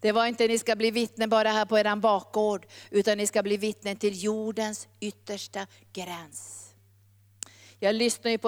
Det 0.00 0.12
var 0.12 0.26
inte 0.26 0.48
ni 0.48 0.58
ska 0.58 0.76
bli 0.76 0.90
vittnen 0.90 1.28
bara 1.28 1.50
här 1.50 1.64
på 1.64 1.78
er 1.78 1.96
bakgård, 1.96 2.66
utan 2.90 3.18
ni 3.18 3.26
ska 3.26 3.42
bli 3.42 3.56
vittnen 3.56 3.96
till 3.96 4.24
jordens 4.24 4.88
yttersta 5.00 5.66
gräns. 5.92 6.62
Jag 7.78 7.94
lyssnade 7.94 8.30
ju 8.30 8.38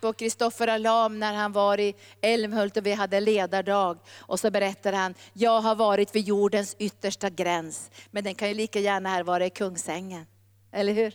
på 0.00 0.12
Kristoffer 0.12 0.68
Alam 0.68 1.18
när 1.18 1.34
han 1.34 1.52
var 1.52 1.80
i 1.80 1.94
Älmhult 2.20 2.76
och 2.76 2.86
vi 2.86 2.92
hade 2.92 3.20
ledardag. 3.20 3.98
Och 4.16 4.40
så 4.40 4.50
berättade 4.50 4.96
han, 4.96 5.14
jag 5.32 5.60
har 5.60 5.74
varit 5.74 6.14
vid 6.14 6.24
jordens 6.24 6.76
yttersta 6.78 7.30
gräns, 7.30 7.90
men 8.10 8.24
den 8.24 8.34
kan 8.34 8.48
ju 8.48 8.54
lika 8.54 8.80
gärna 8.80 9.08
här 9.08 9.22
vara 9.22 9.46
i 9.46 9.50
Kungsängen. 9.50 10.26
Eller 10.72 10.92
hur? 10.92 11.14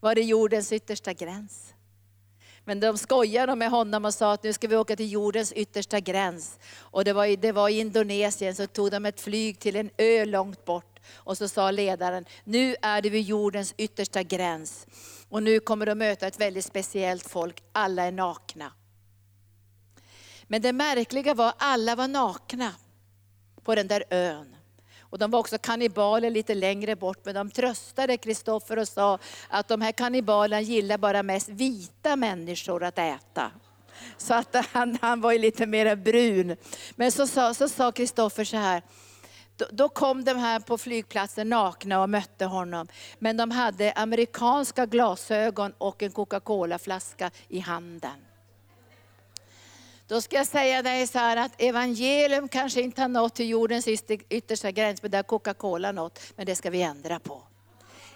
Var 0.00 0.18
är 0.18 0.22
jordens 0.22 0.72
yttersta 0.72 1.12
gräns? 1.12 1.72
Men 2.68 2.80
de 2.80 2.98
skojade 2.98 3.56
med 3.56 3.70
honom 3.70 4.04
och 4.04 4.14
sa 4.14 4.32
att 4.32 4.42
nu 4.42 4.52
ska 4.52 4.68
vi 4.68 4.76
åka 4.76 4.96
till 4.96 5.12
jordens 5.12 5.52
yttersta 5.52 6.00
gräns. 6.00 6.58
Och 6.78 7.04
det 7.04 7.12
var, 7.12 7.24
i, 7.24 7.36
det 7.36 7.52
var 7.52 7.68
i 7.68 7.78
Indonesien, 7.78 8.54
så 8.54 8.66
tog 8.66 8.90
de 8.90 9.06
ett 9.06 9.20
flyg 9.20 9.58
till 9.58 9.76
en 9.76 9.90
ö 9.96 10.24
långt 10.24 10.64
bort. 10.64 11.00
Och 11.14 11.38
så 11.38 11.48
sa 11.48 11.70
ledaren, 11.70 12.24
nu 12.44 12.76
är 12.82 13.02
det 13.02 13.10
vid 13.10 13.22
jordens 13.22 13.74
yttersta 13.76 14.22
gräns. 14.22 14.86
Och 15.28 15.42
nu 15.42 15.60
kommer 15.60 15.86
de 15.86 15.94
möta 15.94 16.26
ett 16.26 16.40
väldigt 16.40 16.64
speciellt 16.64 17.28
folk, 17.28 17.62
alla 17.72 18.02
är 18.02 18.12
nakna. 18.12 18.72
Men 20.42 20.62
det 20.62 20.72
märkliga 20.72 21.34
var, 21.34 21.52
alla 21.58 21.96
var 21.96 22.08
nakna 22.08 22.72
på 23.62 23.74
den 23.74 23.88
där 23.88 24.04
ön. 24.10 24.55
Och 25.16 25.20
de 25.20 25.30
var 25.30 25.38
också 25.38 25.58
kannibaler 25.58 26.30
lite 26.30 26.54
längre 26.54 26.96
bort, 26.96 27.18
men 27.24 27.34
de 27.34 27.50
tröstade 27.50 28.16
Kristoffer 28.16 28.78
och 28.78 28.88
sa 28.88 29.18
att 29.48 29.68
de 29.68 29.80
här 29.80 29.92
kannibalerna 29.92 30.60
gillar 30.60 30.98
bara 30.98 31.22
mest 31.22 31.48
vita 31.48 32.16
människor 32.16 32.84
att 32.84 32.98
äta. 32.98 33.50
Så 34.16 34.34
att 34.34 34.56
han, 34.72 34.98
han 35.02 35.20
var 35.20 35.32
ju 35.32 35.38
lite 35.38 35.66
mer 35.66 35.96
brun. 35.96 36.56
Men 36.96 37.12
så 37.12 37.26
sa 37.68 37.92
Kristoffer 37.92 38.44
så, 38.44 38.50
så 38.50 38.56
här, 38.56 38.82
då, 39.56 39.66
då 39.70 39.88
kom 39.88 40.24
de 40.24 40.38
här 40.38 40.60
på 40.60 40.78
flygplatsen 40.78 41.48
nakna 41.48 42.02
och 42.02 42.10
mötte 42.10 42.44
honom. 42.44 42.88
Men 43.18 43.36
de 43.36 43.50
hade 43.50 43.92
amerikanska 43.92 44.86
glasögon 44.86 45.72
och 45.78 46.02
en 46.02 46.12
Coca-Cola-flaska 46.12 47.30
i 47.48 47.58
handen. 47.58 48.25
Då 50.08 50.20
ska 50.20 50.36
jag 50.36 50.46
säga 50.46 50.82
dig 50.82 51.06
så 51.06 51.18
här 51.18 51.36
att 51.36 51.62
evangelium 51.62 52.48
kanske 52.48 52.80
inte 52.80 53.02
har 53.02 53.08
nått 53.08 53.34
till 53.34 53.48
jordens 53.48 53.88
yttersta 54.28 54.70
gräns, 54.70 55.02
men 55.02 55.10
det 55.10 55.18
har 55.18 55.22
Coca-Cola 55.22 55.92
nått. 55.92 56.20
Men 56.36 56.46
det 56.46 56.54
ska 56.54 56.70
vi 56.70 56.82
ändra 56.82 57.18
på. 57.18 57.42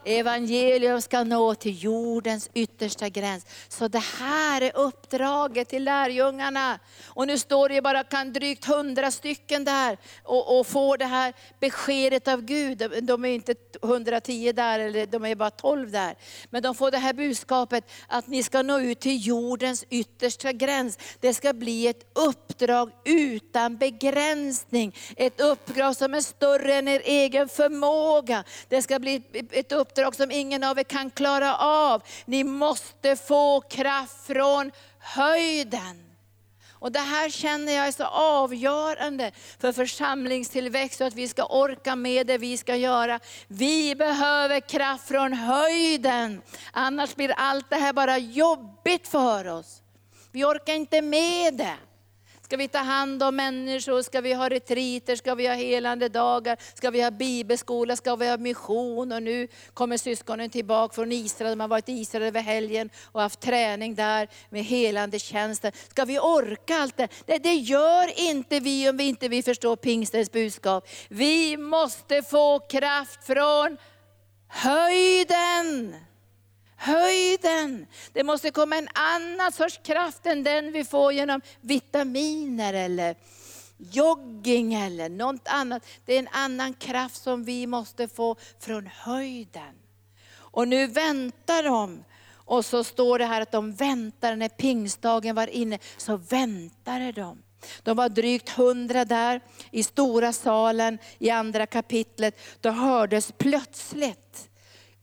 Evangelium 0.05 1.01
ska 1.01 1.25
nå 1.25 1.55
till 1.55 1.85
jordens 1.85 2.51
yttersta 2.55 3.09
gräns. 3.09 3.47
Så 3.69 3.89
det 3.89 4.05
här 4.19 4.61
är 4.61 4.77
uppdraget 4.77 5.69
till 5.69 5.85
lärjungarna. 5.85 6.79
Och 7.07 7.27
nu 7.27 7.39
står 7.39 7.69
det 7.69 7.83
bara 7.83 8.05
kan 8.05 8.33
drygt 8.33 8.65
hundra 8.65 9.11
stycken 9.11 9.65
där 9.65 9.99
och, 10.25 10.59
och 10.59 10.67
får 10.67 10.99
det 10.99 11.05
här 11.05 11.33
beskedet 11.61 12.29
av 12.29 12.43
Gud. 12.43 12.93
De 13.03 13.25
är 13.25 13.29
inte 13.29 13.55
110 13.83 14.53
där, 14.53 14.79
eller 14.79 15.07
de 15.07 15.25
är 15.25 15.35
bara 15.35 15.51
12 15.51 15.91
där. 15.91 16.15
Men 16.51 16.63
de 16.63 16.75
får 16.75 16.91
det 16.91 16.99
här 16.99 17.13
budskapet 17.13 17.91
att 18.09 18.27
ni 18.27 18.43
ska 18.43 18.63
nå 18.63 18.81
ut 18.81 19.01
till 19.01 19.27
jordens 19.27 19.85
yttersta 19.91 20.53
gräns. 20.53 20.99
Det 21.21 21.35
ska 21.35 21.53
bli 21.53 21.87
ett 21.87 22.11
uppdrag 22.15 22.91
utan 23.05 23.77
begränsning. 23.77 24.97
Ett 25.17 25.41
uppdrag 25.41 25.97
som 25.97 26.15
är 26.15 26.21
större 26.21 26.75
än 26.75 26.89
er 26.89 27.03
egen 27.05 27.49
förmåga. 27.49 28.45
Det 28.69 28.83
ska 28.83 28.99
bli 28.99 29.23
ett 29.53 29.73
uppdrag 29.73 29.90
uppdrag 29.91 30.15
som 30.15 30.31
ingen 30.31 30.65
av 30.65 30.79
er 30.79 30.83
kan 30.83 31.11
klara 31.11 31.57
av. 31.57 32.03
Ni 32.25 32.45
måste 32.45 33.17
få 33.17 33.61
kraft 33.61 34.27
från 34.27 34.73
höjden. 34.99 36.07
Och 36.73 36.93
det 36.93 37.01
här 37.01 37.31
känner 37.31 37.73
jag 37.73 37.87
är 37.87 37.93
så 37.93 38.05
avgörande 38.05 39.33
för 39.59 39.73
församlingstillväxt 39.73 41.01
och 41.01 41.07
att 41.07 41.15
vi 41.15 41.29
ska 41.29 41.45
orka 41.45 41.97
med 41.97 42.27
det 42.27 42.39
vi 42.39 42.57
ska 42.57 42.77
göra. 42.77 43.21
Vi 43.49 43.95
behöver 43.95 44.61
kraft 44.61 45.09
från 45.09 45.33
höjden. 45.33 46.43
Annars 46.73 47.15
blir 47.15 47.35
allt 47.37 47.71
det 47.71 47.77
här 47.77 47.93
bara 47.93 48.19
jobbigt 48.19 49.09
för 49.09 49.47
oss. 49.49 49.83
Vi 50.33 50.45
orkar 50.45 50.73
inte 50.75 51.03
med 51.03 51.55
det. 51.55 51.77
Ska 52.51 52.57
vi 52.57 52.69
ta 52.69 52.79
hand 52.79 53.23
om 53.23 53.37
människor? 53.37 54.03
Ska 54.03 54.21
vi 54.21 54.33
ha 54.33 54.49
retriter? 54.49 55.17
Ska 55.17 55.35
vi 55.35 55.47
ha 55.47 55.55
helande 55.55 56.09
dagar? 56.09 56.57
Ska 56.75 56.91
vi 56.91 57.03
ha 57.03 57.11
bibelskola? 57.11 57.97
Ska 57.97 58.17
vi 58.17 58.29
ha 58.29 58.37
mission? 58.37 59.13
Och 59.13 59.23
nu 59.23 59.49
kommer 59.75 59.97
syskonen 59.97 60.51
tillbaka 60.51 60.95
från 60.95 61.13
Israel. 61.13 61.51
De 61.51 61.61
har 61.61 61.69
varit 61.69 61.89
i 61.89 61.93
Israel 61.93 62.23
över 62.23 62.41
helgen 62.41 62.91
och 63.05 63.21
haft 63.21 63.41
träning 63.41 63.95
där 63.95 64.29
med 64.49 64.65
helande 64.65 65.19
tjänsten. 65.19 65.73
Ska 65.89 66.05
vi 66.05 66.19
orka 66.19 66.77
allt 66.77 66.97
det? 66.97 67.09
det? 67.27 67.39
Det 67.39 67.55
gör 67.55 68.31
inte 68.31 68.61
vi 68.61 68.89
om 68.89 68.97
vi 68.97 69.05
inte 69.05 69.29
vill 69.29 69.45
förstå 69.45 69.77
pingstens 69.77 70.33
budskap. 70.33 70.89
Vi 71.09 71.57
måste 71.57 72.23
få 72.23 72.59
kraft 72.59 73.25
från 73.27 73.77
höjden 74.49 75.95
höjden. 76.81 77.87
Det 78.13 78.25
måste 78.25 78.51
komma 78.51 78.77
en 78.77 78.89
annan 78.95 79.53
sorts 79.53 79.81
kraft 79.83 80.27
än 80.27 80.43
den 80.43 80.73
vi 80.73 80.85
får 80.85 81.13
genom 81.13 81.41
vitaminer 81.61 82.75
eller 82.75 83.17
jogging 83.79 84.75
eller 84.75 85.09
något 85.09 85.49
annat. 85.49 85.87
Det 86.05 86.15
är 86.15 86.19
en 86.19 86.29
annan 86.33 86.75
kraft 86.75 87.23
som 87.23 87.45
vi 87.45 87.67
måste 87.67 88.09
få 88.09 88.37
från 88.61 88.87
höjden. 88.87 89.75
Och 90.33 90.69
nu 90.69 90.87
väntar 90.87 91.63
de. 91.63 92.05
Och 92.33 92.65
så 92.65 92.85
står 92.85 93.19
det 93.19 93.25
här 93.25 93.41
att 93.41 93.53
de 93.53 93.73
väntade 93.73 94.37
när 94.37 94.49
pingstdagen 94.49 95.35
var 95.35 95.47
inne, 95.47 95.79
så 95.97 96.17
väntade 96.17 97.13
de. 97.13 97.43
De 97.83 97.97
var 97.97 98.09
drygt 98.09 98.49
hundra 98.49 99.05
där 99.05 99.41
i 99.71 99.83
stora 99.83 100.33
salen 100.33 100.99
i 101.19 101.31
andra 101.31 101.67
kapitlet. 101.67 102.41
Då 102.61 102.71
hördes 102.71 103.33
plötsligt, 103.39 104.49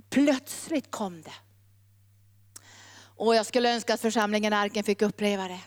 plötsligt 0.09 0.91
kom 0.91 1.21
det 1.21 1.47
och 3.18 3.36
jag 3.36 3.45
skulle 3.45 3.74
önska 3.74 3.93
att 3.93 4.01
församlingen 4.01 4.53
Arken 4.53 4.84
fick 4.84 5.01
uppleva 5.01 5.47
det. 5.47 5.59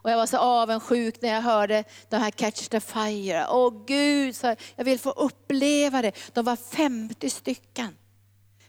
Och 0.00 0.10
jag 0.10 0.16
var 0.16 0.26
så 0.26 0.38
avundsjuk 0.38 1.22
när 1.22 1.28
jag 1.28 1.42
hörde 1.42 1.84
de 2.08 2.16
här 2.16 2.30
Catch 2.30 2.68
the 2.68 2.80
Fire. 2.80 3.46
Åh 3.50 3.84
Gud, 3.86 4.36
så 4.36 4.56
jag 4.76 4.84
vill 4.84 4.98
få 4.98 5.10
uppleva 5.10 6.02
det. 6.02 6.12
De 6.32 6.44
var 6.44 6.56
50 6.56 7.30
stycken. 7.30 7.96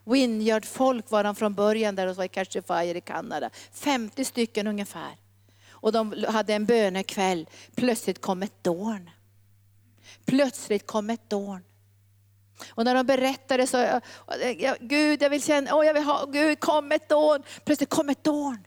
Winyard-folk 0.04 1.12
var 1.12 1.24
de 1.24 1.36
från 1.36 1.54
början 1.54 1.96
där 1.96 2.08
och 2.08 2.16
var 2.16 2.24
i 2.24 2.28
Catch 2.28 2.50
the 2.50 2.62
Fire 2.62 2.98
i 2.98 3.02
Kanada. 3.02 3.50
50 3.74 4.26
stycken 4.26 4.68
ungefär. 4.68 5.18
Och 5.70 5.92
de 5.92 6.26
hade 6.28 6.54
en 6.54 6.66
bönekväll. 6.66 7.50
Plötsligt 7.76 8.22
kom 8.22 8.44
ett 8.44 8.64
dån. 8.64 9.10
Plötsligt 10.26 10.88
kom 10.88 11.10
ett 11.10 11.30
dån. 11.30 11.62
Och 12.70 12.86
när 12.86 12.96
de 12.96 13.06
berättade 13.06 13.68
så, 13.68 14.02
jag, 14.58 14.78
Gud 14.80 15.22
jag 15.22 15.30
vill 15.30 15.44
känna, 15.44 15.76
oh, 15.76 15.86
jag 15.86 15.94
vill 15.94 16.04
ha, 16.04 16.26
Gud 16.26 16.60
kom 16.60 16.92
ett 16.92 17.10
dån. 17.10 17.44
Plötsligt 17.66 17.90
kom 17.90 18.10
ett 18.10 18.24
dån. 18.24 18.58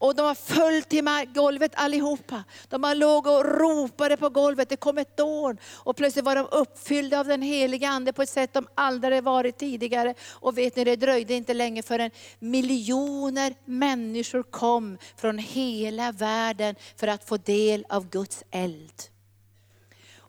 Och 0.00 0.14
de 0.14 0.22
var 0.22 0.34
följt 0.34 0.88
till 0.88 1.08
golvet 1.34 1.72
allihopa. 1.74 2.44
De 2.68 2.80
bara 2.80 2.94
låg 2.94 3.26
och 3.26 3.44
ropade 3.44 4.16
på 4.16 4.28
golvet, 4.28 4.68
det 4.68 4.76
kom 4.76 4.98
ett 4.98 5.16
dån. 5.16 5.58
Och 5.72 5.96
plötsligt 5.96 6.24
var 6.24 6.36
de 6.36 6.46
uppfyllda 6.50 7.20
av 7.20 7.26
den 7.26 7.42
heliga 7.42 7.88
Ande 7.88 8.12
på 8.12 8.22
ett 8.22 8.28
sätt 8.28 8.52
de 8.52 8.66
aldrig 8.74 9.24
varit 9.24 9.58
tidigare. 9.58 10.14
Och 10.30 10.58
vet 10.58 10.76
ni, 10.76 10.84
det 10.84 10.96
dröjde 10.96 11.34
inte 11.34 11.54
länge 11.54 11.82
förrän 11.82 12.10
miljoner 12.38 13.54
människor 13.64 14.42
kom 14.42 14.98
från 15.16 15.38
hela 15.38 16.12
världen 16.12 16.74
för 16.96 17.06
att 17.06 17.28
få 17.28 17.36
del 17.36 17.86
av 17.88 18.10
Guds 18.10 18.44
eld. 18.50 19.09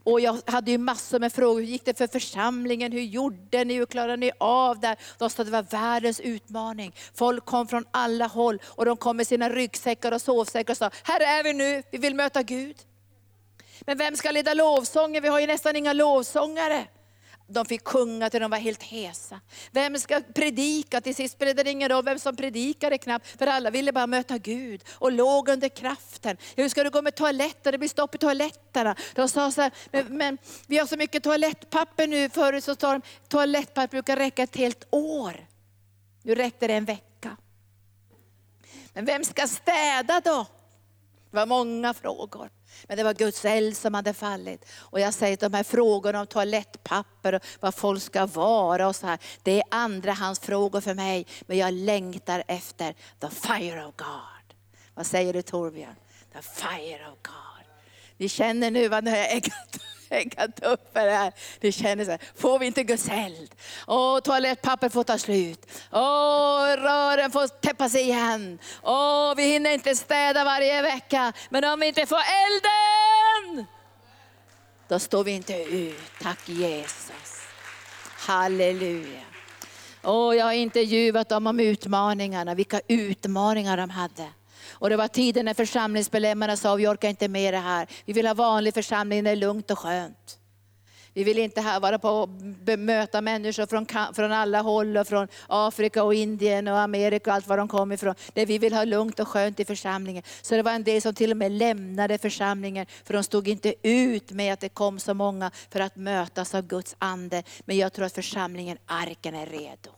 Och 0.04 0.22
jag 0.22 0.42
hade 0.46 0.72
ju 0.72 0.78
massor 0.78 1.20
med 1.20 1.34
frågor. 1.34 1.60
Hur 1.60 1.68
gick 1.68 1.86
det 1.86 1.98
för 1.98 2.08
församlingen? 2.08 2.92
Hur 2.92 3.02
gjorde 3.02 3.64
ni? 3.64 3.74
Hur 3.74 3.86
klarade 3.86 4.18
ni 4.18 4.32
av 4.40 4.80
det? 4.80 4.96
De 5.18 5.30
sa 5.30 5.42
att 5.42 5.48
det 5.48 5.52
var 5.52 5.64
världens 5.64 6.20
utmaning. 6.20 6.96
Folk 7.14 7.46
kom 7.46 7.68
från 7.68 7.86
alla 7.92 8.28
håll 8.28 8.60
och 8.66 8.86
de 8.86 8.98
kom 8.98 9.18
med 9.18 9.28
sina 9.28 9.50
ryggsäckar 9.50 10.12
och 10.12 10.22
sovsäckar 10.22 10.74
och 10.74 10.78
sa, 10.78 10.92
här 11.04 11.20
är 11.20 11.44
vi 11.44 11.54
nu, 11.54 11.84
vi 11.92 11.98
vill 11.98 12.16
möta 12.16 12.44
Gud. 12.44 12.76
Men 13.82 13.98
vem 13.98 14.16
ska 14.16 14.32
leda 14.32 14.54
lovsången? 14.54 15.24
Vi 15.24 15.30
har 15.30 15.40
ju 15.40 15.48
nästan 15.48 15.76
inga 15.76 15.94
lovsångare. 15.94 16.88
De 17.54 17.66
fick 17.66 17.88
sjunga 17.88 18.30
till 18.30 18.42
de 18.42 18.52
var 18.52 18.58
helt 18.58 18.84
hesa. 18.84 19.42
Vem 19.72 20.00
ska 20.00 20.22
predika? 20.34 21.02
Till 21.02 21.16
sist 21.16 21.36
spelade 21.36 21.64
det 21.64 21.72
ingen 21.72 21.90
roll 21.90 22.06
vem 22.06 22.20
som 22.20 22.36
predikade 22.36 22.98
knappt, 22.98 23.28
för 23.28 23.48
alla 23.48 23.70
ville 23.70 23.92
bara 23.92 24.08
möta 24.08 24.38
Gud 24.38 24.84
och 24.92 25.12
låg 25.12 25.50
under 25.50 25.70
kraften. 25.70 26.38
Hur 26.56 26.70
ska 26.70 26.84
du 26.84 26.90
gå 26.90 27.02
med 27.02 27.16
toaletten? 27.16 27.72
Det 27.72 27.78
blir 27.78 27.90
stopp 27.90 28.16
i 28.16 28.18
toaletterna. 28.18 28.96
De 29.16 29.30
sa 29.30 29.52
så 29.52 29.62
här, 29.62 29.72
men, 29.92 30.18
men 30.18 30.38
vi 30.68 30.78
har 30.78 30.86
så 30.86 30.98
mycket 30.98 31.24
toalettpapper 31.24 32.08
nu. 32.08 32.30
Förut 32.30 32.64
så 32.64 32.76
sa 32.76 32.92
de, 32.92 33.02
toalettpapper 33.28 33.88
brukar 33.88 34.16
räcka 34.16 34.44
ett 34.44 34.56
helt 34.56 34.88
år. 34.90 35.48
Nu 36.24 36.36
räckte 36.36 36.68
det 36.68 36.74
en 36.74 36.86
vecka. 36.86 37.38
Men 38.94 39.06
vem 39.06 39.24
ska 39.24 39.48
städa 39.48 40.22
då? 40.26 40.46
Det 41.32 41.38
var 41.38 41.46
många 41.46 41.94
frågor. 41.94 42.50
Men 42.88 42.98
det 42.98 43.04
var 43.04 43.14
Guds 43.14 43.46
eld 43.46 43.78
som 43.78 43.94
hade 43.94 44.14
fallit. 44.14 44.66
Och 44.76 45.00
jag 45.00 45.14
säger 45.14 45.34
att 45.34 45.40
de 45.40 45.54
här 45.54 45.64
frågorna 45.64 46.20
om 46.20 46.28
toalettpapper 46.28 47.34
och 47.36 47.42
vad 47.60 47.76
folk 47.76 48.04
ska 48.04 48.26
vara 48.26 48.88
och 48.88 48.96
så 48.96 49.08
här. 49.08 49.20
Det 49.44 49.52
är 49.52 49.64
andrahandsfrågor 49.72 50.82
för 50.82 50.94
mig. 50.94 51.28
Men 51.42 51.58
jag 51.58 51.74
längtar 51.74 52.44
efter 52.48 52.96
the 53.20 53.30
fire 53.30 53.86
of 53.86 53.96
God. 53.96 54.58
Vad 54.94 55.06
säger 55.06 55.34
du 55.34 55.42
Torbjörn? 55.42 55.96
The 56.34 56.42
fire 56.42 57.12
of 57.12 57.18
God. 57.24 57.66
Ni 58.18 58.30
känner 58.30 58.72
nu 58.72 58.88
vad 58.88 59.04
ni 59.04 59.10
har 59.10 59.18
äggat 59.18 59.78
eggat 60.12 60.64
upp 60.64 60.94
för 60.94 61.06
det 61.06 61.12
här. 61.12 61.34
Det 61.60 61.72
känner 61.72 62.06
så 62.06 62.12
här, 62.12 62.20
får 62.36 62.60
vi 62.60 62.66
inte 62.66 62.84
Guds 62.84 63.08
eld? 63.10 63.56
Åh, 63.88 64.20
toalettpapper 64.20 64.90
får 64.90 65.04
ta 65.04 65.18
slut. 65.18 65.66
Åh, 65.92 66.66
rören 66.78 67.32
får 67.32 67.48
täppas 67.48 67.96
igen. 67.96 68.60
Åh, 68.84 69.34
vi 69.36 69.44
hinner 69.44 69.72
inte 69.72 69.96
städa 69.96 70.44
varje 70.44 70.82
vecka. 70.82 71.34
Men 71.50 71.64
om 71.64 71.80
vi 71.80 71.88
inte 71.88 72.06
får 72.06 72.18
elden, 72.18 73.66
då 74.88 75.00
står 75.00 75.24
vi 75.24 75.32
inte 75.32 75.54
ut. 75.54 76.02
Tack 76.22 76.50
Jesus. 76.50 77.42
Halleluja. 78.18 79.22
Åh, 80.04 80.36
jag 80.36 80.46
har 80.46 80.54
intervjuat 80.54 81.30
dem 81.30 81.48
om 81.48 81.60
utmaningarna, 81.60 82.56
vilka 82.56 82.82
utmaningar 82.88 83.78
de 83.78 83.90
hade. 83.90 84.28
Och 84.70 84.90
det 84.90 84.98
var 84.98 85.08
tiden 85.08 85.46
när 85.46 85.54
församlingsmedlemmarna 85.54 86.58
sa, 86.58 86.76
vi 86.76 86.88
orkar 86.88 87.10
inte 87.10 87.28
med 87.28 87.54
det 87.54 87.58
här. 87.58 87.88
Vi 88.06 88.14
vill 88.14 88.28
ha 88.28 88.34
vanlig 88.34 88.74
församling, 88.74 89.24
det 89.24 89.30
är 89.30 89.36
lugnt 89.36 89.72
och 89.72 89.80
skönt. 89.80 90.38
Vi 91.14 91.24
vill 91.24 91.38
inte 91.38 91.62
här 91.62 91.80
vara 91.80 92.00
på 92.00 92.10
och 92.10 92.30
bemöta 92.66 93.22
människor 93.22 93.66
från, 93.66 94.14
från 94.14 94.32
alla 94.32 94.62
håll, 94.62 94.98
och 94.98 95.08
från 95.08 95.28
Afrika 95.48 96.04
och 96.04 96.14
Indien 96.14 96.68
och 96.68 96.80
Amerika 96.80 97.30
och 97.30 97.36
allt 97.36 97.48
var 97.48 97.58
de 97.58 97.68
kom 97.68 97.92
ifrån. 97.92 98.16
Det 98.34 98.46
vi 98.46 98.58
vill 98.58 98.74
ha 98.74 98.84
lugnt 98.84 99.20
och 99.20 99.28
skönt 99.28 99.60
i 99.60 99.66
församlingen. 99.66 100.24
Så 100.42 100.56
det 100.56 100.64
var 100.64 100.72
en 100.72 100.84
del 100.84 101.02
som 101.02 101.14
till 101.14 101.32
och 101.32 101.38
med 101.38 101.52
lämnade 101.52 102.18
församlingen, 102.18 102.86
för 103.04 103.14
de 103.14 103.24
stod 103.24 103.48
inte 103.48 103.74
ut 103.84 104.32
med 104.32 104.54
att 104.54 104.60
det 104.60 104.70
kom 104.70 105.00
så 105.00 105.14
många 105.14 105.52
för 105.70 105.80
att 105.80 105.96
mötas 105.96 106.56
av 106.56 106.62
Guds 106.62 106.96
ande. 107.00 107.44
Men 107.66 107.78
jag 107.78 107.94
tror 107.94 108.06
att 108.06 108.14
församlingen 108.14 108.78
Arken 108.86 109.36
är 109.36 109.46
redo. 109.46 109.92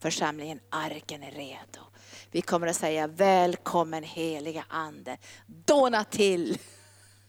Församlingen 0.00 0.60
Arken 0.70 1.22
är 1.22 1.30
redo. 1.30 1.80
Vi 2.34 2.42
kommer 2.42 2.66
att 2.66 2.76
säga 2.76 3.06
välkommen 3.06 4.02
heliga 4.02 4.64
Ande. 4.68 5.16
Dåna 5.46 6.04
till. 6.04 6.58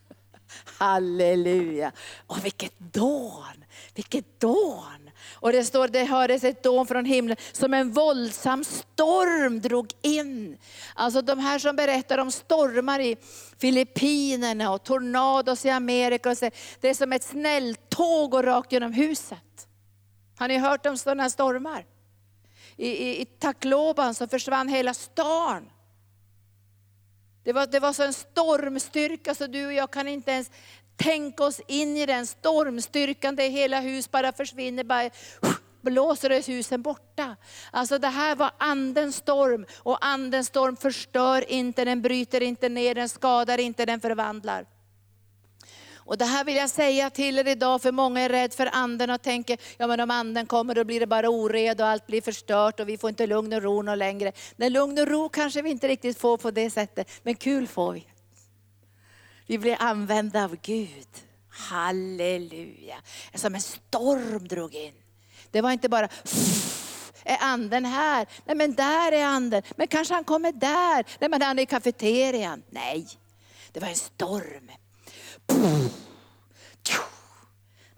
Halleluja. 0.80 1.92
Och 2.28 2.46
vilket 2.46 2.80
dån, 2.80 3.66
vilket 3.96 4.40
dån. 4.40 5.10
Och 5.34 5.52
det 5.52 5.64
står, 5.64 5.88
det 5.88 6.04
hördes 6.04 6.44
ett 6.44 6.64
dån 6.64 6.88
från 6.88 7.06
himlen, 7.06 7.38
som 7.52 7.74
en 7.74 7.92
våldsam 7.92 8.64
storm 8.64 9.62
drog 9.62 9.92
in. 10.02 10.58
Alltså 10.96 11.22
de 11.22 11.40
här 11.40 11.60
som 11.60 11.76
berättar 11.76 12.18
om 12.18 12.32
stormar 12.32 13.00
i 13.00 13.18
Filippinerna 13.58 14.72
och 14.72 14.84
tornados 14.84 15.66
i 15.66 15.70
Amerika. 15.70 16.36
Det 16.80 16.90
är 16.90 16.94
som 16.94 17.14
ett 17.14 17.24
snälltåg 17.24 18.32
går 18.32 18.44
rakt 18.44 18.72
genom 18.72 18.94
huset. 18.94 19.68
Har 20.38 20.48
ni 20.48 20.58
hört 20.58 20.86
om 20.86 20.98
sådana 20.98 21.30
stormar? 21.30 21.86
I, 22.78 22.88
i, 22.88 23.22
i 23.22 23.26
Tacloban 23.26 24.16
så 24.16 24.28
försvann 24.28 24.68
hela 24.68 24.94
stan. 24.94 25.70
Det 27.44 27.54
var, 27.54 27.68
det 27.68 27.80
var 27.80 27.94
så 27.94 28.04
en 28.04 28.14
stormstyrka 28.14 29.36
så 29.36 29.48
du 29.48 29.66
och 29.66 29.74
jag 29.74 29.92
kan 29.92 30.08
inte 30.08 30.32
ens 30.32 30.52
tänka 30.96 31.44
oss 31.44 31.62
in 31.68 31.98
i 31.98 32.06
den 32.06 32.28
stormstyrkan 32.28 33.36
där 33.36 33.50
hela 33.50 33.80
hus 33.80 34.12
bara 34.12 34.32
försvinner, 34.32 34.84
bara 34.84 35.10
blåser 35.82 36.48
husen 36.48 36.82
borta. 36.82 37.36
Alltså 37.72 37.98
det 37.98 38.08
här 38.08 38.36
var 38.36 38.52
andens 38.58 39.16
storm 39.16 39.66
och 39.76 40.06
andens 40.06 40.48
storm 40.48 40.78
förstör 40.78 41.52
inte, 41.52 41.86
den 41.86 42.02
bryter 42.02 42.42
inte 42.42 42.70
ner, 42.70 42.96
den 42.96 43.10
skadar 43.10 43.58
inte, 43.58 43.86
den 43.86 44.00
förvandlar. 44.00 44.66
Och 46.06 46.18
det 46.18 46.26
här 46.26 46.44
vill 46.44 46.56
jag 46.56 46.70
säga 46.70 47.10
till 47.10 47.40
er 47.40 47.48
idag, 47.48 47.82
för 47.82 47.92
många 47.92 48.22
är 48.22 48.30
rädda 48.30 48.56
för 48.56 48.70
anden 48.74 49.10
och 49.10 49.22
tänker, 49.22 49.58
ja 49.78 49.88
men 49.88 50.00
om 50.00 50.12
anden 50.12 50.46
kommer 50.46 50.76
då 50.76 50.84
blir 50.84 51.00
det 51.00 51.08
bara 51.08 51.30
ored 51.30 51.82
och 51.82 51.88
allt 51.88 52.08
blir 52.08 52.22
förstört 52.22 52.80
och 52.80 52.90
vi 52.90 52.98
får 52.98 53.10
inte 53.10 53.28
lugn 53.28 53.54
och 53.54 53.62
ro 53.62 53.82
någon 53.82 54.00
längre. 54.00 54.32
Nej, 54.56 54.70
lugn 54.70 55.00
och 55.00 55.08
ro 55.08 55.30
kanske 55.30 55.62
vi 55.62 55.70
inte 55.70 55.88
riktigt 55.88 56.18
får 56.18 56.38
på 56.38 56.52
det 56.52 56.70
sättet, 56.70 57.10
men 57.24 57.36
kul 57.36 57.68
får 57.68 57.94
vi. 57.94 58.08
Vi 59.48 59.58
blir 59.58 59.78
använda 59.80 60.44
av 60.44 60.56
Gud. 60.62 61.08
Halleluja. 61.50 62.96
Som 63.34 63.56
en 63.56 63.62
storm 63.62 64.48
drog 64.48 64.76
in. 64.76 64.94
Det 65.52 65.62
var 65.62 65.72
inte 65.72 65.90
bara 65.90 66.10
är 67.24 67.38
anden 67.42 67.86
här? 67.86 68.28
Nej 68.46 68.56
men 68.56 68.76
där 68.76 69.12
är 69.12 69.26
anden. 69.26 69.64
Men 69.76 69.88
kanske 69.88 70.14
han 70.14 70.24
kommer 70.24 70.52
där? 70.52 71.06
Nej 71.20 71.30
men 71.30 71.42
han 71.42 71.60
är 71.60 71.64
i 71.64 71.66
kafeterian. 71.66 72.64
Nej, 72.70 73.08
det 73.72 73.80
var 73.80 73.88
en 73.88 73.96
storm. 73.96 74.72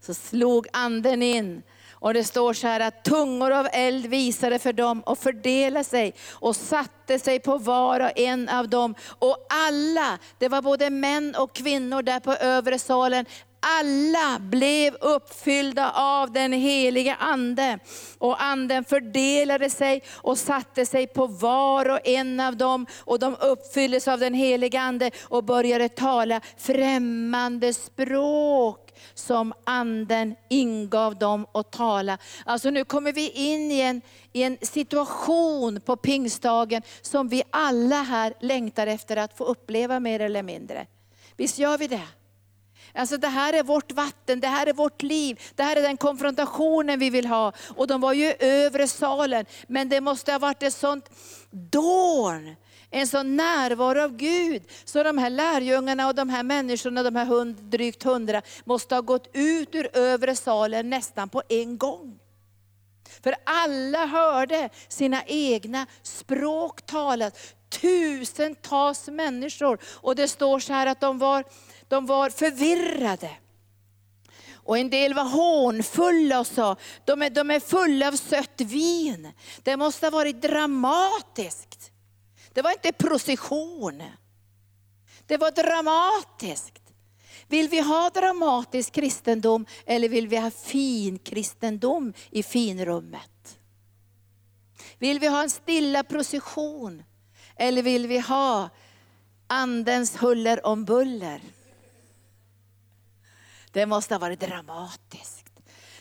Så 0.01 0.13
slog 0.13 0.67
anden 0.73 1.23
in. 1.23 1.63
Och 1.99 2.13
det 2.13 2.23
står 2.23 2.53
så 2.53 2.67
här 2.67 2.79
att 2.79 3.03
tungor 3.03 3.51
av 3.51 3.67
eld 3.71 4.05
visade 4.05 4.59
för 4.59 4.73
dem 4.73 5.01
och 5.01 5.19
fördelade 5.19 5.83
sig 5.83 6.13
och 6.29 6.55
satte 6.55 7.19
sig 7.19 7.39
på 7.39 7.57
var 7.57 7.99
och 7.99 8.19
en 8.19 8.49
av 8.49 8.69
dem. 8.69 8.95
Och 9.19 9.47
alla, 9.49 10.17
det 10.37 10.47
var 10.47 10.61
både 10.61 10.89
män 10.89 11.35
och 11.35 11.53
kvinnor 11.53 12.01
där 12.01 12.19
på 12.19 12.33
övre 12.33 12.79
salen, 12.79 13.25
alla 13.59 14.39
blev 14.39 14.95
uppfyllda 14.95 15.91
av 15.91 16.31
den 16.31 16.53
heliga 16.53 17.15
Ande. 17.15 17.79
Och 18.17 18.43
Anden 18.43 18.83
fördelade 18.83 19.69
sig 19.69 20.03
och 20.15 20.37
satte 20.37 20.85
sig 20.85 21.07
på 21.07 21.27
var 21.27 21.89
och 21.89 22.07
en 22.07 22.39
av 22.39 22.57
dem. 22.57 22.85
Och 22.99 23.19
de 23.19 23.35
uppfylldes 23.35 24.07
av 24.07 24.19
den 24.19 24.33
heliga 24.33 24.81
Ande 24.81 25.11
och 25.23 25.43
började 25.43 25.89
tala 25.89 26.41
främmande 26.57 27.73
språk 27.73 28.87
som 29.13 29.53
anden 29.63 30.35
ingav 30.49 31.15
dem 31.15 31.45
att 31.51 31.71
tala. 31.71 32.17
Alltså 32.45 32.69
nu 32.69 32.85
kommer 32.85 33.13
vi 33.13 33.29
in 33.29 33.71
i 33.71 33.81
en, 33.81 34.01
i 34.33 34.43
en 34.43 34.57
situation 34.61 35.81
på 35.81 35.95
pingstdagen 35.95 36.81
som 37.01 37.27
vi 37.27 37.43
alla 37.49 38.01
här 38.01 38.33
längtar 38.41 38.87
efter 38.87 39.17
att 39.17 39.37
få 39.37 39.43
uppleva 39.43 39.99
mer 39.99 40.19
eller 40.19 40.43
mindre. 40.43 40.87
Visst 41.37 41.59
gör 41.59 41.77
vi 41.77 41.87
det? 41.87 42.07
Alltså 42.97 43.17
det 43.17 43.27
här 43.27 43.53
är 43.53 43.63
vårt 43.63 43.91
vatten, 43.91 44.39
det 44.39 44.47
här 44.47 44.67
är 44.67 44.73
vårt 44.73 45.01
liv, 45.01 45.41
det 45.55 45.63
här 45.63 45.75
är 45.75 45.81
den 45.81 45.97
konfrontationen 45.97 46.99
vi 46.99 47.09
vill 47.09 47.25
ha. 47.25 47.51
Och 47.75 47.87
de 47.87 48.01
var 48.01 48.13
ju 48.13 48.25
i 48.25 48.35
övre 48.39 48.87
salen, 48.87 49.45
men 49.67 49.89
det 49.89 50.01
måste 50.01 50.31
ha 50.31 50.39
varit 50.39 50.63
ett 50.63 50.73
sånt 50.73 51.09
dån, 51.51 52.55
en 52.91 53.07
sån 53.07 53.35
närvaro 53.35 54.03
av 54.03 54.17
Gud. 54.17 54.63
Så 54.85 55.03
de 55.03 55.17
här 55.17 55.29
lärjungarna 55.29 56.07
och 56.07 56.15
de 56.15 56.29
här 56.29 56.43
människorna, 56.43 57.03
de 57.03 57.15
här 57.15 57.25
hund, 57.25 57.55
drygt 57.55 58.03
hundra, 58.03 58.41
måste 58.65 58.95
ha 58.95 59.01
gått 59.01 59.29
ut 59.33 59.75
ur 59.75 59.97
övre 59.97 60.35
salen 60.35 60.89
nästan 60.89 61.29
på 61.29 61.43
en 61.49 61.77
gång. 61.77 62.19
För 63.23 63.35
alla 63.43 64.05
hörde 64.05 64.69
sina 64.87 65.23
egna 65.25 65.85
språk 66.03 66.85
talas. 66.85 67.33
Tusentals 67.69 69.07
människor. 69.07 69.79
Och 69.83 70.15
det 70.15 70.27
står 70.27 70.59
så 70.59 70.73
här 70.73 70.87
att 70.87 71.01
de 71.01 71.19
var 71.19 71.43
de 71.87 72.05
var 72.05 72.29
förvirrade. 72.29 73.29
Och 74.67 74.77
en 74.77 74.89
del 74.89 75.13
var 75.13 75.23
hånfulla 75.23 76.39
och 76.39 76.47
sa, 76.47 76.75
de 77.05 77.21
är, 77.21 77.29
de 77.29 77.51
är 77.51 77.59
fulla 77.59 78.07
av 78.07 78.11
sött 78.11 78.61
vin. 78.61 79.31
Det 79.63 79.77
måste 79.77 80.05
ha 80.05 80.11
varit 80.11 80.41
dramatiskt. 80.41 81.91
Det 82.53 82.61
var 82.61 82.71
inte 82.71 82.91
procession. 82.91 84.03
Det 85.25 85.37
var 85.37 85.51
dramatiskt. 85.51 86.81
Vill 87.47 87.69
vi 87.69 87.79
ha 87.79 88.09
dramatisk 88.09 88.93
kristendom 88.93 89.65
eller 89.85 90.09
vill 90.09 90.27
vi 90.27 90.37
ha 90.37 90.51
fin 90.51 91.19
kristendom 91.19 92.13
i 92.29 92.43
finrummet? 92.43 93.57
Vill 94.97 95.19
vi 95.19 95.27
ha 95.27 95.43
en 95.43 95.49
stilla 95.49 96.03
procession 96.03 97.03
eller 97.55 97.81
vill 97.81 98.07
vi 98.07 98.19
ha 98.19 98.69
andens 99.47 100.21
huller 100.21 100.65
om 100.65 100.85
buller? 100.85 101.41
Det 103.77 103.85
måste 103.85 104.13
ha 104.13 104.19
varit 104.19 104.39
dramatiskt. 104.39 105.45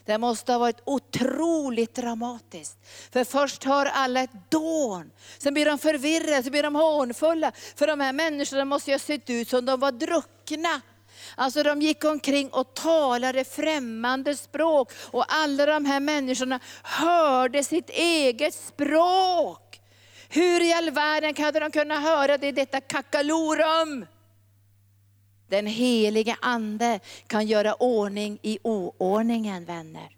Det 0.05 0.19
måste 0.19 0.53
ha 0.53 0.59
varit 0.59 0.81
otroligt 0.85 1.95
dramatiskt. 1.95 2.79
För 3.13 3.25
först 3.25 3.65
hör 3.65 3.87
alla 3.87 4.21
ett 4.21 4.51
dån, 4.51 5.11
sen 5.39 5.55
blir 5.55 5.67
de 5.67 5.79
förvirrade, 5.79 6.43
sen 6.43 6.51
blir 6.53 6.63
de 6.63 6.75
hånfulla. 6.75 7.53
För 7.77 7.87
de 7.87 8.01
här 8.01 8.13
människorna 8.13 8.65
måste 8.65 8.91
ju 8.91 8.95
ha 8.95 8.99
sett 8.99 9.31
ut 9.31 9.49
som 9.49 9.65
de 9.65 9.81
var 9.81 9.93
druckna. 9.93 10.81
Alltså 11.35 11.63
de 11.63 11.83
gick 11.83 12.05
omkring 12.05 12.51
och 12.51 12.75
talade 12.75 13.45
främmande 13.45 14.37
språk 14.37 14.93
och 15.11 15.25
alla 15.29 15.67
de 15.67 15.85
här 15.85 16.01
människorna 16.01 16.61
hörde 16.83 17.65
sitt 17.65 17.91
eget 17.91 18.55
språk. 18.55 19.81
Hur 20.29 20.63
i 20.63 20.73
all 20.73 20.91
världen 20.91 21.45
hade 21.45 21.61
de 21.61 21.71
kunnat 21.71 22.03
höra 22.03 22.39
det 22.39 22.47
i 22.47 22.53
detta 22.53 22.81
kakalorum? 22.81 24.07
Den 25.49 25.67
helige 25.67 26.37
ande 26.41 27.01
kan 27.27 27.47
göra 27.47 27.75
ordning 27.75 28.39
i 28.43 28.59
oordningen 28.63 29.65
vänner. 29.65 30.09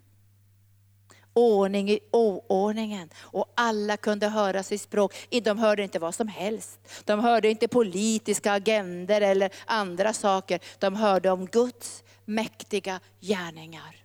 Ordning 1.32 1.90
i 1.90 2.00
oordningen. 2.10 3.10
Och 3.16 3.52
alla 3.54 3.96
kunde 3.96 4.28
höra 4.28 4.62
sitt 4.62 4.80
språk. 4.80 5.14
De 5.42 5.58
hörde 5.58 5.82
inte 5.82 5.98
vad 5.98 6.14
som 6.14 6.28
helst. 6.28 6.78
De 7.04 7.20
hörde 7.20 7.48
inte 7.48 7.68
politiska 7.68 8.52
agender 8.52 9.20
eller 9.20 9.50
andra 9.66 10.12
saker. 10.12 10.60
De 10.78 10.94
hörde 10.94 11.30
om 11.30 11.46
Guds 11.46 12.04
mäktiga 12.24 13.00
gärningar. 13.20 13.96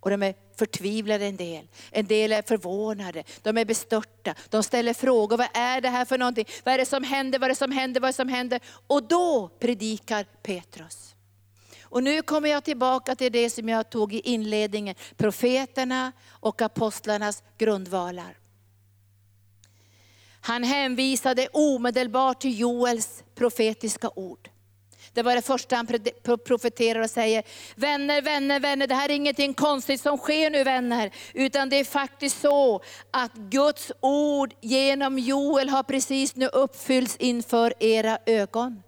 Och 0.00 0.10
de 0.10 0.22
är 0.22 0.34
förtvivlade 0.58 1.26
en 1.26 1.36
del. 1.36 1.68
En 1.90 2.06
del 2.06 2.32
är 2.32 2.42
förvånade, 2.42 3.24
de 3.42 3.58
är 3.58 3.64
bestörta. 3.64 4.34
De 4.48 4.62
ställer 4.62 4.94
frågor, 4.94 5.36
vad 5.36 5.48
är 5.54 5.80
det 5.80 5.88
här 5.88 6.04
för 6.04 6.18
någonting? 6.18 6.46
Vad 6.64 6.74
är 6.74 6.78
det 6.78 6.86
som 6.86 7.04
händer, 7.04 7.38
vad 7.38 7.46
är 7.46 7.48
det 7.48 7.58
som 7.58 7.72
händer, 7.72 8.00
vad 8.00 8.08
är 8.08 8.12
det 8.12 8.16
som 8.16 8.28
händer? 8.28 8.60
Och 8.86 9.02
då 9.02 9.48
predikar 9.48 10.24
Petrus. 10.42 11.14
Och 11.82 12.02
nu 12.02 12.22
kommer 12.22 12.48
jag 12.48 12.64
tillbaka 12.64 13.14
till 13.14 13.32
det 13.32 13.50
som 13.50 13.68
jag 13.68 13.90
tog 13.90 14.14
i 14.14 14.20
inledningen, 14.20 14.94
profeterna 15.16 16.12
och 16.28 16.62
apostlarnas 16.62 17.42
grundvalar. 17.58 18.36
Han 20.40 20.64
hänvisade 20.64 21.48
omedelbart 21.52 22.40
till 22.40 22.60
Joels 22.60 23.24
profetiska 23.34 24.10
ord. 24.14 24.50
Det 25.12 25.22
var 25.22 25.34
det 25.34 25.42
första 25.42 25.76
han 25.76 25.86
profeterar 26.46 27.00
och 27.00 27.10
säger, 27.10 27.42
vänner, 27.74 28.22
vänner, 28.22 28.60
vänner, 28.60 28.86
det 28.86 28.94
här 28.94 29.08
är 29.08 29.14
ingenting 29.14 29.54
konstigt 29.54 30.00
som 30.00 30.18
sker 30.18 30.50
nu 30.50 30.64
vänner. 30.64 31.10
Utan 31.34 31.68
det 31.68 31.76
är 31.76 31.84
faktiskt 31.84 32.40
så 32.40 32.82
att 33.10 33.34
Guds 33.34 33.92
ord 34.00 34.54
genom 34.60 35.18
Joel 35.18 35.68
har 35.68 35.82
precis 35.82 36.36
nu 36.36 36.46
uppfyllts 36.46 37.16
inför 37.16 37.74
era 37.78 38.18
ögon 38.26 38.82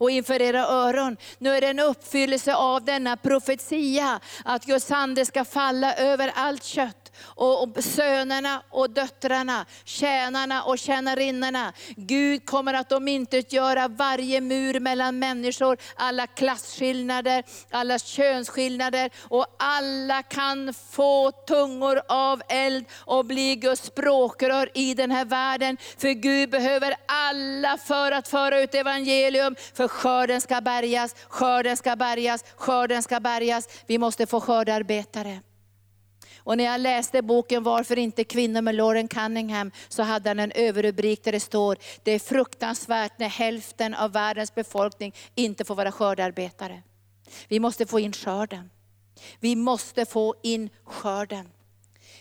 och 0.00 0.10
inför 0.10 0.42
era 0.42 0.66
öron. 0.66 1.16
Nu 1.38 1.50
är 1.56 1.60
det 1.60 1.66
en 1.66 1.78
uppfyllelse 1.78 2.54
av 2.54 2.84
denna 2.84 3.16
profetia, 3.16 4.20
att 4.44 4.64
Guds 4.64 4.90
ande 4.90 5.26
ska 5.26 5.44
falla 5.44 5.94
över 5.94 6.32
allt 6.34 6.64
kött 6.64 6.99
och, 7.24 7.62
och 7.62 7.84
sönerna 7.84 8.62
och 8.70 8.90
döttrarna, 8.90 9.66
tjänarna 9.84 10.62
och 10.62 10.78
tjänarinnorna. 10.78 11.72
Gud 11.96 12.46
kommer 12.46 12.74
att 12.74 12.92
omintetgöra 12.92 13.88
varje 13.88 14.40
mur 14.40 14.80
mellan 14.80 15.18
människor, 15.18 15.76
alla 15.96 16.26
klasskillnader, 16.26 17.44
alla 17.70 17.98
könsskillnader 17.98 19.10
och 19.28 19.46
alla 19.58 20.22
kan 20.22 20.74
få 20.74 21.30
tungor 21.30 22.00
av 22.08 22.42
eld 22.48 22.84
och 22.94 23.24
bli 23.24 23.56
Guds 23.56 23.82
språkrör 23.82 24.70
i 24.74 24.94
den 24.94 25.10
här 25.10 25.24
världen. 25.24 25.76
För 25.98 26.08
Gud 26.08 26.50
behöver 26.50 26.94
alla 27.06 27.78
för 27.78 28.12
att 28.12 28.28
föra 28.28 28.60
ut 28.60 28.74
evangelium, 28.74 29.56
för 29.74 29.88
skörden 29.88 30.40
ska 30.40 30.60
bärgas, 30.60 31.14
skörden 31.28 31.76
ska 31.76 31.96
bärgas, 31.96 32.44
skörden 32.56 33.02
ska 33.02 33.20
bärgas. 33.20 33.68
Vi 33.86 33.98
måste 33.98 34.26
få 34.26 34.40
skördarbetare. 34.40 35.40
Och 36.50 36.56
när 36.56 36.64
jag 36.64 36.80
läste 36.80 37.22
boken 37.22 37.62
Varför 37.62 37.98
inte 37.98 38.24
kvinnor 38.24 38.62
med 38.62 38.74
Lauren 38.74 39.08
Cunningham, 39.08 39.70
så 39.88 40.02
hade 40.02 40.30
han 40.30 40.38
en 40.38 40.52
överrubrik 40.52 41.24
där 41.24 41.32
det 41.32 41.40
står, 41.40 41.76
det 42.02 42.12
är 42.12 42.18
fruktansvärt 42.18 43.18
när 43.18 43.28
hälften 43.28 43.94
av 43.94 44.12
världens 44.12 44.54
befolkning 44.54 45.14
inte 45.34 45.64
får 45.64 45.74
vara 45.74 45.92
skördarbetare. 45.92 46.82
Vi 47.48 47.60
måste 47.60 47.86
få 47.86 48.00
in 48.00 48.12
skörden. 48.12 48.70
Vi 49.40 49.56
måste 49.56 50.06
få 50.06 50.34
in 50.42 50.70
skörden. 50.84 51.48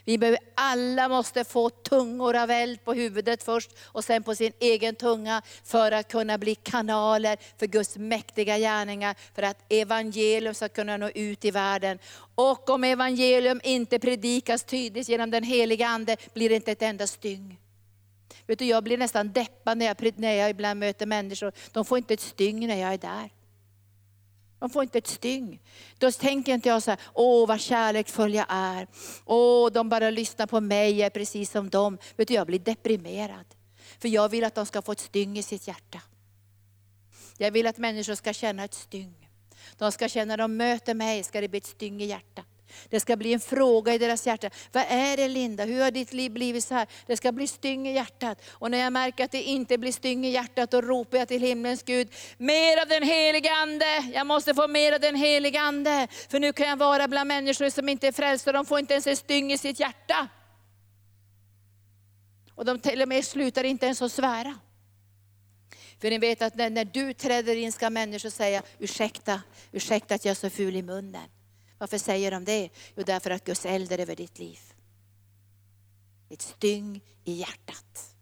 Vi 0.10 0.18
behöver, 0.18 0.39
alla 0.55 1.10
måste 1.10 1.43
få 1.43 1.70
tungor 1.70 2.36
av 2.36 2.51
eld 2.51 2.84
på 2.86 2.93
huvudet 2.93 3.43
först 3.43 3.72
och 3.86 4.03
sen 4.03 4.24
på 4.24 4.36
sin 4.36 4.53
egen 4.60 4.95
tunga 4.95 5.41
för 5.64 5.91
att 5.91 6.07
kunna 6.07 6.38
bli 6.38 6.55
kanaler 6.55 7.38
för 7.57 7.68
Guds 7.68 7.97
mäktiga 7.97 8.57
gärningar, 8.57 9.16
för 9.36 9.41
att 9.41 9.57
evangelium 9.70 10.53
ska 10.53 10.70
kunna 10.70 10.97
nå 10.97 11.10
ut 11.10 11.45
i 11.45 11.51
världen. 11.51 11.99
Och 12.36 12.70
om 12.70 12.84
evangelium 12.84 13.62
inte 13.64 13.99
predikas 13.99 14.64
tydligt 14.64 15.10
genom 15.10 15.32
den 15.32 15.43
heliga 15.43 15.88
Ande 15.88 16.18
blir 16.34 16.49
det 16.49 16.55
inte 16.55 16.72
ett 16.72 16.82
enda 16.82 17.07
styng. 17.07 17.60
Vet 18.47 18.60
du, 18.60 18.66
jag 18.66 18.84
blir 18.84 18.97
nästan 18.97 19.32
deppad 19.32 19.78
när 19.78 19.86
jag, 19.86 20.20
när 20.20 20.34
jag 20.34 20.49
ibland 20.49 20.80
möter 20.80 21.05
människor, 21.05 21.51
de 21.72 21.86
får 21.86 21.97
inte 21.97 22.14
ett 22.14 22.22
styng 22.22 22.68
när 22.68 22.82
jag 22.82 22.93
är 22.93 22.97
där. 22.97 23.30
De 24.60 24.70
får 24.70 24.84
inte 24.84 24.97
ett 24.97 25.07
styng. 25.07 25.62
Då 25.97 26.12
tänker 26.12 26.53
inte 26.53 26.70
jag 26.70 26.84
så 26.84 26.91
här, 26.91 26.99
åh 27.14 27.47
vad 27.47 27.60
kärleksfull 27.60 28.34
jag 28.34 28.45
är. 28.49 28.88
Åh, 29.26 29.72
de 29.72 29.89
bara 29.89 30.10
lyssnar 30.10 30.47
på 30.47 30.60
mig, 30.60 30.97
jag 30.97 31.05
är 31.05 31.10
precis 31.10 31.51
som 31.51 31.70
dem. 31.70 31.97
Vet 32.16 32.28
du, 32.28 32.34
jag 32.34 32.47
blir 32.47 32.60
deprimerad. 32.60 33.45
För 33.99 34.07
jag 34.10 34.30
vill 34.30 34.43
att 34.43 34.55
de 34.55 34.66
ska 34.66 34.82
få 34.82 34.91
ett 34.91 34.99
styng 34.99 35.38
i 35.38 35.43
sitt 35.43 35.68
hjärta. 35.68 36.01
Jag 37.38 37.51
vill 37.51 37.68
att 37.68 37.78
människor 37.78 38.16
ska 38.16 38.34
känna 38.34 38.64
ett 38.64 38.74
styng. 38.74 39.30
De 39.78 39.91
ska 39.91 40.10
känna 40.10 40.26
när 40.26 40.38
de 40.38 40.57
möter 40.57 40.93
mig, 40.93 41.24
ska 41.24 41.41
det 41.41 41.47
bli 41.47 41.57
ett 41.57 41.66
styng 41.66 42.01
i 42.01 42.05
hjärtat. 42.05 42.45
Det 42.89 42.99
ska 42.99 43.15
bli 43.15 43.34
en 43.34 43.39
fråga 43.39 43.93
i 43.93 43.97
deras 43.97 44.28
hjärta. 44.28 44.49
Vad 44.72 44.84
är 44.89 45.17
det 45.17 45.28
Linda? 45.28 45.65
Hur 45.65 45.82
har 45.82 45.91
ditt 45.91 46.13
liv 46.13 46.32
blivit 46.32 46.63
så 46.63 46.74
här? 46.74 46.88
Det 47.05 47.17
ska 47.17 47.32
bli 47.32 47.47
styng 47.47 47.88
i 47.88 47.93
hjärtat. 47.93 48.41
Och 48.49 48.72
när 48.72 48.78
jag 48.78 48.93
märker 48.93 49.26
att 49.26 49.32
det 49.32 49.43
inte 49.43 49.78
blir 49.78 49.91
styng 49.91 50.26
i 50.26 50.30
hjärtat, 50.30 50.72
då 50.72 50.82
ropar 50.82 51.17
jag 51.17 51.28
till 51.28 51.41
himlens 51.41 51.84
Gud, 51.84 52.13
mer 52.38 52.82
av 52.82 52.88
den 52.88 53.03
helige 53.03 53.51
Ande. 53.51 54.11
Jag 54.13 54.28
måste 54.28 54.53
få 54.53 54.67
mer 54.67 54.93
av 54.93 54.99
den 54.99 55.15
helige 55.15 55.61
Ande. 55.61 56.07
För 56.30 56.39
nu 56.39 56.53
kan 56.53 56.67
jag 56.67 56.78
vara 56.78 57.07
bland 57.07 57.28
människor 57.28 57.70
som 57.70 57.89
inte 57.89 58.07
är 58.07 58.11
frälsta, 58.11 58.51
de 58.51 58.65
får 58.65 58.80
inte 58.80 58.93
ens 58.93 59.07
en 59.07 59.17
styng 59.17 59.51
i 59.51 59.57
sitt 59.57 59.80
hjärta. 59.80 60.28
Och 62.55 62.65
de 62.65 62.80
till 62.80 63.01
och 63.01 63.07
med 63.07 63.26
slutar 63.26 63.63
inte 63.63 63.86
ens 63.86 64.01
att 64.01 64.11
svära. 64.11 64.59
För 66.01 66.09
ni 66.09 66.17
vet 66.17 66.41
att 66.41 66.55
när, 66.55 66.70
när 66.70 66.86
du 66.86 67.13
träder 67.13 67.55
in 67.55 67.72
ska 67.72 67.89
människor 67.89 68.30
säga, 68.30 68.63
ursäkta, 68.80 69.41
ursäkta 69.72 70.15
att 70.15 70.26
jag 70.26 70.32
är 70.32 70.36
så 70.36 70.49
ful 70.49 70.76
i 70.76 70.82
munnen. 70.82 71.30
Varför 71.80 71.98
säger 71.98 72.32
de 72.32 72.46
det? 72.46 72.70
Jo, 72.96 73.04
därför 73.04 73.32
att 73.32 73.44
Guds 73.44 73.66
eld 73.66 73.92
är 73.92 74.00
över 74.00 74.16
ditt 74.16 74.40
liv. 74.40 74.60
Ett 76.30 76.42
styng 76.42 77.02
i 77.24 77.34
hjärtat. 77.34 78.16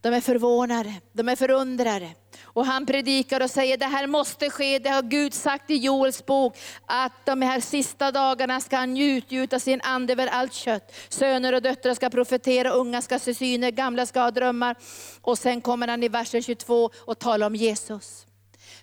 De 0.00 0.14
är 0.14 0.20
förvånade, 0.20 0.94
de 1.12 1.28
är 1.28 1.36
förundrade. 1.36 2.10
Och 2.42 2.66
han 2.66 2.86
predikar 2.86 3.42
och 3.42 3.50
säger, 3.50 3.76
det 3.76 3.86
här 3.86 4.06
måste 4.06 4.50
ske, 4.50 4.78
det 4.78 4.90
har 4.90 5.02
Gud 5.02 5.34
sagt 5.34 5.70
i 5.70 5.76
Joels 5.76 6.26
bok, 6.26 6.58
att 6.86 7.12
de 7.26 7.42
här 7.42 7.60
sista 7.60 8.10
dagarna 8.10 8.60
ska 8.60 8.76
han 8.76 8.96
utgjuta 8.96 9.60
sin 9.60 9.80
ande 9.80 10.12
över 10.12 10.26
allt 10.26 10.52
kött. 10.52 10.94
Söner 11.08 11.52
och 11.52 11.62
döttrar 11.62 11.94
ska 11.94 12.10
profetera, 12.10 12.70
unga 12.70 13.02
ska 13.02 13.18
se 13.18 13.34
syner, 13.34 13.70
gamla 13.70 14.06
ska 14.06 14.20
ha 14.20 14.30
drömmar. 14.30 14.76
Och 15.20 15.38
sen 15.38 15.60
kommer 15.60 15.88
han 15.88 16.02
i 16.02 16.08
versen 16.08 16.42
22 16.42 16.90
och 16.98 17.18
talar 17.18 17.46
om 17.46 17.54
Jesus. 17.54 18.26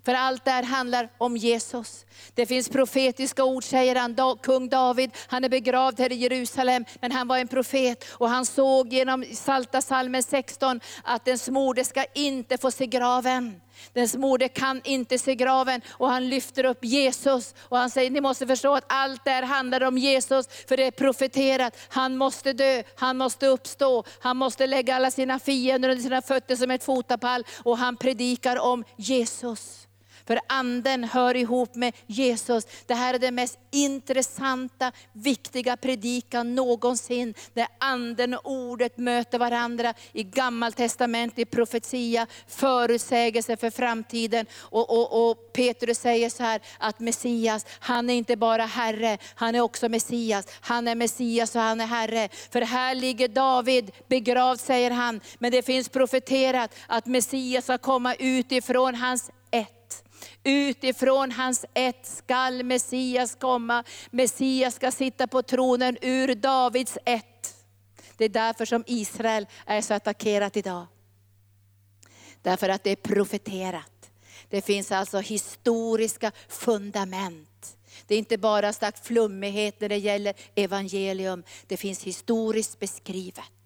För 0.04 0.14
allt 0.14 0.46
det 0.46 0.52
här 0.52 0.64
handlar 0.64 1.10
om 1.18 1.38
Jesus. 1.38 2.06
Det 2.34 2.46
finns 2.46 2.70
profetiska 2.70 3.44
ord 3.44 3.64
säger 3.64 3.96
han, 3.96 4.38
kung 4.44 4.70
David, 4.70 5.12
han 5.28 5.44
är 5.44 5.50
begravd 5.50 6.00
här 6.00 6.12
i 6.12 6.16
Jerusalem, 6.16 6.86
men 7.02 7.12
han 7.12 7.28
var 7.28 7.38
en 7.38 7.48
profet 7.48 8.06
och 8.10 8.30
han 8.30 8.46
såg 8.46 8.94
genom 8.94 9.26
Salta 9.34 9.82
salmen 9.82 10.24
16 10.24 10.80
att 11.04 11.26
den 11.26 11.40
smorde 11.40 11.86
ska 11.86 12.06
inte 12.14 12.58
få 12.58 12.72
se 12.72 12.86
graven. 12.86 13.62
Den 13.94 14.10
smorde 14.10 14.48
kan 14.48 14.82
inte 14.84 15.18
se 15.18 15.36
graven 15.36 15.82
och 15.90 16.10
han 16.10 16.30
lyfter 16.30 16.64
upp 16.64 16.86
Jesus 16.86 17.56
och 17.60 17.78
han 17.78 17.90
säger, 17.90 18.12
ni 18.12 18.22
måste 18.22 18.48
förstå 18.48 18.76
att 18.76 18.86
allt 18.88 19.26
det 19.26 19.32
här 19.32 19.44
handlar 19.44 19.84
om 19.84 19.98
Jesus, 19.98 20.48
för 20.68 20.78
det 20.78 20.84
är 20.84 20.92
profeterat. 20.92 21.78
Han 21.90 22.18
måste 22.18 22.54
dö, 22.54 22.84
han 22.96 23.18
måste 23.18 23.48
uppstå, 23.48 24.04
han 24.20 24.38
måste 24.38 24.68
lägga 24.68 24.96
alla 24.96 25.12
sina 25.12 25.40
fiender 25.40 25.90
under 25.90 26.04
sina 26.04 26.22
fötter 26.22 26.56
som 26.56 26.72
ett 26.72 26.84
fotapall 26.84 27.46
och 27.64 27.78
han 27.78 27.98
predikar 27.98 28.60
om 28.60 28.84
Jesus. 28.98 29.88
För 30.30 30.40
anden 30.48 31.04
hör 31.04 31.36
ihop 31.36 31.76
med 31.76 31.94
Jesus. 32.08 32.68
Det 32.86 32.94
här 32.94 33.14
är 33.14 33.20
den 33.20 33.36
mest 33.36 33.60
intressanta, 33.72 34.92
viktiga 35.14 35.78
predikan 35.78 36.56
någonsin. 36.56 37.34
Där 37.54 37.68
anden 37.78 38.34
och 38.34 38.52
ordet 38.52 38.98
möter 38.98 39.40
varandra 39.40 39.94
i 40.14 40.24
gammalt 40.24 40.78
testament, 40.78 41.40
i 41.40 41.46
profetia, 41.46 42.28
förutsägelse 42.48 43.58
för 43.58 43.70
framtiden. 43.70 44.46
Och, 44.60 44.90
och, 44.90 45.30
och 45.30 45.54
Petrus 45.54 46.00
säger 46.00 46.30
så 46.30 46.44
här, 46.44 46.62
att 46.80 47.00
Messias, 47.00 47.66
han 47.80 48.10
är 48.10 48.14
inte 48.14 48.38
bara 48.38 48.66
Herre, 48.66 49.18
han 49.36 49.56
är 49.56 49.62
också 49.62 49.90
Messias. 49.90 50.48
Han 50.62 50.88
är 50.88 50.96
Messias 50.96 51.56
och 51.56 51.62
han 51.62 51.82
är 51.82 51.86
Herre. 51.86 52.30
För 52.52 52.62
här 52.62 52.96
ligger 52.96 53.28
David 53.28 53.92
begravd 54.08 54.60
säger 54.60 54.92
han, 54.92 55.22
men 55.40 55.52
det 55.52 55.62
finns 55.62 55.90
profeterat 55.90 56.76
att 56.88 57.06
Messias 57.06 57.64
ska 57.64 57.78
komma 57.78 58.16
utifrån 58.16 58.96
hans 58.96 59.32
Utifrån 60.44 61.32
hans 61.32 61.66
ett 61.74 62.06
skall 62.06 62.64
Messias 62.64 63.36
komma. 63.36 63.84
Messias 64.10 64.76
ska 64.76 64.92
sitta 64.92 65.28
på 65.28 65.42
tronen 65.42 65.98
ur 66.02 66.36
Davids 66.36 66.98
ett. 67.06 67.56
Det 68.18 68.26
är 68.26 68.30
därför 68.30 68.66
som 68.66 68.84
Israel 68.88 69.48
är 69.66 69.82
så 69.82 69.94
attackerat 69.94 70.58
idag. 70.58 70.88
Därför 72.42 72.70
att 72.70 72.84
det 72.84 72.92
är 72.92 72.96
profeterat. 72.96 74.12
Det 74.50 74.62
finns 74.62 74.92
alltså 74.92 75.20
historiska 75.20 76.32
fundament. 76.48 77.78
Det 78.08 78.16
är 78.16 78.20
inte 78.20 78.38
bara 78.38 78.74
slags 78.74 79.02
flummighet 79.02 79.82
när 79.82 79.90
det 79.90 79.98
gäller 79.98 80.34
evangelium, 80.56 81.44
det 81.68 81.78
finns 81.78 82.04
historiskt 82.04 82.80
beskrivet. 82.80 83.59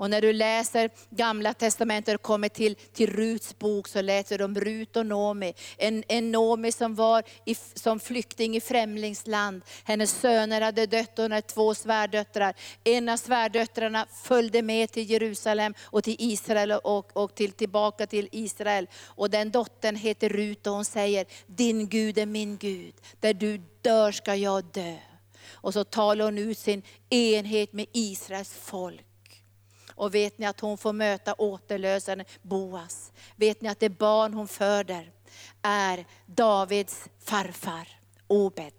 Och 0.00 0.10
när 0.10 0.20
du 0.20 0.32
läser 0.32 0.90
gamla 1.10 1.54
testamentet 1.54 2.14
och 2.14 2.22
kommer 2.22 2.48
till, 2.48 2.74
till 2.74 3.10
Ruts 3.10 3.58
bok 3.58 3.88
så 3.88 4.02
läser 4.02 4.38
du 4.38 4.44
om 4.44 4.60
Rut 4.60 4.96
och 4.96 5.06
Nomi. 5.06 5.54
En, 5.76 6.04
en 6.08 6.32
Nomi 6.32 6.72
som 6.72 6.94
var 6.94 7.22
i, 7.44 7.54
som 7.54 8.00
flykting 8.00 8.56
i 8.56 8.60
främlingsland. 8.60 9.62
Hennes 9.84 10.20
söner 10.20 10.60
hade 10.60 10.86
dött 10.86 11.18
och 11.18 11.24
hon 11.24 11.32
hade 11.32 11.46
två 11.46 11.74
svärdöttrar. 11.74 12.54
En 12.84 13.08
av 13.08 13.16
svärdöttrarna 13.16 14.06
följde 14.22 14.62
med 14.62 14.92
till 14.92 15.10
Jerusalem 15.10 15.74
och 15.82 16.04
till 16.04 16.16
Israel 16.18 16.72
och, 16.72 17.16
och 17.16 17.34
till, 17.34 17.52
tillbaka 17.52 18.06
till 18.06 18.28
Israel. 18.32 18.86
Och 19.04 19.30
den 19.30 19.50
dottern 19.50 19.96
heter 19.96 20.28
Rut 20.28 20.66
och 20.66 20.72
hon 20.72 20.84
säger, 20.84 21.26
din 21.46 21.88
Gud 21.88 22.18
är 22.18 22.26
min 22.26 22.56
Gud. 22.56 22.94
Där 23.20 23.34
du 23.34 23.60
dör 23.82 24.12
ska 24.12 24.34
jag 24.34 24.64
dö. 24.64 24.96
Och 25.50 25.72
så 25.72 25.84
talar 25.84 26.24
hon 26.24 26.38
ut 26.38 26.58
sin 26.58 26.82
enhet 27.10 27.72
med 27.72 27.86
Israels 27.92 28.54
folk. 28.54 29.04
Och 30.00 30.14
vet 30.14 30.38
ni 30.38 30.46
att 30.46 30.60
hon 30.60 30.78
får 30.78 30.92
möta 30.92 31.34
återlösaren 31.38 32.24
Boas? 32.42 33.12
Vet 33.36 33.60
ni 33.60 33.68
att 33.68 33.80
det 33.80 33.88
barn 33.88 34.34
hon 34.34 34.48
föder 34.48 35.10
är 35.62 36.06
Davids 36.26 37.08
farfar 37.18 37.88
Obed. 38.26 38.72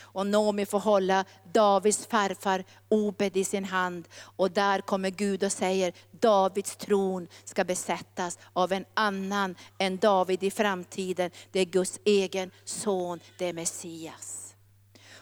Och 0.00 0.26
Nomi 0.26 0.66
får 0.66 0.78
hålla 0.78 1.24
Davids 1.52 2.06
farfar 2.06 2.64
Obed 2.88 3.36
i 3.36 3.44
sin 3.44 3.64
hand. 3.64 4.08
Och 4.36 4.50
där 4.50 4.80
kommer 4.80 5.10
Gud 5.10 5.44
och 5.44 5.52
säger, 5.52 5.92
Davids 6.10 6.76
tron 6.76 7.28
ska 7.44 7.64
besättas 7.64 8.38
av 8.52 8.72
en 8.72 8.84
annan 8.94 9.54
än 9.78 9.96
David 9.96 10.42
i 10.42 10.50
framtiden. 10.50 11.30
Det 11.52 11.60
är 11.60 11.64
Guds 11.64 12.00
egen 12.04 12.50
son, 12.64 13.20
det 13.38 13.48
är 13.48 13.52
Messias. 13.52 14.51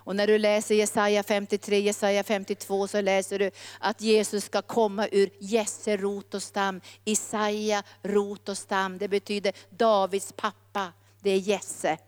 Och 0.05 0.17
när 0.17 0.27
du 0.27 0.39
läser 0.39 0.75
Jesaja 0.75 1.23
53, 1.23 1.81
Jesaja 1.81 2.23
52 2.23 2.89
så 2.89 3.01
läser 3.01 3.39
du 3.39 3.51
att 3.79 4.01
Jesus 4.01 4.45
ska 4.45 4.63
komma 4.63 5.09
ur 5.13 5.31
Jesse 5.39 5.97
rot 5.97 6.35
och 6.35 6.43
stam. 6.43 6.81
Isaia 7.05 7.83
rot 8.03 8.49
och 8.49 8.59
stam, 8.59 8.99
det 8.99 9.09
betyder 9.09 9.53
Davids 9.71 10.33
pappa, 10.37 10.93
det 11.21 11.31
är 11.31 11.39
Jesse. 11.39 11.99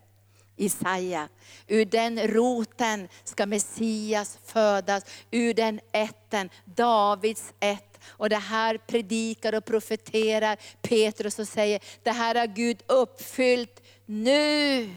Isaia. 0.56 1.28
Ur 1.66 1.84
den 1.84 2.28
roten 2.28 3.08
ska 3.24 3.46
Messias 3.46 4.38
födas, 4.44 5.04
ur 5.30 5.54
den 5.54 5.80
ätten, 5.92 6.50
Davids 6.64 7.52
ätt. 7.60 7.98
Och 8.08 8.28
det 8.28 8.36
här 8.36 8.78
predikar 8.78 9.54
och 9.54 9.64
profeterar 9.64 10.58
Petrus 10.82 11.38
och 11.38 11.48
säger, 11.48 11.80
det 12.02 12.10
här 12.10 12.34
har 12.34 12.46
Gud 12.46 12.82
uppfyllt 12.86 13.82
nu. 14.06 14.90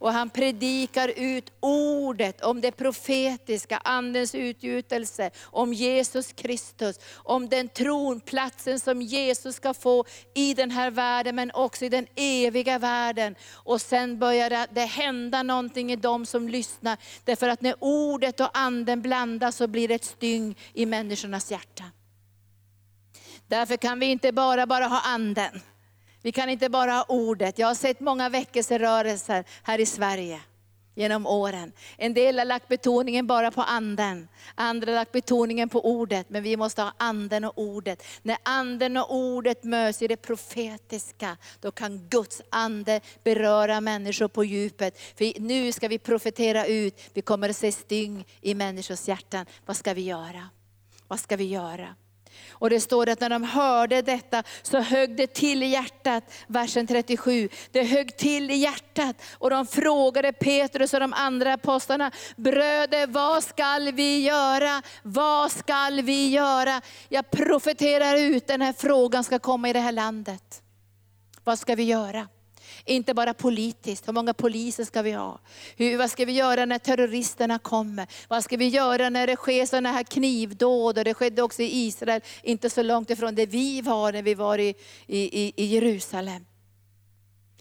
Och 0.00 0.12
han 0.12 0.30
predikar 0.30 1.12
ut 1.16 1.52
ordet 1.60 2.40
om 2.40 2.60
det 2.60 2.72
profetiska, 2.72 3.76
andens 3.84 4.34
utgjutelse, 4.34 5.30
om 5.42 5.72
Jesus 5.72 6.32
Kristus, 6.32 6.98
om 7.14 7.48
den 7.48 7.68
tronplatsen 7.68 8.80
som 8.80 9.02
Jesus 9.02 9.56
ska 9.56 9.74
få 9.74 10.04
i 10.34 10.54
den 10.54 10.70
här 10.70 10.90
världen, 10.90 11.36
men 11.36 11.50
också 11.54 11.84
i 11.84 11.88
den 11.88 12.06
eviga 12.16 12.78
världen. 12.78 13.34
Och 13.52 13.80
sen 13.80 14.18
börjar 14.18 14.74
det 14.74 14.84
hända 14.84 15.42
någonting 15.42 15.92
i 15.92 15.96
dem 15.96 16.26
som 16.26 16.48
lyssnar. 16.48 16.96
Därför 17.24 17.48
att 17.48 17.60
när 17.60 17.74
ordet 17.78 18.40
och 18.40 18.58
anden 18.58 19.02
blandas 19.02 19.56
så 19.56 19.66
blir 19.66 19.88
det 19.88 19.94
ett 19.94 20.04
styng 20.04 20.56
i 20.74 20.86
människornas 20.86 21.50
hjärta. 21.50 21.84
Därför 23.46 23.76
kan 23.76 24.00
vi 24.00 24.06
inte 24.06 24.32
bara, 24.32 24.66
bara 24.66 24.86
ha 24.86 25.00
anden. 25.00 25.60
Vi 26.22 26.32
kan 26.32 26.48
inte 26.48 26.68
bara 26.68 26.92
ha 26.92 27.04
ordet. 27.08 27.58
Jag 27.58 27.66
har 27.66 27.74
sett 27.74 28.00
många 28.00 28.28
väckelserörelser 28.28 29.44
här 29.62 29.80
i 29.80 29.86
Sverige 29.86 30.40
genom 30.98 31.26
åren. 31.26 31.72
En 31.96 32.14
del 32.14 32.38
har 32.38 32.44
lagt 32.44 32.68
betoningen 32.68 33.26
bara 33.26 33.50
på 33.50 33.62
anden, 33.62 34.28
andra 34.54 34.90
har 34.90 34.96
lagt 34.96 35.12
betoningen 35.12 35.68
på 35.68 35.84
ordet. 35.84 36.30
Men 36.30 36.42
vi 36.42 36.56
måste 36.56 36.82
ha 36.82 36.92
anden 36.96 37.44
och 37.44 37.52
ordet. 37.56 38.02
När 38.22 38.36
anden 38.42 38.96
och 38.96 39.14
ordet 39.14 39.64
möts 39.64 40.02
i 40.02 40.08
det 40.08 40.16
profetiska, 40.16 41.36
då 41.60 41.70
kan 41.70 42.08
Guds 42.08 42.42
ande 42.50 43.00
beröra 43.24 43.80
människor 43.80 44.28
på 44.28 44.44
djupet. 44.44 44.98
För 44.98 45.40
nu 45.40 45.72
ska 45.72 45.88
vi 45.88 45.98
profetera 45.98 46.66
ut, 46.66 47.00
vi 47.12 47.22
kommer 47.22 47.48
att 47.48 47.56
se 47.56 47.72
sting 47.72 48.26
i 48.40 48.54
människors 48.54 49.08
hjärtan. 49.08 49.46
Vad 49.66 49.76
ska 49.76 49.94
vi 49.94 50.02
göra? 50.02 50.48
Vad 51.08 51.20
ska 51.20 51.36
vi 51.36 51.44
göra? 51.44 51.94
Och 52.50 52.70
det 52.70 52.80
står 52.80 53.08
att 53.08 53.20
när 53.20 53.30
de 53.30 53.44
hörde 53.44 54.02
detta 54.02 54.42
så 54.62 54.80
högg 54.80 55.16
det 55.16 55.26
till 55.26 55.62
i 55.62 55.66
hjärtat, 55.66 56.24
versen 56.46 56.86
37. 56.86 57.48
Det 57.72 57.82
högg 57.82 58.16
till 58.16 58.50
i 58.50 58.54
hjärtat 58.54 59.16
och 59.32 59.50
de 59.50 59.66
frågade 59.66 60.32
Petrus 60.32 60.94
och 60.94 61.00
de 61.00 61.12
andra 61.12 61.52
apostlarna, 61.52 62.10
bröder 62.36 63.06
vad 63.06 63.44
skall 63.44 63.92
vi 63.92 64.20
göra? 64.20 64.82
Vad 65.02 65.52
skall 65.52 66.02
vi 66.02 66.28
göra? 66.28 66.80
Jag 67.08 67.30
profeterar 67.30 68.16
ut 68.16 68.46
den 68.46 68.62
här 68.62 68.72
frågan 68.72 69.24
ska 69.24 69.38
komma 69.38 69.68
i 69.68 69.72
det 69.72 69.80
här 69.80 69.92
landet. 69.92 70.62
Vad 71.44 71.58
ska 71.58 71.74
vi 71.74 71.82
göra? 71.82 72.28
Inte 72.88 73.14
bara 73.14 73.34
politiskt, 73.34 74.08
hur 74.08 74.12
många 74.12 74.34
poliser 74.34 74.84
ska 74.84 75.02
vi 75.02 75.12
ha? 75.12 75.40
Hur, 75.76 75.98
vad 75.98 76.10
ska 76.10 76.24
vi 76.24 76.32
göra 76.32 76.64
när 76.64 76.78
terroristerna 76.78 77.58
kommer? 77.58 78.06
Vad 78.28 78.44
ska 78.44 78.56
vi 78.56 78.68
göra 78.68 79.08
när 79.10 79.26
det 79.26 79.36
sker 79.36 79.66
sådana 79.66 79.92
här 79.92 80.02
knivdåd? 80.02 80.98
Och 80.98 81.04
det 81.04 81.14
skedde 81.14 81.42
också 81.42 81.62
i 81.62 81.86
Israel, 81.86 82.20
inte 82.42 82.70
så 82.70 82.82
långt 82.82 83.10
ifrån 83.10 83.34
där 83.34 83.46
vi 83.46 83.80
var 83.80 84.12
när 84.12 84.22
vi 84.22 84.34
var 84.34 84.58
i, 84.58 84.74
i, 85.06 85.52
i 85.56 85.64
Jerusalem. 85.64 86.44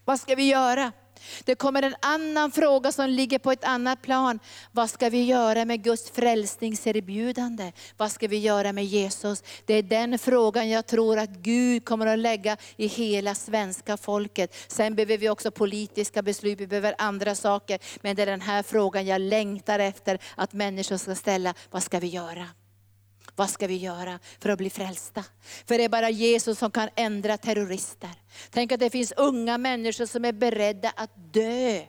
Vad 0.06 0.20
ska 0.20 0.36
vi 0.36 0.48
göra? 0.48 0.92
Det 1.44 1.56
kommer 1.56 1.84
en 1.84 1.96
annan 2.02 2.52
fråga 2.52 2.92
som 2.92 3.10
ligger 3.10 3.40
på 3.40 3.52
ett 3.52 3.64
annat 3.64 4.02
plan. 4.02 4.40
Vad 4.72 4.90
ska 4.90 5.10
vi 5.10 5.24
göra 5.24 5.66
med 5.66 5.84
Guds 5.84 6.12
frälsningserbjudande? 6.12 7.72
Vad 7.98 8.12
ska 8.12 8.28
vi 8.28 8.38
göra 8.38 8.74
med 8.74 8.86
Jesus? 8.86 9.44
Det 9.66 9.74
är 9.74 9.84
den 9.84 10.20
frågan 10.20 10.70
jag 10.70 10.86
tror 10.86 11.18
att 11.18 11.30
Gud 11.30 11.86
kommer 11.86 12.08
att 12.08 12.20
lägga 12.20 12.58
i 12.76 12.88
hela 12.88 13.36
svenska 13.36 13.98
folket. 13.98 14.56
Sen 14.68 14.96
behöver 14.96 15.18
vi 15.18 15.30
också 15.30 15.52
politiska 15.52 16.22
beslut, 16.22 16.60
vi 16.60 16.68
behöver 16.68 16.96
andra 16.98 17.36
saker. 17.36 17.80
Men 18.02 18.16
det 18.16 18.22
är 18.22 18.26
den 18.26 18.42
här 18.42 18.64
frågan 18.64 19.06
jag 19.06 19.22
längtar 19.22 19.80
efter 19.80 20.20
att 20.36 20.54
människor 20.54 20.98
ska 20.98 21.16
ställa. 21.16 21.54
Vad 21.72 21.84
ska 21.84 22.00
vi 22.00 22.08
göra? 22.08 22.48
Vad 23.38 23.50
ska 23.50 23.68
vi 23.68 23.78
göra 23.78 24.20
för 24.40 24.50
att 24.50 24.58
bli 24.58 24.70
frälsta? 24.70 25.24
För 25.66 25.78
det 25.78 25.84
är 25.84 25.90
bara 25.90 26.10
Jesus 26.10 26.60
som 26.60 26.72
kan 26.72 26.90
ändra 26.96 27.38
terrorister. 27.38 28.10
Tänk 28.50 28.72
att 28.72 28.80
det 28.80 28.90
finns 28.90 29.14
unga 29.18 29.58
människor 29.58 30.06
som 30.06 30.26
är 30.26 30.32
beredda 30.32 30.94
att 30.96 31.34
dö. 31.34 31.82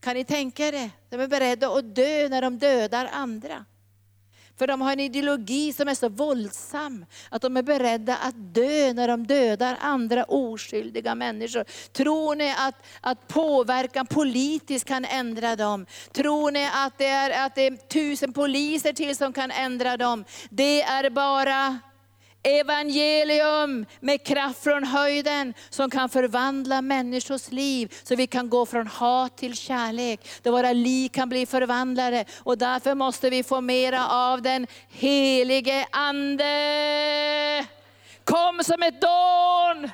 Kan 0.00 0.14
ni 0.14 0.24
tänka 0.24 0.66
er 0.66 0.72
det? 0.72 0.90
De 1.08 1.20
är 1.20 1.28
beredda 1.28 1.68
att 1.68 1.94
dö 1.94 2.28
när 2.28 2.42
de 2.42 2.58
dödar 2.58 3.08
andra. 3.12 3.64
För 4.58 4.66
de 4.66 4.80
har 4.80 4.92
en 4.92 5.00
ideologi 5.00 5.72
som 5.72 5.88
är 5.88 5.94
så 5.94 6.08
våldsam 6.08 7.06
att 7.28 7.42
de 7.42 7.56
är 7.56 7.62
beredda 7.62 8.16
att 8.16 8.34
dö 8.36 8.92
när 8.92 9.08
de 9.08 9.26
dödar 9.26 9.78
andra 9.80 10.24
oskyldiga 10.24 11.14
människor. 11.14 11.64
Tror 11.92 12.34
ni 12.34 12.54
att, 12.58 12.74
att 13.00 13.28
påverkan 13.28 14.06
politiskt 14.06 14.84
kan 14.84 15.04
ändra 15.04 15.56
dem? 15.56 15.86
Tror 16.12 16.50
ni 16.50 16.68
att 16.74 16.98
det, 16.98 17.06
är, 17.06 17.46
att 17.46 17.54
det 17.54 17.66
är 17.66 17.76
tusen 17.76 18.32
poliser 18.32 18.92
till 18.92 19.16
som 19.16 19.32
kan 19.32 19.50
ändra 19.50 19.96
dem? 19.96 20.24
Det 20.50 20.82
är 20.82 21.10
bara 21.10 21.78
evangelium 22.44 23.86
med 24.00 24.26
kraft 24.26 24.62
från 24.62 24.84
höjden 24.84 25.54
som 25.70 25.90
kan 25.90 26.08
förvandla 26.08 26.82
människors 26.82 27.50
liv 27.50 27.94
så 28.02 28.16
vi 28.16 28.26
kan 28.26 28.50
gå 28.50 28.66
från 28.66 28.86
hat 28.86 29.36
till 29.36 29.56
kärlek. 29.56 30.28
Där 30.42 30.50
våra 30.50 30.72
liv 30.72 31.08
kan 31.08 31.28
bli 31.28 31.46
förvandlade 31.46 32.24
och 32.38 32.58
därför 32.58 32.94
måste 32.94 33.30
vi 33.30 33.42
få 33.42 33.60
mera 33.60 34.08
av 34.08 34.42
den 34.42 34.66
helige 34.88 35.86
Ande. 35.90 37.66
Kom 38.24 38.64
som 38.64 38.82
ett 38.82 39.00
dån! 39.00 39.90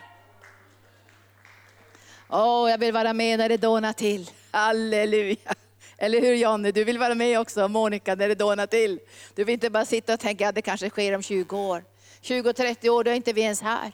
Åh, 2.32 2.64
oh, 2.64 2.70
jag 2.70 2.78
vill 2.78 2.92
vara 2.92 3.12
med 3.12 3.38
när 3.38 3.48
det 3.48 3.56
dånar 3.56 3.92
till. 3.92 4.30
Halleluja. 4.50 5.54
Eller 5.98 6.20
hur 6.20 6.34
Jonny, 6.34 6.72
du 6.72 6.84
vill 6.84 6.98
vara 6.98 7.14
med 7.14 7.40
också, 7.40 7.68
Monica, 7.68 8.14
när 8.14 8.28
det 8.28 8.34
dånar 8.34 8.66
till. 8.66 8.98
Du 9.34 9.44
vill 9.44 9.52
inte 9.52 9.70
bara 9.70 9.84
sitta 9.84 10.14
och 10.14 10.20
tänka 10.20 10.48
att 10.48 10.54
det 10.54 10.62
kanske 10.62 10.90
sker 10.90 11.14
om 11.14 11.22
20 11.22 11.56
år. 11.56 11.84
20-30 12.22 12.88
år, 12.88 13.04
då 13.04 13.10
är 13.10 13.14
inte 13.14 13.32
vi 13.32 13.40
ens 13.40 13.60
här. 13.60 13.92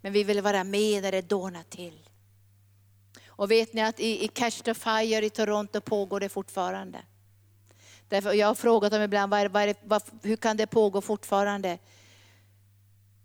Men 0.00 0.12
vi 0.12 0.24
vill 0.24 0.40
vara 0.40 0.64
med 0.64 1.02
när 1.02 1.12
det 1.12 1.28
dånar 1.28 1.62
till. 1.62 2.08
Och 3.26 3.50
vet 3.50 3.72
ni 3.72 3.82
att 3.82 4.00
i, 4.00 4.24
i 4.24 4.28
Catch 4.28 4.60
the 4.60 4.74
Fire 4.74 5.26
i 5.26 5.30
Toronto 5.30 5.80
pågår 5.80 6.20
det 6.20 6.28
fortfarande. 6.28 6.98
Därför, 8.08 8.32
jag 8.32 8.46
har 8.46 8.54
frågat 8.54 8.92
dem 8.92 9.02
ibland, 9.02 9.30
var, 9.30 9.46
var, 9.46 9.74
var, 9.82 10.02
hur 10.22 10.36
kan 10.36 10.56
det 10.56 10.66
pågå 10.66 11.00
fortfarande? 11.00 11.78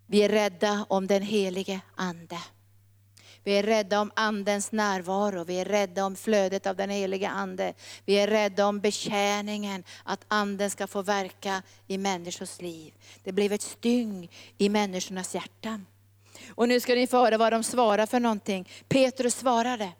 Vi 0.07 0.23
är 0.23 0.29
rädda 0.29 0.85
om 0.89 1.07
den 1.07 1.21
helige 1.21 1.81
Ande. 1.95 2.37
Vi 3.43 3.53
är 3.53 3.63
rädda 3.63 4.01
om 4.01 4.11
Andens 4.15 4.71
närvaro, 4.71 5.43
vi 5.43 5.59
är 5.59 5.65
rädda 5.65 6.05
om 6.05 6.15
flödet 6.15 6.67
av 6.67 6.75
den 6.75 6.89
heliga 6.89 7.29
Ande. 7.29 7.73
Vi 8.05 8.13
är 8.13 8.27
rädda 8.27 8.67
om 8.67 8.79
betjäningen, 8.79 9.83
att 10.03 10.25
Anden 10.27 10.69
ska 10.69 10.87
få 10.87 11.01
verka 11.01 11.61
i 11.87 11.97
människors 11.97 12.61
liv. 12.61 12.93
Det 13.23 13.31
blev 13.31 13.53
ett 13.53 13.61
styng 13.61 14.29
i 14.57 14.69
människornas 14.69 15.35
hjärtan. 15.35 15.85
Och 16.55 16.67
nu 16.67 16.79
ska 16.79 16.95
ni 16.95 17.07
få 17.07 17.17
höra 17.17 17.37
vad 17.37 17.53
de 17.53 17.63
svarar 17.63 18.05
för 18.05 18.19
någonting. 18.19 18.69
Petrus 18.87 19.35
svarade. 19.35 19.91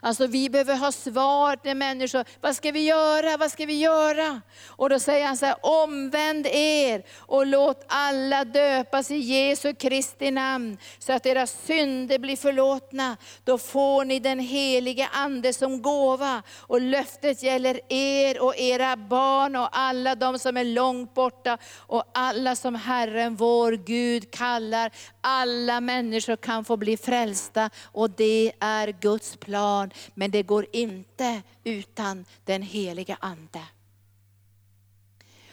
Alltså 0.00 0.26
vi 0.26 0.50
behöver 0.50 0.76
ha 0.76 0.92
svar 0.92 1.56
till 1.56 1.74
människor. 1.74 2.24
Vad 2.40 2.56
ska 2.56 2.70
vi 2.72 2.84
göra? 2.84 3.36
Vad 3.36 3.50
ska 3.50 3.66
vi 3.66 3.78
göra? 3.78 4.40
Och 4.66 4.90
då 4.90 4.98
säger 4.98 5.26
han 5.26 5.36
så 5.36 5.46
här, 5.46 5.56
omvänd 5.62 6.46
er 6.46 7.04
och 7.18 7.46
låt 7.46 7.84
alla 7.88 8.44
döpas 8.44 9.10
i 9.10 9.16
Jesu 9.16 9.74
Kristi 9.74 10.30
namn, 10.30 10.78
så 10.98 11.12
att 11.12 11.26
era 11.26 11.46
synder 11.46 12.18
blir 12.18 12.36
förlåtna. 12.36 13.16
Då 13.44 13.58
får 13.58 14.04
ni 14.04 14.20
den 14.20 14.38
helige 14.38 15.08
Ande 15.12 15.52
som 15.52 15.82
gåva. 15.82 16.42
Och 16.60 16.80
löftet 16.80 17.42
gäller 17.42 17.80
er 17.88 18.42
och 18.42 18.56
era 18.56 18.96
barn 18.96 19.56
och 19.56 19.68
alla 19.72 20.14
de 20.14 20.38
som 20.38 20.56
är 20.56 20.64
långt 20.64 21.14
borta 21.14 21.58
och 21.76 22.04
alla 22.14 22.56
som 22.56 22.74
Herren 22.74 23.36
vår 23.36 23.72
Gud 23.72 24.30
kallar. 24.30 24.92
Alla 25.20 25.80
människor 25.80 26.36
kan 26.36 26.64
få 26.64 26.76
bli 26.76 26.96
frälsta 26.96 27.70
och 27.92 28.10
det 28.10 28.52
är 28.60 28.88
Guds 29.00 29.36
plan 29.36 29.73
barn, 29.74 29.90
men 30.14 30.30
det 30.30 30.42
går 30.42 30.66
inte 30.72 31.42
utan 31.64 32.24
den 32.44 32.62
Helige 32.62 33.16
Ande. 33.20 33.62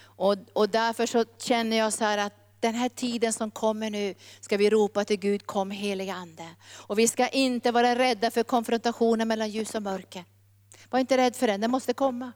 Och, 0.04 0.36
och 0.54 0.70
därför 0.70 1.06
så 1.06 1.26
känner 1.38 1.78
jag 1.78 1.94
så 1.94 2.04
här 2.04 2.18
att 2.18 2.34
den 2.60 2.76
här 2.76 2.90
tiden 2.90 3.34
som 3.34 3.52
kommer 3.52 3.90
nu 3.90 4.16
ska 4.40 4.58
vi 4.58 4.70
ropa 4.70 5.06
till 5.06 5.20
Gud, 5.20 5.46
kom 5.46 5.72
heliga 5.72 6.14
Ande. 6.14 6.48
Och 6.88 7.00
vi 7.00 7.08
ska 7.08 7.28
inte 7.28 7.72
vara 7.72 7.96
rädda 7.96 8.32
för 8.32 8.44
konfrontationen 8.44 9.28
mellan 9.28 9.50
ljus 9.50 9.76
och 9.76 9.84
mörker. 9.84 10.26
Var 10.90 11.00
inte 11.00 11.18
rädd 11.18 11.36
för 11.36 11.48
den, 11.48 11.62
den 11.62 11.72
måste 11.72 11.94
komma. 11.94 12.32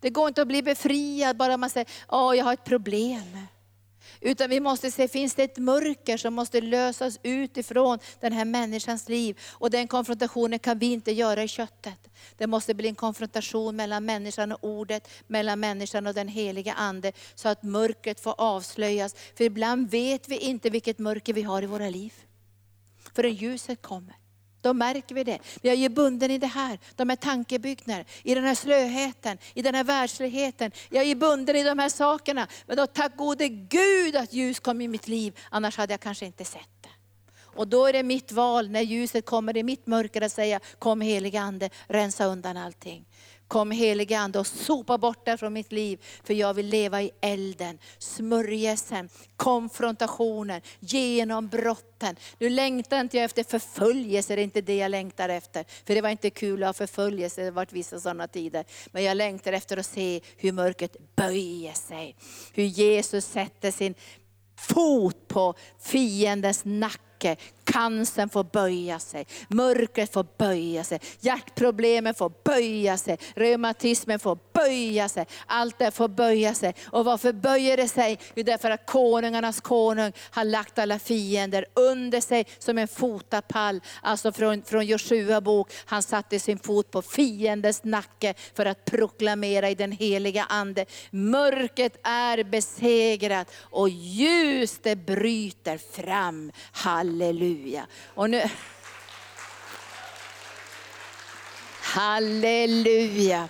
Det 0.00 0.10
går 0.10 0.28
inte 0.28 0.42
att 0.42 0.48
bli 0.48 0.62
befriad 0.62 1.36
bara 1.36 1.56
man 1.56 1.70
säger, 1.70 1.88
åh 2.08 2.36
jag 2.36 2.44
har 2.44 2.52
ett 2.52 2.64
problem. 2.64 3.46
Utan 4.20 4.50
vi 4.50 4.60
måste 4.60 4.90
se, 4.90 5.08
finns 5.08 5.34
det 5.34 5.42
ett 5.42 5.58
mörker 5.58 6.16
som 6.16 6.34
måste 6.34 6.60
lösas 6.60 7.18
utifrån 7.22 7.98
den 8.20 8.32
här 8.32 8.44
människans 8.44 9.08
liv? 9.08 9.38
Och 9.50 9.70
den 9.70 9.88
konfrontationen 9.88 10.58
kan 10.58 10.78
vi 10.78 10.92
inte 10.92 11.12
göra 11.12 11.42
i 11.42 11.48
köttet. 11.48 12.08
Det 12.36 12.46
måste 12.46 12.74
bli 12.74 12.88
en 12.88 12.94
konfrontation 12.94 13.76
mellan 13.76 14.04
människan 14.04 14.52
och 14.52 14.58
ordet, 14.64 15.08
mellan 15.26 15.60
människan 15.60 16.06
och 16.06 16.14
den 16.14 16.28
heliga 16.28 16.72
Ande, 16.72 17.12
så 17.34 17.48
att 17.48 17.62
mörkret 17.62 18.20
får 18.20 18.34
avslöjas. 18.38 19.14
För 19.36 19.44
ibland 19.44 19.90
vet 19.90 20.28
vi 20.28 20.38
inte 20.38 20.70
vilket 20.70 20.98
mörker 20.98 21.32
vi 21.32 21.42
har 21.42 21.62
i 21.62 21.66
våra 21.66 21.88
liv. 21.88 22.12
Förrän 23.14 23.34
ljuset 23.34 23.82
kommer. 23.82 24.19
Då 24.60 24.72
märker 24.72 25.14
vi 25.14 25.24
det. 25.24 25.38
Jag 25.62 25.72
är 25.72 25.78
ju 25.78 25.88
bunden 25.88 26.30
i 26.30 26.38
det 26.38 26.46
här, 26.46 26.78
de 26.96 27.08
här 27.08 27.16
tankebyggnaderna, 27.16 28.04
i 28.22 28.34
den 28.34 28.44
här 28.44 28.54
slöheten, 28.54 29.38
i 29.54 29.62
den 29.62 29.74
här 29.74 29.84
världsligheten. 29.84 30.70
Jag 30.90 31.02
är 31.02 31.08
ju 31.08 31.14
bunden 31.14 31.56
i 31.56 31.62
de 31.62 31.78
här 31.78 31.88
sakerna. 31.88 32.46
Men 32.66 32.76
då 32.76 32.86
tack 32.86 33.16
gode 33.16 33.48
Gud 33.48 34.16
att 34.16 34.32
ljus 34.32 34.60
kom 34.60 34.80
i 34.80 34.88
mitt 34.88 35.08
liv, 35.08 35.38
annars 35.50 35.76
hade 35.76 35.92
jag 35.92 36.00
kanske 36.00 36.26
inte 36.26 36.44
sett 36.44 36.68
det. 36.80 36.88
Och 37.54 37.68
då 37.68 37.86
är 37.86 37.92
det 37.92 38.02
mitt 38.02 38.32
val 38.32 38.70
när 38.70 38.80
ljuset 38.80 39.26
kommer 39.26 39.56
i 39.56 39.62
mitt 39.62 39.86
mörker 39.86 40.22
att 40.22 40.32
säga, 40.32 40.60
kom 40.78 41.00
helige 41.00 41.40
Ande, 41.40 41.70
rensa 41.86 42.24
undan 42.24 42.56
allting. 42.56 43.04
Kom 43.50 43.70
helige 43.70 44.18
Ande 44.18 44.38
och 44.38 44.46
sopa 44.46 44.98
bort 44.98 45.24
det 45.24 45.38
från 45.38 45.52
mitt 45.52 45.72
liv. 45.72 46.04
För 46.24 46.34
jag 46.34 46.54
vill 46.54 46.66
leva 46.66 47.02
i 47.02 47.10
elden, 47.20 47.78
smörjelsen, 47.98 49.08
konfrontationen, 49.36 50.60
genombrotten. 50.80 52.16
Nu 52.38 52.48
längtar 52.50 53.00
inte 53.00 53.16
jag 53.16 53.24
efter 53.24 53.44
förföljelse, 53.44 54.34
det 54.34 54.40
är 54.40 54.44
inte 54.44 54.60
det 54.60 54.76
jag 54.76 54.90
längtar 54.90 55.28
efter. 55.28 55.64
För 55.86 55.94
det 55.94 56.00
var 56.00 56.08
inte 56.08 56.30
kul 56.30 56.62
att 56.62 56.66
ha 56.68 56.72
förföljelse, 56.72 57.40
det 57.40 57.46
har 57.46 57.52
varit 57.52 57.72
vissa 57.72 58.00
sådana 58.00 58.28
tider. 58.28 58.64
Men 58.92 59.04
jag 59.04 59.16
längtar 59.16 59.52
efter 59.52 59.76
att 59.76 59.86
se 59.86 60.20
hur 60.36 60.52
mörkret 60.52 61.16
böjer 61.16 61.72
sig. 61.72 62.16
Hur 62.52 62.64
Jesus 62.64 63.24
sätter 63.24 63.70
sin 63.70 63.94
fot 64.56 65.28
på 65.28 65.54
fiendens 65.80 66.64
nacke, 66.64 67.09
Cancern 67.72 68.28
får 68.28 68.44
böja 68.44 68.98
sig, 68.98 69.26
mörkret 69.48 70.12
får 70.12 70.26
böja 70.38 70.84
sig, 70.84 71.00
hjärtproblemen 71.20 72.14
får 72.14 72.32
böja 72.44 72.98
sig, 72.98 73.18
reumatismen 73.34 74.18
får 74.18 74.38
böja 74.52 75.08
sig. 75.08 75.26
Allt 75.46 75.78
det 75.78 75.90
får 75.90 76.08
böja 76.08 76.54
sig. 76.54 76.74
Och 76.84 77.04
varför 77.04 77.32
böjer 77.32 77.76
det 77.76 77.88
sig? 77.88 78.18
Jo, 78.34 78.42
därför 78.42 78.70
att 78.70 78.86
konungarnas 78.86 79.60
konung 79.60 80.12
har 80.30 80.44
lagt 80.44 80.78
alla 80.78 80.98
fiender 80.98 81.66
under 81.74 82.20
sig 82.20 82.46
som 82.58 82.78
en 82.78 82.88
fotapall. 82.88 83.80
Alltså 84.02 84.32
från, 84.32 84.62
från 84.62 84.86
Joshua 84.86 85.40
bok, 85.40 85.72
han 85.84 86.02
satte 86.02 86.40
sin 86.40 86.58
fot 86.58 86.90
på 86.90 87.02
fiendens 87.02 87.84
nacke 87.84 88.34
för 88.54 88.66
att 88.66 88.84
proklamera 88.84 89.70
i 89.70 89.74
den 89.74 89.92
heliga 89.92 90.44
ande. 90.48 90.84
Mörkret 91.10 91.96
är 92.02 92.44
besegrat 92.44 93.50
och 93.60 93.88
ljus 93.88 94.78
det 94.82 94.96
bryter 94.96 95.78
fram. 95.78 96.52
Halleluja. 96.72 97.09
Halleluja. 97.10 97.86
Och 98.14 98.30
nu... 98.30 98.42
Halleluja. 101.82 103.48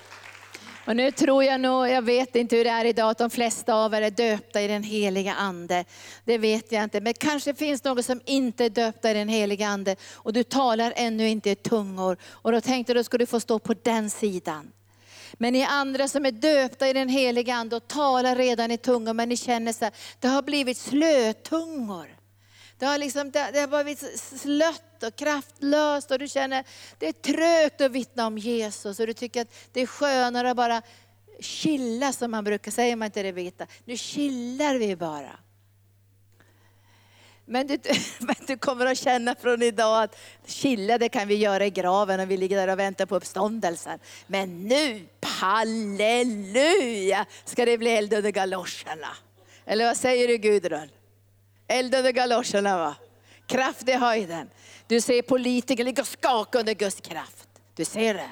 Och 0.87 0.97
nu 0.97 1.11
tror 1.11 1.45
jag 1.45 1.61
nog, 1.61 1.89
jag 1.89 2.03
vet 2.03 2.37
inte 2.37 2.57
hur 2.57 2.65
det 2.65 2.71
är 2.71 2.85
idag, 2.85 3.11
att 3.11 3.19
de 3.19 3.31
flesta 3.31 3.75
av 3.75 3.95
er 3.95 4.03
är 4.03 4.11
döpta 4.11 4.63
i 4.63 4.67
den 4.67 4.83
heliga 4.83 5.35
Ande. 5.35 5.85
Det 6.25 6.39
vet 6.39 6.73
jag 6.73 6.85
inte, 6.85 7.01
men 7.01 7.15
kanske 7.15 7.55
finns 7.55 7.85
någon 7.85 8.03
som 8.03 8.21
inte 8.25 8.65
är 8.65 8.71
döpta 8.71 9.11
i 9.11 9.15
den 9.15 9.29
heliga 9.29 9.69
Ande 9.69 9.97
och 10.15 10.33
du 10.33 10.43
talar 10.43 10.93
ännu 10.97 11.29
inte 11.29 11.51
i 11.51 11.55
tungor. 11.55 12.17
Och 12.25 12.53
då 12.53 12.61
tänkte 12.61 12.93
jag, 12.93 12.97
då 12.97 13.05
ska 13.05 13.19
du 13.19 13.27
få 13.27 13.41
stå 13.41 13.59
på 13.59 13.75
den 13.83 14.11
sidan. 14.11 14.73
Men 15.33 15.53
ni 15.53 15.65
andra 15.65 16.09
som 16.09 16.27
är 16.27 16.33
döpta 16.33 16.89
i 16.89 16.93
den 16.93 17.09
heliga 17.09 17.55
Ande 17.55 17.77
och 17.77 17.89
talar 17.89 18.37
redan 18.37 18.71
i 18.71 18.79
tungor, 18.79 19.13
men 19.13 19.29
ni 19.29 19.37
känner 19.37 19.73
så 19.73 19.85
här, 19.85 19.95
det 20.21 20.29
har 20.29 20.43
blivit 20.43 20.79
slötungor. 20.79 22.20
Det 22.81 22.87
har, 22.87 22.99
liksom, 22.99 23.31
det, 23.31 23.51
det 23.53 23.61
har 23.61 23.85
blivit 23.85 24.21
slött 24.21 25.03
och 25.03 25.17
kraftlöst 25.17 26.11
och 26.11 26.19
du 26.19 26.29
känner 26.29 26.65
det 26.99 27.09
är 27.09 27.13
trögt 27.13 27.81
att 27.81 27.93
vittna 27.93 28.27
om 28.27 28.39
Jesus 28.39 29.01
och 29.01 29.07
du 29.07 29.13
tycker 29.13 29.43
att 29.43 29.49
det 29.73 29.81
är 29.81 29.87
skönare 29.87 30.51
att 30.51 30.57
bara 30.57 30.83
chilla 31.41 32.13
som 32.13 32.31
man 32.31 32.45
brukar 32.45 32.71
säga, 32.71 32.97
man 32.97 33.07
inte 33.07 33.23
det 33.23 33.33
vita. 33.33 33.67
Nu 33.85 33.97
chillar 33.97 34.75
vi 34.75 34.97
bara. 34.97 35.39
Men 37.45 37.67
du, 37.67 37.79
men 38.19 38.37
du 38.47 38.57
kommer 38.57 38.87
att 38.87 38.99
känna 38.99 39.35
från 39.35 39.63
idag 39.63 40.03
att 40.03 40.17
chilla 40.47 40.99
det 40.99 41.09
kan 41.09 41.29
vi 41.29 41.35
göra 41.35 41.67
i 41.67 41.71
graven 41.71 42.21
och 42.21 42.31
vi 42.31 42.37
ligger 42.37 42.57
där 42.57 42.69
och 42.69 42.79
väntar 42.79 43.07
på 43.07 43.17
uppståndelsen. 43.17 43.99
Men 44.27 44.69
nu, 44.69 45.07
halleluja, 45.23 47.27
ska 47.45 47.65
det 47.65 47.79
bli 47.79 47.91
eld 47.91 48.13
under 48.13 48.31
galoscherna. 48.31 49.17
Eller 49.67 49.87
vad 49.87 49.97
säger 49.97 50.29
du 50.29 50.37
Gudrun? 50.37 50.91
Eld 51.71 51.95
under 51.95 52.13
galoscherna 52.13 52.79
va. 52.79 52.95
Kraft 53.47 53.89
i 53.89 53.93
höjden. 53.93 54.51
Du 54.87 55.01
ser 55.01 55.23
politiker 55.23 55.85
ligga 55.85 56.03
och 56.03 56.09
skaka 56.09 56.59
under 56.59 56.75
Guds 56.75 57.01
kraft. 57.01 57.49
Du 57.75 57.85
ser 57.85 58.15
det. 58.15 58.31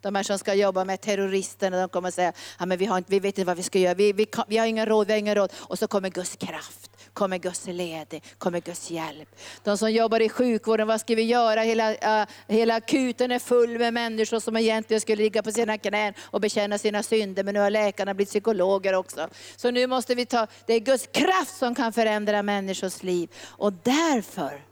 De 0.00 0.14
här 0.14 0.22
som 0.22 0.38
ska 0.38 0.54
jobba 0.54 0.84
med 0.84 1.00
terroristerna, 1.00 1.80
de 1.80 1.88
kommer 1.88 2.08
att 2.08 2.14
säga, 2.14 2.32
ja, 2.58 2.66
men 2.66 2.78
vi, 2.78 2.86
har 2.86 2.98
inte, 2.98 3.10
vi 3.10 3.20
vet 3.20 3.38
inte 3.38 3.46
vad 3.46 3.56
vi 3.56 3.62
ska 3.62 3.78
göra, 3.78 3.94
vi, 3.94 4.12
vi, 4.12 4.26
vi 4.48 4.56
har 4.56 4.66
inga 4.66 4.86
råd, 4.86 5.06
vi 5.06 5.12
har 5.12 5.18
inga 5.18 5.34
råd. 5.34 5.52
Och 5.56 5.78
så 5.78 5.86
kommer 5.86 6.08
Guds 6.08 6.36
kraft, 6.36 6.90
kommer 7.14 7.38
Guds 7.38 7.66
ledning, 7.66 8.22
kommer 8.38 8.60
Guds 8.60 8.90
hjälp. 8.90 9.28
De 9.62 9.78
som 9.78 9.92
jobbar 9.92 10.20
i 10.20 10.28
sjukvården, 10.28 10.86
vad 10.86 11.00
ska 11.00 11.14
vi 11.14 11.22
göra? 11.22 11.60
Hela, 11.60 11.92
uh, 11.92 12.28
hela 12.48 12.74
akuten 12.74 13.30
är 13.30 13.38
full 13.38 13.78
med 13.78 13.94
människor 13.94 14.40
som 14.40 14.56
egentligen 14.56 15.00
skulle 15.00 15.22
ligga 15.22 15.42
på 15.42 15.52
sina 15.52 15.78
knän 15.78 16.14
och 16.20 16.40
bekänna 16.40 16.78
sina 16.78 17.02
synder, 17.02 17.44
men 17.44 17.54
nu 17.54 17.60
har 17.60 17.70
läkarna 17.70 18.14
blivit 18.14 18.30
psykologer 18.30 18.94
också. 18.94 19.28
Så 19.56 19.70
nu 19.70 19.86
måste 19.86 20.14
vi 20.14 20.26
ta, 20.26 20.46
det 20.66 20.74
är 20.74 20.80
Guds 20.80 21.06
kraft 21.06 21.56
som 21.56 21.74
kan 21.74 21.92
förändra 21.92 22.42
människors 22.42 23.02
liv. 23.02 23.30
Och 23.46 23.72
därför 23.72 24.64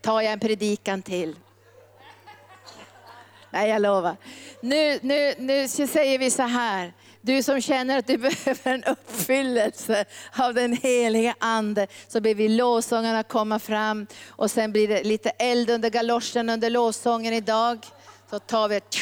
tar 0.00 0.20
jag 0.20 0.32
en 0.32 0.40
predikan 0.40 1.02
till. 1.02 1.36
Nej, 3.50 3.70
jag 3.70 3.82
lovar. 3.82 4.16
Nu, 4.60 4.98
nu, 5.02 5.34
nu 5.38 5.68
säger 5.68 6.18
vi 6.18 6.30
så 6.30 6.42
här. 6.42 6.92
Du 7.24 7.42
som 7.42 7.60
känner 7.60 7.98
att 7.98 8.06
du 8.06 8.18
behöver 8.18 8.72
en 8.72 8.84
uppfyllelse 8.84 10.04
av 10.38 10.54
den 10.54 10.76
heliga 10.76 11.34
Ande, 11.38 11.86
så 12.08 12.20
ber 12.20 12.34
vi 12.34 12.48
lovsångarna 12.48 13.22
komma 13.22 13.58
fram. 13.58 14.06
Och 14.28 14.50
sen 14.50 14.72
blir 14.72 14.88
det 14.88 15.02
lite 15.04 15.30
eld 15.30 15.70
under 15.70 15.90
galoschen 15.90 16.48
under 16.48 16.70
lovsången 16.70 17.34
idag. 17.34 17.86
Så 18.30 18.38
tar 18.38 18.68
vi 18.68 18.76
ett 18.76 18.96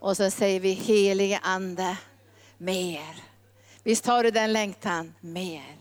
och 0.00 0.16
så 0.16 0.30
säger 0.30 0.60
vi 0.60 0.70
helige 0.70 1.40
Ande, 1.42 1.96
mer. 2.58 3.16
Visst 3.82 4.06
har 4.06 4.24
du 4.24 4.30
den 4.30 4.52
längtan? 4.52 5.14
Mer. 5.20 5.76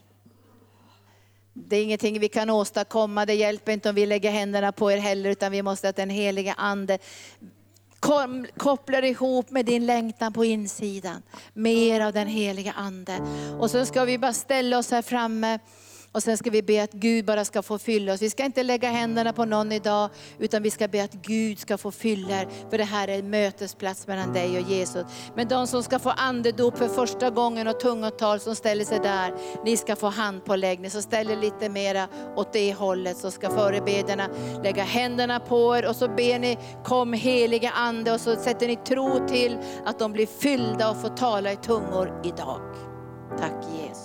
Det 1.54 1.76
är 1.76 1.84
ingenting 1.84 2.20
vi 2.20 2.30
kan 2.30 2.50
åstadkomma, 2.50 3.26
det 3.26 3.34
hjälper 3.34 3.72
inte 3.72 3.90
om 3.90 3.96
vi 3.96 4.06
lägger 4.06 4.32
händerna 4.32 4.72
på 4.72 4.92
er 4.92 4.98
heller, 4.98 5.30
utan 5.30 5.52
vi 5.52 5.62
måste 5.62 5.90
att 5.90 5.96
den 5.96 6.10
heliga 6.10 6.54
Ande 6.54 6.98
kopplar 8.58 9.04
ihop 9.04 9.52
med 9.52 9.66
din 9.66 9.86
längtan 9.86 10.34
på 10.34 10.46
insidan. 10.46 11.22
Mer 11.54 12.02
av 12.02 12.14
den 12.14 12.28
heliga 12.28 12.72
Ande. 12.72 13.20
Och 13.60 13.72
så 13.72 13.86
ska 13.86 14.06
vi 14.06 14.18
bara 14.18 14.34
ställa 14.34 14.78
oss 14.78 14.92
här 14.92 15.02
framme 15.02 15.60
och 16.16 16.24
sen 16.24 16.38
ska 16.38 16.50
vi 16.50 16.62
be 16.62 16.84
att 16.84 16.92
Gud 16.92 17.26
bara 17.26 17.46
ska 17.46 17.62
få 17.62 17.78
fylla 17.78 18.14
oss. 18.14 18.22
Vi 18.22 18.30
ska 18.30 18.46
inte 18.46 18.64
lägga 18.64 18.90
händerna 18.90 19.34
på 19.34 19.46
någon 19.46 19.72
idag, 19.72 20.10
utan 20.40 20.64
vi 20.64 20.72
ska 20.72 20.88
be 20.88 21.04
att 21.04 21.14
Gud 21.14 21.60
ska 21.60 21.78
få 21.78 21.92
fylla 21.92 22.42
er. 22.42 22.48
För 22.70 22.78
det 22.78 22.84
här 22.84 23.08
är 23.08 23.20
en 23.20 23.30
mötesplats 23.30 24.08
mellan 24.08 24.34
dig 24.34 24.58
och 24.58 24.72
Jesus. 24.72 25.06
Men 25.36 25.48
de 25.48 25.68
som 25.68 25.84
ska 25.84 26.00
få 26.00 26.10
andedop 26.10 26.78
för 26.78 26.88
första 26.88 27.30
gången 27.30 27.68
och 27.68 27.80
tungotal 27.80 28.40
som 28.40 28.56
ställer 28.56 28.86
sig 28.86 29.00
där, 29.00 29.34
ni 29.66 29.78
ska 29.78 29.96
få 29.96 30.08
handpåläggning. 30.08 30.92
Så 30.92 31.02
ställ 31.02 31.32
er 31.32 31.36
lite 31.36 31.70
mera 31.70 32.08
åt 32.36 32.54
det 32.54 32.74
hållet 32.74 33.18
så 33.18 33.32
ska 33.32 33.50
förebedjarna 33.50 34.30
lägga 34.64 34.84
händerna 34.84 35.40
på 35.40 35.78
er 35.78 35.90
och 35.90 35.96
så 35.96 36.08
ber 36.08 36.40
ni 36.40 36.58
kom 36.84 37.14
heliga 37.14 37.72
Ande 37.72 38.12
och 38.12 38.22
så 38.22 38.36
sätter 38.36 38.68
ni 38.68 38.76
tro 38.76 39.28
till 39.28 39.58
att 39.86 40.00
de 40.00 40.12
blir 40.12 40.28
fyllda 40.28 40.90
och 40.90 41.02
får 41.02 41.10
tala 41.10 41.52
i 41.52 41.56
tungor 41.56 42.22
idag. 42.24 42.62
Tack 43.40 43.66
Jesus. 43.82 44.05